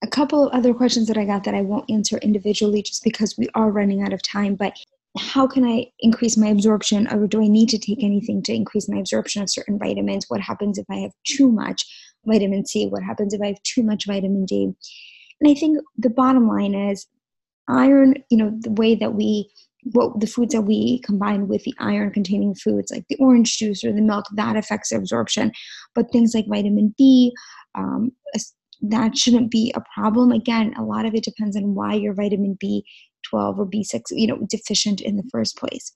a 0.03 0.07
couple 0.07 0.47
of 0.47 0.53
other 0.53 0.75
questions 0.75 1.07
that 1.09 1.17
I 1.17 1.25
got 1.25 1.45
that 1.45 1.55
I 1.55 1.63
won't 1.63 1.91
answer 1.91 2.19
individually 2.19 2.83
just 2.83 3.05
because 3.05 3.37
we 3.39 3.49
are 3.55 3.71
running 3.71 4.03
out 4.03 4.13
of 4.13 4.23
time, 4.23 4.57
but 4.57 4.77
how 5.19 5.47
can 5.47 5.65
I 5.65 5.87
increase 6.01 6.37
my 6.37 6.49
absorption 6.49 7.07
or 7.13 7.27
do 7.27 7.43
I 7.43 7.47
need 7.47 7.69
to 7.71 7.79
take 7.79 8.03
anything 8.03 8.43
to 8.45 8.55
increase 8.55 8.89
my 8.89 8.99
absorption 8.99 9.43
of 9.43 9.51
certain 9.51 9.79
vitamins? 9.79 10.25
What 10.29 10.41
happens 10.41 10.79
if 10.79 10.87
I 10.91 10.97
have 10.97 11.13
too 11.25 11.53
much 11.53 11.85
vitamin 12.27 12.67
C? 12.67 12.87
What 12.87 13.03
happens 13.03 13.35
if 13.35 13.41
I 13.43 13.49
have 13.49 13.63
too 13.63 13.83
much 13.83 14.07
vitamin 14.07 14.47
D? 14.47 14.73
And 15.41 15.51
I 15.51 15.55
think 15.55 15.79
the 15.99 16.11
bottom 16.11 16.49
line 16.49 16.75
is 16.75 17.07
iron, 17.69 18.15
you 18.31 18.39
know, 18.39 18.53
the 18.61 18.73
way 18.73 18.95
that 18.95 19.15
we 19.15 19.51
what 19.93 20.21
the 20.21 20.27
foods 20.27 20.55
that 20.55 20.63
we 20.63 21.01
combine 21.01 21.49
with 21.49 21.65
the 21.65 21.75
iron 21.81 22.11
containing 22.11 22.55
foods 22.55 22.93
like 22.93 23.05
the 23.09 23.17
orange 23.17 23.59
juice 23.59 23.83
or 23.83 23.93
the 23.93 24.01
milk 24.01 24.25
that 24.37 24.55
affects 24.55 24.93
absorption 24.93 25.51
but 25.93 26.09
things 26.13 26.35
like 26.37 26.47
vitamin 26.47 26.95
b 26.97 27.33
um, 27.75 28.13
that 28.83 29.17
shouldn't 29.17 29.51
be 29.51 29.73
a 29.77 29.83
problem. 29.95 30.33
Again, 30.33 30.75
a 30.77 30.83
lot 30.83 31.07
of 31.07 31.15
it 31.15 31.25
depends 31.25 31.57
on 31.57 31.75
why 31.75 31.95
you're 31.95 32.15
vitamin 32.15 32.59
B12 32.63 33.59
or 33.59 33.67
B6, 33.67 34.03
you 34.11 34.27
know, 34.27 34.39
deficient 34.49 35.01
in 35.01 35.17
the 35.17 35.29
first 35.31 35.57
place. 35.57 35.93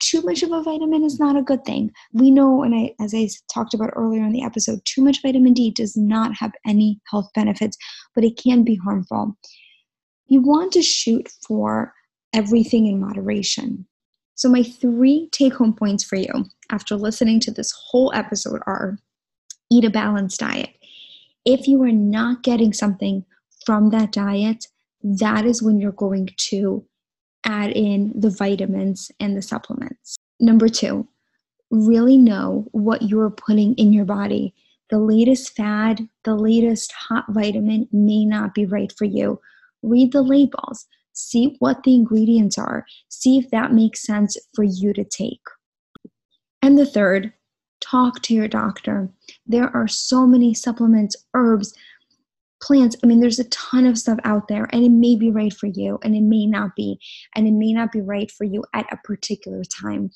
Too 0.00 0.20
much 0.22 0.42
of 0.42 0.50
a 0.50 0.62
vitamin 0.62 1.04
is 1.04 1.18
not 1.18 1.36
a 1.36 1.42
good 1.42 1.64
thing. 1.64 1.90
We 2.12 2.30
know, 2.30 2.62
and 2.62 2.74
I, 2.74 2.94
as 3.00 3.14
I 3.14 3.28
talked 3.52 3.72
about 3.72 3.92
earlier 3.94 4.22
in 4.22 4.32
the 4.32 4.42
episode, 4.42 4.80
too 4.84 5.02
much 5.02 5.22
vitamin 5.22 5.54
D 5.54 5.70
does 5.70 5.96
not 5.96 6.34
have 6.34 6.52
any 6.66 7.00
health 7.10 7.30
benefits, 7.34 7.78
but 8.14 8.24
it 8.24 8.36
can 8.36 8.62
be 8.62 8.74
harmful. 8.74 9.36
You 10.26 10.42
want 10.42 10.72
to 10.72 10.82
shoot 10.82 11.30
for 11.46 11.94
everything 12.34 12.86
in 12.86 13.00
moderation. 13.00 13.86
So, 14.34 14.48
my 14.48 14.64
three 14.64 15.28
take 15.30 15.54
home 15.54 15.72
points 15.72 16.02
for 16.02 16.16
you 16.16 16.46
after 16.70 16.96
listening 16.96 17.38
to 17.40 17.52
this 17.52 17.72
whole 17.72 18.10
episode 18.12 18.60
are 18.66 18.98
eat 19.70 19.84
a 19.84 19.90
balanced 19.90 20.40
diet 20.40 20.70
if 21.44 21.66
you 21.66 21.82
are 21.82 21.92
not 21.92 22.42
getting 22.42 22.72
something 22.72 23.24
from 23.64 23.90
that 23.90 24.12
diet, 24.12 24.66
that 25.02 25.44
is 25.44 25.62
when 25.62 25.78
you're 25.80 25.92
going 25.92 26.28
to 26.36 26.84
add 27.44 27.70
in 27.70 28.12
the 28.14 28.30
vitamins 28.30 29.10
and 29.18 29.36
the 29.36 29.42
supplements. 29.42 30.16
Number 30.38 30.68
two, 30.68 31.08
really 31.70 32.16
know 32.16 32.66
what 32.72 33.02
you're 33.02 33.30
putting 33.30 33.74
in 33.74 33.92
your 33.92 34.04
body. 34.04 34.54
The 34.90 34.98
latest 34.98 35.56
fad, 35.56 36.06
the 36.24 36.36
latest 36.36 36.92
hot 36.92 37.24
vitamin 37.30 37.88
may 37.92 38.24
not 38.24 38.54
be 38.54 38.66
right 38.66 38.92
for 38.96 39.06
you. 39.06 39.40
Read 39.82 40.12
the 40.12 40.22
labels, 40.22 40.86
see 41.12 41.56
what 41.58 41.82
the 41.82 41.94
ingredients 41.94 42.58
are, 42.58 42.84
see 43.08 43.38
if 43.38 43.50
that 43.50 43.72
makes 43.72 44.02
sense 44.02 44.36
for 44.54 44.62
you 44.62 44.92
to 44.92 45.04
take. 45.04 45.40
And 46.60 46.78
the 46.78 46.86
third, 46.86 47.32
talk 47.82 48.22
to 48.22 48.34
your 48.34 48.48
doctor. 48.48 49.10
There 49.46 49.74
are 49.76 49.88
so 49.88 50.26
many 50.26 50.54
supplements, 50.54 51.16
herbs, 51.34 51.74
plants. 52.62 52.96
I 53.02 53.06
mean, 53.06 53.20
there's 53.20 53.40
a 53.40 53.48
ton 53.48 53.86
of 53.86 53.98
stuff 53.98 54.18
out 54.24 54.48
there, 54.48 54.68
and 54.72 54.84
it 54.84 54.90
may 54.90 55.16
be 55.16 55.30
right 55.30 55.52
for 55.52 55.66
you, 55.66 55.98
and 56.02 56.14
it 56.14 56.22
may 56.22 56.46
not 56.46 56.76
be, 56.76 56.98
and 57.34 57.46
it 57.46 57.52
may 57.52 57.72
not 57.72 57.92
be 57.92 58.00
right 58.00 58.30
for 58.30 58.44
you 58.44 58.64
at 58.72 58.86
a 58.92 58.98
particular 59.04 59.62
time. 59.64 60.10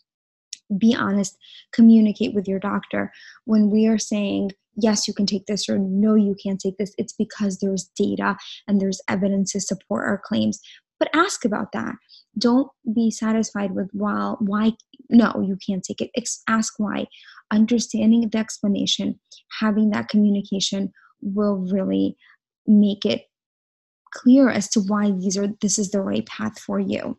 Be 0.79 0.95
honest, 0.95 1.37
communicate 1.73 2.35
with 2.35 2.49
your 2.49 2.59
doctor. 2.59 3.13
When 3.45 3.71
we 3.71 3.87
are 3.87 3.99
saying, 3.99 4.53
yes, 4.77 5.09
you 5.09 5.15
can 5.15 5.27
take 5.27 5.47
this, 5.47 5.69
or 5.69 5.79
no, 5.79 6.15
you 6.15 6.37
can't 6.43 6.61
take 6.61 6.77
this, 6.79 6.95
it's 6.99 7.13
because 7.13 7.59
there's 7.59 7.91
data 7.97 8.37
and 8.69 8.81
there's 8.81 9.01
evidence 9.09 9.53
to 9.53 9.61
support 9.61 10.07
our 10.07 10.21
claims. 10.25 10.61
But 10.99 11.11
ask 11.15 11.45
about 11.45 11.73
that. 11.73 11.95
Don't 12.39 12.69
be 12.95 13.11
satisfied 13.11 13.73
with, 13.73 13.91
well, 13.93 14.37
why, 14.41 14.73
no, 15.11 15.45
you 15.47 15.59
can't 15.67 15.85
take 15.85 16.01
it. 16.01 16.11
Ask 16.49 16.75
why 16.79 17.07
understanding 17.51 18.29
the 18.29 18.39
explanation, 18.39 19.21
having 19.61 19.91
that 19.91 20.09
communication 20.09 20.93
will 21.21 21.57
really 21.57 22.17
make 22.67 23.05
it 23.05 23.27
clear 24.13 24.49
as 24.49 24.69
to 24.71 24.81
why 24.81 25.11
these 25.11 25.37
are 25.37 25.49
this 25.61 25.79
is 25.79 25.91
the 25.91 26.01
right 26.01 26.27
path 26.27 26.59
for 26.59 26.81
you. 26.81 27.19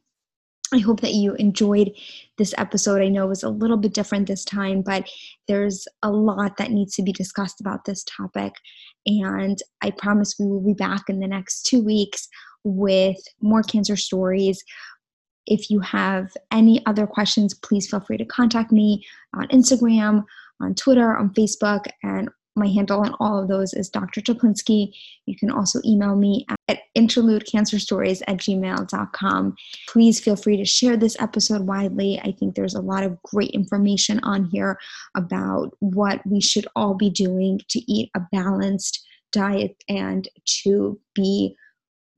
I 0.73 0.79
hope 0.79 0.99
that 0.99 1.13
you 1.13 1.33
enjoyed 1.35 1.91
this 2.37 2.53
episode. 2.57 3.01
I 3.01 3.07
know 3.07 3.25
it 3.25 3.29
was 3.29 3.43
a 3.43 3.49
little 3.49 3.77
bit 3.77 3.93
different 3.93 4.27
this 4.27 4.43
time, 4.43 4.81
but 4.81 5.09
there's 5.47 5.87
a 6.03 6.11
lot 6.11 6.57
that 6.57 6.71
needs 6.71 6.93
to 6.95 7.03
be 7.03 7.13
discussed 7.13 7.61
about 7.61 7.85
this 7.85 8.03
topic. 8.03 8.53
And 9.07 9.57
I 9.81 9.91
promise 9.91 10.35
we 10.37 10.47
will 10.47 10.61
be 10.61 10.73
back 10.73 11.03
in 11.07 11.19
the 11.19 11.27
next 11.27 11.63
two 11.63 11.81
weeks 11.81 12.27
with 12.63 13.17
more 13.41 13.63
cancer 13.63 13.95
stories, 13.95 14.63
if 15.47 15.69
you 15.69 15.79
have 15.79 16.29
any 16.51 16.85
other 16.85 17.07
questions, 17.07 17.53
please 17.53 17.89
feel 17.89 18.01
free 18.01 18.17
to 18.17 18.25
contact 18.25 18.71
me 18.71 19.05
on 19.33 19.47
Instagram, 19.47 20.23
on 20.59 20.75
Twitter, 20.75 21.15
on 21.15 21.33
Facebook, 21.33 21.85
and 22.03 22.29
my 22.57 22.67
handle 22.67 23.01
on 23.01 23.15
all 23.19 23.39
of 23.39 23.47
those 23.47 23.73
is 23.73 23.89
Dr. 23.89 24.21
Czaplinski. 24.21 24.91
You 25.25 25.37
can 25.37 25.51
also 25.51 25.79
email 25.85 26.15
me 26.15 26.45
at 26.67 26.79
interludecancerstories 26.97 28.21
at 28.27 28.37
gmail.com. 28.37 29.55
Please 29.87 30.19
feel 30.19 30.35
free 30.35 30.57
to 30.57 30.65
share 30.65 30.97
this 30.97 31.15
episode 31.19 31.61
widely. 31.61 32.19
I 32.23 32.31
think 32.31 32.55
there's 32.55 32.75
a 32.75 32.81
lot 32.81 33.03
of 33.03 33.21
great 33.23 33.51
information 33.51 34.19
on 34.23 34.45
here 34.45 34.77
about 35.15 35.71
what 35.79 36.25
we 36.25 36.41
should 36.41 36.67
all 36.75 36.93
be 36.95 37.09
doing 37.09 37.61
to 37.69 37.79
eat 37.91 38.09
a 38.15 38.21
balanced 38.31 39.05
diet 39.31 39.75
and 39.87 40.27
to 40.63 40.99
be 41.13 41.55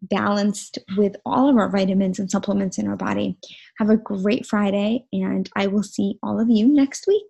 balanced 0.01 0.79
with 0.97 1.15
all 1.25 1.49
of 1.49 1.57
our 1.57 1.69
vitamins 1.69 2.19
and 2.19 2.31
supplements 2.31 2.77
in 2.77 2.87
our 2.87 2.95
body. 2.95 3.37
Have 3.79 3.89
a 3.89 3.97
great 3.97 4.45
Friday, 4.45 5.05
and 5.11 5.49
I 5.55 5.67
will 5.67 5.83
see 5.83 6.17
all 6.23 6.39
of 6.39 6.49
you 6.49 6.67
next 6.67 7.05
week. 7.07 7.27